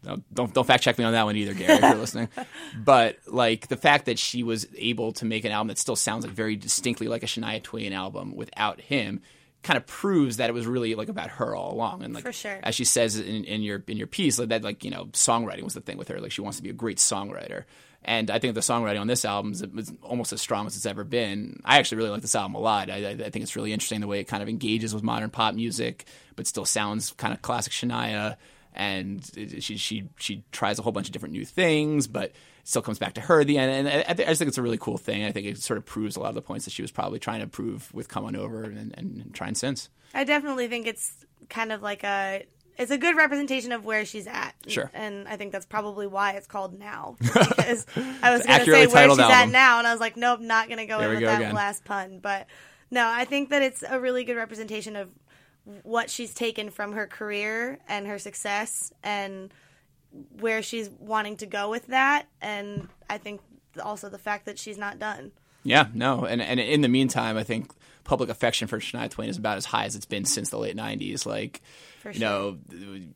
No, 0.03 0.21
don't 0.31 0.53
don't 0.53 0.67
fact 0.67 0.83
check 0.83 0.99
me 0.99 1.03
on 1.03 1.13
that 1.13 1.23
one 1.23 1.35
either, 1.35 1.55
Gary, 1.55 1.73
if 1.73 1.81
you're 1.81 1.95
listening. 1.95 2.29
But 2.77 3.17
like 3.25 3.69
the 3.69 3.77
fact 3.77 4.05
that 4.05 4.19
she 4.19 4.43
was 4.43 4.67
able 4.77 5.13
to 5.13 5.25
make 5.25 5.45
an 5.45 5.51
album 5.51 5.69
that 5.69 5.79
still 5.79 5.95
sounds 5.95 6.25
like 6.25 6.35
very 6.35 6.55
distinctly 6.55 7.07
like 7.07 7.23
a 7.23 7.25
Shania 7.25 7.63
Twain 7.63 7.91
album 7.91 8.35
without 8.35 8.79
him 8.81 9.21
kind 9.65 9.78
of 9.78 9.86
proves 9.88 10.38
that 10.38 10.49
it 10.49 10.54
was 10.54 10.67
really 10.67 10.93
like 10.95 11.10
about 11.10 11.32
her 11.32 11.56
all 11.56 11.73
along. 11.73 12.04
And 12.04 12.13
like 12.13 12.23
For 12.23 12.32
sure. 12.32 12.60
as 12.63 12.75
she 12.75 12.86
says 12.86 13.17
in, 13.19 13.43
in 13.43 13.62
your 13.62 13.84
in 13.88 13.97
your 13.97 14.08
piece, 14.08 14.38
like 14.39 14.49
that 14.49 14.63
like 14.63 14.84
you 14.84 14.91
know 14.91 15.06
songwriting 15.08 15.63
was 15.63 15.73
the 15.73 15.82
thing 15.82 15.97
with 15.97 16.08
her. 16.08 16.21
Like 16.21 16.32
she 16.32 16.41
wants 16.41 16.58
to 16.58 16.63
be 16.63 16.69
a 16.69 16.73
great 16.73 16.97
songwriter. 16.97 17.63
And 18.08 18.30
I 18.30 18.38
think 18.38 18.54
the 18.54 18.62
songwriting 18.62 19.01
on 19.01 19.08
this 19.08 19.25
album 19.25 19.54
is, 19.54 19.91
almost 20.04 20.32
as 20.32 20.39
strong 20.39 20.67
as 20.67 20.75
it's 20.75 20.86
ever 20.86 21.04
been. 21.04 21.60
I 21.65 21.80
actually 21.80 21.97
really 21.97 22.12
like 22.12 22.21
this 22.21 22.36
album 22.36 22.54
a 22.54 22.60
lot. 22.60 22.91
I, 22.91 22.97
I, 22.97 23.15
think 23.15 23.38
it's 23.38 23.56
really 23.56 23.73
interesting 23.73 23.99
the 23.99 24.06
way 24.06 24.19
it 24.19 24.25
kind 24.25 24.43
of 24.43 24.47
engages 24.47 24.93
with 24.93 25.01
modern 25.01 25.32
pop 25.32 25.56
music, 25.56 26.06
but 26.36 26.45
still 26.45 26.65
sounds 26.65 27.13
kind 27.13 27.34
of 27.34 27.41
classic 27.41 27.73
Shania 27.73 28.38
and 28.75 29.28
it- 29.36 29.63
she 29.63 29.78
she 29.78 30.10
she 30.17 30.43
tries 30.51 30.78
a 30.78 30.84
whole 30.84 30.91
bunch 30.91 31.08
of 31.08 31.13
different 31.13 31.34
new 31.34 31.45
things, 31.45 32.08
but 32.08 32.34
still 32.65 32.82
comes 32.82 32.99
back 32.99 33.13
to 33.13 33.21
her 33.21 33.41
at 33.41 33.47
the 33.47 33.58
end. 33.58 33.88
And 33.88 33.88
I, 33.88 34.04
I 34.10 34.13
just 34.28 34.39
think 34.39 34.49
it's 34.49 34.58
a 34.58 34.62
really 34.62 34.78
cool 34.78 34.97
thing. 34.97 35.23
I 35.23 35.32
think 35.32 35.47
it 35.47 35.58
sort 35.60 35.78
of 35.78 35.86
proves 35.86 36.17
a 36.17 36.19
lot 36.19 36.30
of 36.30 36.36
the 36.36 36.41
points 36.41 36.65
that 36.65 36.71
she 36.71 36.82
was 36.82 36.91
probably 36.91 37.19
trying 37.19 37.39
to 37.39 37.47
prove 37.47 37.93
with 37.93 38.10
"Come 38.10 38.25
On 38.25 38.36
Over" 38.36 38.63
and, 38.63 38.78
and, 38.78 38.97
and 38.97 39.34
trying 39.34 39.56
since. 39.56 39.89
I 40.13 40.25
definitely 40.25 40.67
think 40.67 40.88
it's 40.88 41.13
kind 41.49 41.71
of 41.71 41.82
like 41.82 42.04
a 42.04 42.43
it's 42.78 42.91
a 42.91 42.97
good 42.97 43.15
representation 43.15 43.71
of 43.71 43.86
where 43.86 44.04
she's 44.04 44.28
at. 44.28 44.54
Sure. 44.67 44.91
And 44.93 45.28
I 45.28 45.38
think 45.38 45.51
that's 45.54 45.65
probably 45.65 46.08
why 46.08 46.32
it's 46.32 46.47
called 46.47 46.78
now. 46.78 47.15
Because 47.21 47.86
I 48.21 48.32
was 48.36 48.45
going 48.45 48.60
to 48.60 48.65
say 48.65 48.71
where 48.71 48.82
she's 48.82 48.93
titled 48.93 49.19
at 49.19 49.49
now, 49.49 49.78
and 49.78 49.88
I 49.88 49.91
was 49.91 50.01
like, 50.01 50.17
nope, 50.17 50.41
not 50.41 50.67
going 50.67 50.80
to 50.80 50.86
go 50.86 50.97
There 50.99 51.08
in 51.10 51.15
with 51.15 51.21
go 51.21 51.28
that 51.28 51.41
again. 51.41 51.56
last 51.56 51.86
pun. 51.86 52.19
But 52.19 52.47
no, 52.91 53.08
I 53.08 53.25
think 53.25 53.49
that 53.51 53.62
it's 53.62 53.84
a 53.88 53.99
really 53.99 54.23
good 54.25 54.36
representation 54.36 54.95
of 54.95 55.10
what 55.84 56.10
she's 56.10 56.34
taken 56.34 56.69
from 56.69 56.93
her 56.93 57.08
career 57.08 57.80
and 57.88 58.08
her 58.08 58.19
success 58.19 58.91
and 59.04 59.54
where 60.39 60.62
she's 60.62 60.89
wanting 60.99 61.38
to 61.38 61.45
go 61.45 61.69
with 61.69 61.88
that. 61.88 62.28
And 62.41 62.88
I 63.10 63.17
think 63.17 63.41
also 63.82 64.10
the 64.10 64.17
fact 64.17 64.45
that 64.45 64.60
she's 64.60 64.78
not 64.78 64.99
done. 64.99 65.32
Yeah, 65.63 65.88
no, 65.93 66.25
and 66.25 66.41
and 66.41 66.60
in 66.60 66.82
the 66.82 66.88
meantime, 66.88 67.38
I 67.38 67.43
think 67.43 67.71
public 68.04 68.30
affection 68.30 68.67
for 68.67 68.80
Shania 68.80 69.10
Twain 69.10 69.30
is 69.30 69.38
about 69.38 69.58
as 69.58 69.65
high 69.65 69.86
as 69.86 69.95
it's 69.95 70.06
been 70.06 70.23
since 70.23 70.51
the 70.51 70.60
late 70.60 70.78
'90s. 70.78 71.25
Like, 71.25 71.62
For 72.01 72.12
you 72.12 72.19
know, 72.19 72.60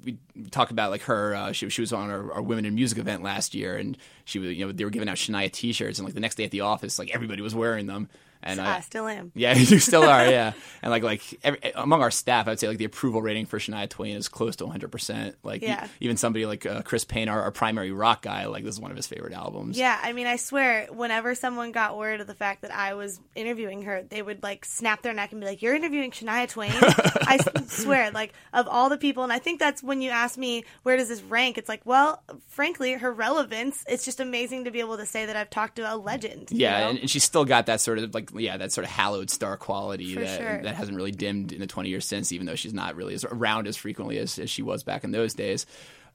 we 0.03 0.17
talk 0.49 0.71
about 0.71 0.89
like 0.89 1.03
her. 1.03 1.35
Uh, 1.35 1.51
she 1.51 1.69
she 1.69 1.81
was 1.81 1.93
on 1.93 2.09
our, 2.09 2.33
our 2.33 2.41
Women 2.41 2.65
in 2.65 2.73
Music 2.73 2.97
event 2.97 3.21
last 3.21 3.53
year, 3.53 3.77
and 3.77 3.95
she 4.25 4.39
was 4.39 4.57
you 4.57 4.65
know 4.65 4.71
they 4.71 4.83
were 4.83 4.89
giving 4.89 5.07
out 5.07 5.17
Shania 5.17 5.51
T-shirts, 5.51 5.99
and 5.99 6.07
like 6.07 6.15
the 6.15 6.19
next 6.19 6.35
day 6.35 6.43
at 6.43 6.51
the 6.51 6.61
office, 6.61 6.97
like 6.97 7.11
everybody 7.13 7.43
was 7.43 7.53
wearing 7.53 7.85
them. 7.85 8.09
And 8.41 8.61
I 8.61 8.79
still 8.79 9.07
am. 9.07 9.31
yeah, 9.35 9.53
you 9.55 9.79
still 9.79 10.03
are, 10.03 10.25
yeah. 10.29 10.53
And 10.81 10.91
like 10.91 11.03
like 11.03 11.21
every, 11.43 11.59
among 11.75 12.01
our 12.01 12.11
staff, 12.11 12.47
I'd 12.47 12.59
say 12.59 12.67
like 12.69 12.77
the 12.77 12.85
approval 12.85 13.21
rating 13.21 13.45
for 13.45 13.59
Shania 13.59 13.89
Twain 13.89 14.15
is 14.15 14.29
close 14.29 14.55
to 14.57 14.65
100. 14.65 14.91
percent 14.91 15.35
Like 15.43 15.61
Yeah. 15.61 15.85
e- 15.85 15.89
even 15.99 16.15
somebody 16.17 16.45
like 16.45 16.65
uh, 16.65 16.81
Chris 16.83 17.03
Payne, 17.03 17.27
our, 17.29 17.41
our 17.43 17.51
primary 17.51 17.91
rock 17.91 18.21
guy, 18.21 18.45
like 18.45 18.63
this 18.63 18.75
is 18.75 18.79
one 18.81 18.91
of 18.91 18.97
his 18.97 19.07
favorite 19.07 19.33
albums. 19.33 19.77
Yeah, 19.77 19.99
I 20.01 20.13
mean, 20.13 20.25
I 20.27 20.37
swear, 20.37 20.87
whenever 20.89 21.35
someone 21.35 21.71
got 21.73 21.97
word 21.97 22.21
of 22.21 22.27
the 22.27 22.33
fact 22.33 22.61
that 22.61 22.73
I 22.73 22.93
was 22.93 23.19
interviewing 23.35 23.81
her, 23.83 24.03
they 24.09 24.21
would 24.21 24.41
like 24.41 24.63
snap 24.63 25.01
their 25.01 25.13
neck 25.13 25.31
and 25.33 25.41
be 25.41 25.47
like, 25.47 25.61
"You're 25.61 25.75
interviewing 25.75 26.11
Shania 26.11 26.47
Twain." 26.47 26.71
I 26.73 27.39
swear, 27.67 28.11
like 28.11 28.33
of 28.53 28.67
all 28.67 28.89
the 28.89 28.97
people, 28.97 29.23
and 29.23 29.33
I 29.33 29.39
think 29.39 29.59
that's 29.59 29.83
when 29.83 30.01
you 30.01 30.11
ask 30.11 30.37
me 30.37 30.63
where 30.83 30.95
does 30.97 31.09
this 31.09 31.21
rank. 31.23 31.57
It's 31.57 31.67
like, 31.69 31.81
well, 31.85 32.23
frankly, 32.47 32.93
her 32.93 33.11
relevance. 33.11 33.83
It's 33.87 34.05
just 34.05 34.19
amazing 34.19 34.63
to 34.65 34.71
be 34.71 34.79
able 34.79 34.97
to 34.97 35.05
say 35.05 35.25
that 35.25 35.35
I've 35.35 35.49
talked 35.49 35.75
to 35.75 35.93
a 35.93 35.95
legend. 35.97 36.51
you 36.51 36.59
Yeah, 36.59 36.79
know? 36.79 36.89
and, 36.91 36.99
and 36.99 37.09
she's 37.09 37.23
still 37.23 37.45
got 37.45 37.65
that 37.65 37.81
sort 37.81 37.99
of 37.99 38.13
like 38.13 38.28
yeah, 38.35 38.57
that 38.57 38.71
sort 38.71 38.85
of 38.85 38.91
hallowed 38.91 39.29
star 39.29 39.57
quality 39.57 40.13
For 40.13 40.21
that 40.21 40.39
sure. 40.39 40.61
that 40.63 40.75
hasn't 40.75 40.95
really 40.95 41.11
dimmed 41.11 41.51
in 41.51 41.59
the 41.59 41.67
20 41.67 41.89
years 41.89 42.05
since, 42.05 42.31
even 42.31 42.45
though 42.45 42.55
she's 42.55 42.73
not 42.73 42.95
really 42.95 43.13
as 43.13 43.25
around 43.25 43.67
as 43.67 43.77
frequently 43.77 44.17
as, 44.17 44.37
as 44.39 44.49
she 44.49 44.61
was 44.61 44.83
back 44.83 45.03
in 45.03 45.11
those 45.11 45.33
days. 45.33 45.65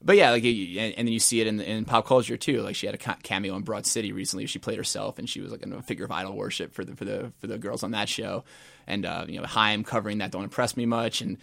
But 0.03 0.17
yeah, 0.17 0.31
like 0.31 0.43
and, 0.43 0.93
and 0.97 1.07
then 1.07 1.13
you 1.13 1.19
see 1.19 1.41
it 1.41 1.47
in, 1.47 1.59
in 1.59 1.85
pop 1.85 2.05
culture 2.05 2.37
too. 2.37 2.61
Like 2.61 2.75
she 2.75 2.85
had 2.85 2.95
a 2.95 2.97
cameo 2.97 3.55
in 3.55 3.63
Broad 3.63 3.85
City 3.85 4.11
recently. 4.11 4.45
She 4.45 4.59
played 4.59 4.77
herself, 4.77 5.17
and 5.17 5.27
she 5.27 5.41
was 5.41 5.51
like 5.51 5.65
a 5.65 5.81
figure 5.81 6.05
of 6.05 6.11
idol 6.11 6.35
worship 6.35 6.73
for 6.73 6.83
the 6.83 6.95
for 6.95 7.05
the 7.05 7.31
for 7.39 7.47
the 7.47 7.57
girls 7.57 7.81
on 7.81 7.91
that 7.91 8.09
show. 8.09 8.43
And 8.87 9.05
uh, 9.05 9.25
you 9.27 9.39
know, 9.39 9.47
Haim 9.47 9.83
covering 9.83 10.19
that 10.19 10.31
don't 10.31 10.43
impress 10.43 10.77
me 10.77 10.85
much. 10.85 11.21
And 11.21 11.37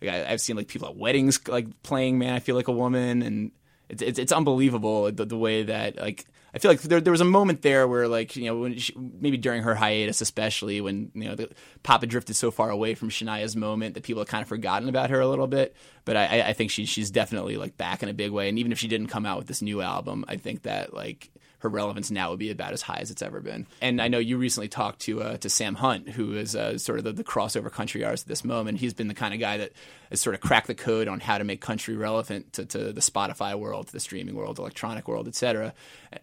like, 0.00 0.10
I, 0.10 0.32
I've 0.32 0.40
seen 0.40 0.56
like 0.56 0.68
people 0.68 0.88
at 0.88 0.96
weddings 0.96 1.46
like 1.48 1.82
playing 1.82 2.18
"Man, 2.18 2.32
I 2.32 2.38
Feel 2.38 2.56
Like 2.56 2.68
a 2.68 2.72
Woman," 2.72 3.22
and 3.22 3.50
it's 3.88 4.02
it's, 4.02 4.18
it's 4.18 4.32
unbelievable 4.32 5.10
the, 5.10 5.26
the 5.26 5.36
way 5.36 5.64
that 5.64 5.96
like 5.96 6.26
I 6.56 6.58
feel 6.58 6.70
like 6.70 6.80
there 6.80 7.02
there 7.02 7.10
was 7.10 7.20
a 7.20 7.26
moment 7.26 7.60
there 7.60 7.86
where 7.86 8.08
like 8.08 8.34
you 8.34 8.46
know 8.46 8.74
she, 8.76 8.94
maybe 8.96 9.36
during 9.36 9.62
her 9.62 9.74
hiatus 9.74 10.22
especially 10.22 10.80
when 10.80 11.10
you 11.12 11.24
know 11.24 11.34
the 11.34 11.50
pop 11.82 12.00
had 12.00 12.08
drifted 12.08 12.34
so 12.34 12.50
far 12.50 12.70
away 12.70 12.94
from 12.94 13.10
Shania's 13.10 13.54
moment 13.54 13.92
that 13.92 14.04
people 14.04 14.22
had 14.22 14.28
kind 14.28 14.40
of 14.40 14.48
forgotten 14.48 14.88
about 14.88 15.10
her 15.10 15.20
a 15.20 15.28
little 15.28 15.46
bit. 15.46 15.76
But 16.06 16.16
I, 16.16 16.40
I 16.40 16.52
think 16.54 16.70
she 16.70 16.86
she's 16.86 17.10
definitely 17.10 17.58
like 17.58 17.76
back 17.76 18.02
in 18.02 18.08
a 18.08 18.14
big 18.14 18.30
way. 18.30 18.48
And 18.48 18.58
even 18.58 18.72
if 18.72 18.78
she 18.78 18.88
didn't 18.88 19.08
come 19.08 19.26
out 19.26 19.36
with 19.36 19.48
this 19.48 19.60
new 19.60 19.82
album, 19.82 20.24
I 20.28 20.36
think 20.36 20.62
that 20.62 20.94
like 20.94 21.30
her 21.58 21.68
relevance 21.68 22.10
now 22.10 22.30
would 22.30 22.38
be 22.38 22.50
about 22.50 22.72
as 22.72 22.82
high 22.82 22.98
as 22.98 23.10
it's 23.10 23.22
ever 23.22 23.40
been. 23.40 23.66
And 23.80 24.00
I 24.00 24.08
know 24.08 24.18
you 24.18 24.36
recently 24.36 24.68
talked 24.68 25.00
to 25.02 25.22
uh, 25.22 25.36
to 25.38 25.48
Sam 25.48 25.74
Hunt, 25.76 26.10
who 26.10 26.34
is 26.34 26.54
uh, 26.54 26.78
sort 26.78 26.98
of 26.98 27.04
the, 27.04 27.12
the 27.12 27.24
crossover 27.24 27.70
country 27.70 28.04
artist 28.04 28.24
at 28.24 28.28
this 28.28 28.44
moment. 28.44 28.78
He's 28.78 28.94
been 28.94 29.08
the 29.08 29.14
kind 29.14 29.32
of 29.32 29.40
guy 29.40 29.56
that 29.58 29.72
has 30.10 30.20
sort 30.20 30.34
of 30.34 30.40
cracked 30.40 30.66
the 30.66 30.74
code 30.74 31.08
on 31.08 31.20
how 31.20 31.38
to 31.38 31.44
make 31.44 31.60
country 31.60 31.96
relevant 31.96 32.52
to, 32.54 32.66
to 32.66 32.92
the 32.92 33.00
Spotify 33.00 33.58
world, 33.58 33.86
to 33.88 33.92
the 33.92 34.00
streaming 34.00 34.34
world, 34.34 34.58
electronic 34.58 35.08
world, 35.08 35.28
etc. 35.28 35.72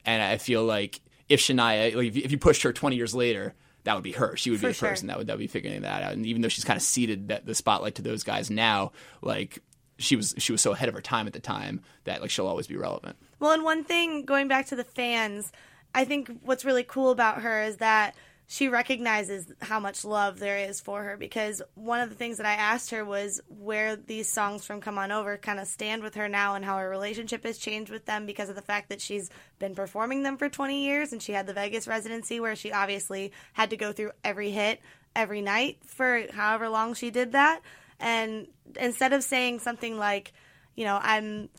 And 0.06 0.22
I 0.22 0.38
feel 0.38 0.64
like 0.64 1.02
if 1.30 1.40
Shania, 1.40 1.96
like 1.96 2.16
if 2.16 2.32
you- 2.32 2.38
pushed 2.38 2.64
her 2.64 2.74
20 2.74 2.96
years 2.96 3.16
later, 3.16 3.56
that 3.86 3.96
would 3.96 4.04
be 4.04 4.14
her. 4.14 4.36
She 4.36 4.50
would 4.50 4.62
be 4.62 4.68
the 4.68 4.74
sure. 4.74 4.90
person 4.90 5.08
that 5.08 5.18
would 5.18 5.28
that 5.28 5.34
would 5.34 5.40
be 5.40 5.48
figuring 5.48 5.82
that 5.82 6.04
out. 6.04 6.14
And 6.14 6.26
even 6.26 6.42
though 6.42 6.48
she's 6.48 6.64
kind 6.64 6.78
of 6.78 6.84
ceded 6.84 7.30
that 7.30 7.46
the 7.46 7.56
spotlight 7.56 7.96
to 7.96 8.02
those 8.02 8.24
guys 8.24 8.50
now, 8.50 8.92
like 9.22 9.60
she 10.04 10.16
was 10.16 10.36
she 10.38 10.52
was 10.52 10.62
so 10.62 10.72
ahead 10.72 10.90
of 10.90 10.96
her 10.96 11.02
time 11.02 11.28
at 11.28 11.34
the 11.34 11.40
time 11.40 11.82
that 12.04 12.22
like 12.22 12.30
she'll 12.30 12.48
always 12.48 12.68
be 12.68 12.76
relevant. 12.76 13.16
Well, 13.40 13.52
and 13.52 13.64
one 13.64 13.84
thing 13.84 14.26
going 14.26 14.48
back 14.48 14.68
to 14.68 14.76
the 14.76 14.84
fans, 14.84 15.52
I 15.94 16.06
think 16.06 16.30
what's 16.44 16.66
really 16.66 16.84
cool 16.84 17.12
about 17.12 17.42
her 17.42 17.64
is 17.64 17.78
that 17.78 18.16
she 18.46 18.68
recognizes 18.68 19.52
how 19.62 19.80
much 19.80 20.04
love 20.04 20.38
there 20.38 20.58
is 20.58 20.82
for 20.82 21.04
her 21.04 21.18
because 21.18 21.62
one 21.76 22.02
of 22.02 22.10
the 22.10 22.16
things 22.16 22.38
that 22.38 22.46
I 22.46 22.54
asked 22.54 22.92
her 22.92 23.06
was 23.06 23.42
where 23.48 23.96
these 23.96 24.30
songs 24.30 24.66
from 24.66 24.82
Come 24.82 24.98
On 24.98 25.12
Over 25.12 25.38
kind 25.38 25.60
of 25.60 25.68
stand 25.68 26.04
with 26.04 26.16
her 26.16 26.28
now 26.28 26.56
and 26.56 26.64
how 26.64 26.78
her 26.78 26.90
relationship 26.90 27.44
has 27.46 27.58
changed 27.58 27.90
with 27.90 28.06
them 28.06 28.26
because 28.26 28.50
of 28.50 28.56
the 28.56 28.62
fact 28.62 28.90
that 28.90 29.02
she's 29.02 29.30
been 29.60 29.76
performing 29.76 30.24
them 30.24 30.38
for 30.38 30.50
20 30.50 30.84
years 30.84 31.14
and 31.14 31.24
she 31.24 31.32
had 31.32 31.48
the 31.48 31.54
Vegas 31.54 31.88
residency 31.88 32.40
where 32.40 32.56
she 32.56 32.72
obviously 32.72 33.32
had 33.54 33.70
to 33.70 33.78
go 33.78 33.92
through 33.92 34.12
every 34.24 34.52
hit 34.52 34.82
every 35.16 35.42
night 35.42 35.78
for 35.86 36.24
however 36.32 36.70
long 36.70 36.94
she 36.94 37.10
did 37.10 37.32
that. 37.32 37.62
And 38.04 38.48
instead 38.80 39.14
of 39.14 39.24
saying 39.24 39.60
something 39.60 39.98
like, 39.98 40.34
you 40.76 40.84
know, 40.86 41.00
I'm 41.02 41.50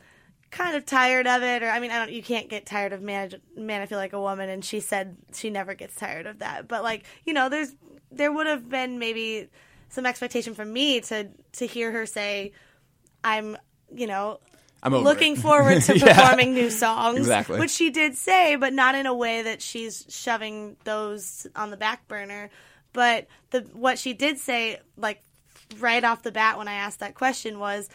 kind 0.51 0.75
of 0.77 0.85
tired 0.85 1.27
of 1.27 1.43
it 1.43 1.63
or 1.63 1.69
i 1.69 1.81
mean 1.81 1.91
i 1.91 1.97
don't 1.97 2.13
you 2.13 2.23
can't 2.23 2.47
get 2.47 2.65
tired 2.65 2.93
of 2.93 3.01
man, 3.01 3.29
man 3.57 3.81
i 3.81 3.85
feel 3.87 3.97
like 3.97 4.13
a 4.13 4.21
woman 4.21 4.47
and 4.47 4.63
she 4.63 4.79
said 4.79 5.17
she 5.33 5.49
never 5.49 5.73
gets 5.73 5.93
tired 5.95 6.25
of 6.27 6.39
that 6.39 6.65
but 6.65 6.81
like 6.81 7.03
you 7.25 7.33
know 7.33 7.49
there's 7.49 7.75
there 8.09 8.31
would 8.31 8.47
have 8.47 8.69
been 8.69 8.97
maybe 8.97 9.49
some 9.89 10.05
expectation 10.05 10.53
from 10.53 10.71
me 10.71 11.01
to 11.01 11.27
to 11.51 11.65
hear 11.67 11.91
her 11.91 12.05
say 12.05 12.53
i'm 13.21 13.57
you 13.93 14.07
know 14.07 14.39
I'm 14.81 14.95
looking 14.95 15.33
it. 15.33 15.39
forward 15.39 15.81
to 15.87 15.97
Yeah. 15.97 16.13
performing 16.13 16.53
new 16.53 16.69
songs 16.69 17.17
Exactly. 17.17 17.59
which 17.59 17.71
she 17.71 17.89
did 17.89 18.15
say 18.15 18.55
but 18.55 18.71
not 18.71 18.95
in 18.95 19.07
a 19.07 19.13
way 19.13 19.41
that 19.41 19.61
she's 19.61 20.05
shoving 20.07 20.77
those 20.85 21.47
on 21.53 21.69
the 21.69 21.77
back 21.77 22.07
burner 22.07 22.49
but 22.93 23.27
the 23.49 23.61
what 23.73 23.99
she 23.99 24.13
did 24.13 24.37
say 24.39 24.79
like 24.95 25.21
right 25.79 26.03
off 26.03 26.23
the 26.23 26.31
bat 26.31 26.57
when 26.57 26.67
i 26.67 26.73
asked 26.73 26.99
that 26.99 27.15
question 27.15 27.59
was 27.59 27.89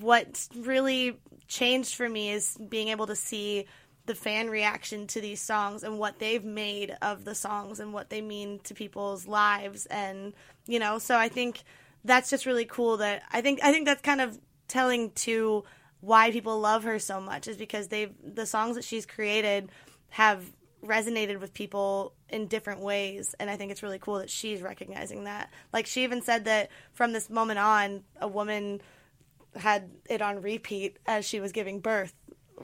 what 0.00 0.48
really 0.56 1.18
changed 1.46 1.94
for 1.94 2.08
me 2.08 2.30
is 2.30 2.56
being 2.68 2.88
able 2.88 3.06
to 3.06 3.16
see 3.16 3.64
the 4.06 4.14
fan 4.14 4.48
reaction 4.48 5.06
to 5.06 5.20
these 5.20 5.40
songs 5.40 5.82
and 5.82 5.98
what 5.98 6.18
they've 6.18 6.44
made 6.44 6.96
of 7.02 7.24
the 7.24 7.34
songs 7.34 7.78
and 7.78 7.92
what 7.92 8.08
they 8.08 8.22
mean 8.22 8.58
to 8.60 8.72
people's 8.72 9.26
lives. 9.28 9.84
And 9.84 10.32
you 10.68 10.78
know 10.78 10.98
so 11.00 11.16
i 11.16 11.28
think 11.28 11.64
that's 12.04 12.30
just 12.30 12.46
really 12.46 12.66
cool 12.66 12.98
that 12.98 13.22
i 13.32 13.40
think 13.40 13.58
i 13.64 13.72
think 13.72 13.86
that's 13.86 14.02
kind 14.02 14.20
of 14.20 14.38
telling 14.68 15.10
to 15.12 15.64
why 16.00 16.30
people 16.30 16.60
love 16.60 16.84
her 16.84 17.00
so 17.00 17.20
much 17.20 17.48
is 17.48 17.56
because 17.56 17.88
they've 17.88 18.12
the 18.22 18.46
songs 18.46 18.76
that 18.76 18.84
she's 18.84 19.04
created 19.04 19.70
have 20.10 20.44
resonated 20.84 21.40
with 21.40 21.52
people 21.52 22.12
in 22.28 22.46
different 22.46 22.80
ways 22.80 23.34
and 23.40 23.50
i 23.50 23.56
think 23.56 23.72
it's 23.72 23.82
really 23.82 23.98
cool 23.98 24.18
that 24.18 24.30
she's 24.30 24.62
recognizing 24.62 25.24
that 25.24 25.50
like 25.72 25.86
she 25.86 26.04
even 26.04 26.22
said 26.22 26.44
that 26.44 26.70
from 26.92 27.12
this 27.12 27.28
moment 27.28 27.58
on 27.58 28.02
a 28.20 28.28
woman 28.28 28.80
had 29.56 29.90
it 30.08 30.22
on 30.22 30.40
repeat 30.40 30.96
as 31.06 31.24
she 31.24 31.40
was 31.40 31.52
giving 31.52 31.80
birth 31.80 32.14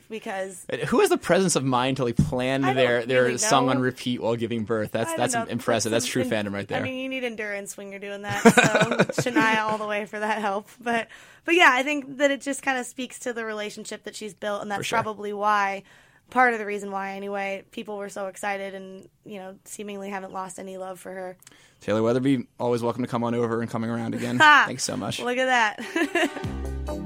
because 0.09 0.66
Who 0.88 1.00
has 1.00 1.11
the 1.11 1.18
presence 1.18 1.57
of 1.57 1.64
mind 1.64 1.98
to 1.98 2.05
like 2.05 2.16
plan 2.16 2.62
their 2.62 3.05
their 3.07 3.24
really 3.24 3.38
song 3.38 3.68
on 3.68 3.79
repeat 3.79 4.20
while 4.20 4.37
giving 4.37 4.64
birth? 4.64 4.90
That's 4.92 5.14
that's 5.14 5.35
know, 5.35 5.44
impressive. 5.44 5.92
That's 5.92 6.07
true 6.07 6.24
some- 6.24 6.33
fandom 6.33 6.53
right 6.53 6.66
there. 6.66 6.81
I 6.81 6.83
mean, 6.83 6.98
you 6.98 7.09
need 7.09 7.24
endurance 7.24 7.77
when 7.77 7.90
you're 7.90 8.00
doing 8.00 8.22
that. 8.22 8.42
So 8.42 8.50
Shania 9.22 9.61
all 9.61 9.79
the 9.79 9.87
way 9.87 10.07
for 10.07 10.18
that 10.18 10.38
help. 10.38 10.68
But 10.81 11.09
but 11.44 11.55
yeah, 11.55 11.70
I 11.72 11.83
think 11.83 12.18
that 12.18 12.31
it 12.31 12.40
just 12.40 12.62
kind 12.62 12.79
of 12.79 12.87
speaks 12.87 13.20
to 13.20 13.33
the 13.33 13.44
relationship 13.44 14.05
that 14.05 14.16
she's 14.16 14.35
built, 14.35 14.62
and 14.62 14.70
that's 14.70 14.87
sure. 14.87 14.96
probably 14.96 15.33
why 15.33 15.85
part 16.31 16.53
of 16.53 16.59
the 16.59 16.67
reason 16.67 16.91
why 16.91 17.13
anyway 17.13 17.65
people 17.71 17.97
were 17.97 18.09
so 18.09 18.27
excited 18.27 18.75
and 18.75 19.09
you 19.25 19.39
know 19.39 19.57
seemingly 19.65 20.11
haven't 20.11 20.33
lost 20.33 20.59
any 20.59 20.77
love 20.77 20.99
for 20.99 21.13
her. 21.13 21.37
Taylor 21.81 22.03
Weatherby, 22.03 22.47
always 22.59 22.83
welcome 22.83 23.03
to 23.03 23.09
come 23.09 23.23
on 23.25 23.35
over 23.35 23.61
and 23.61 23.71
coming 23.71 23.91
around 23.91 24.15
again. 24.15 24.39
Thanks 24.39 24.85
so 24.85 24.97
much. 24.97 25.21
Look 25.21 25.37
at 25.37 25.77
that. 25.77 27.01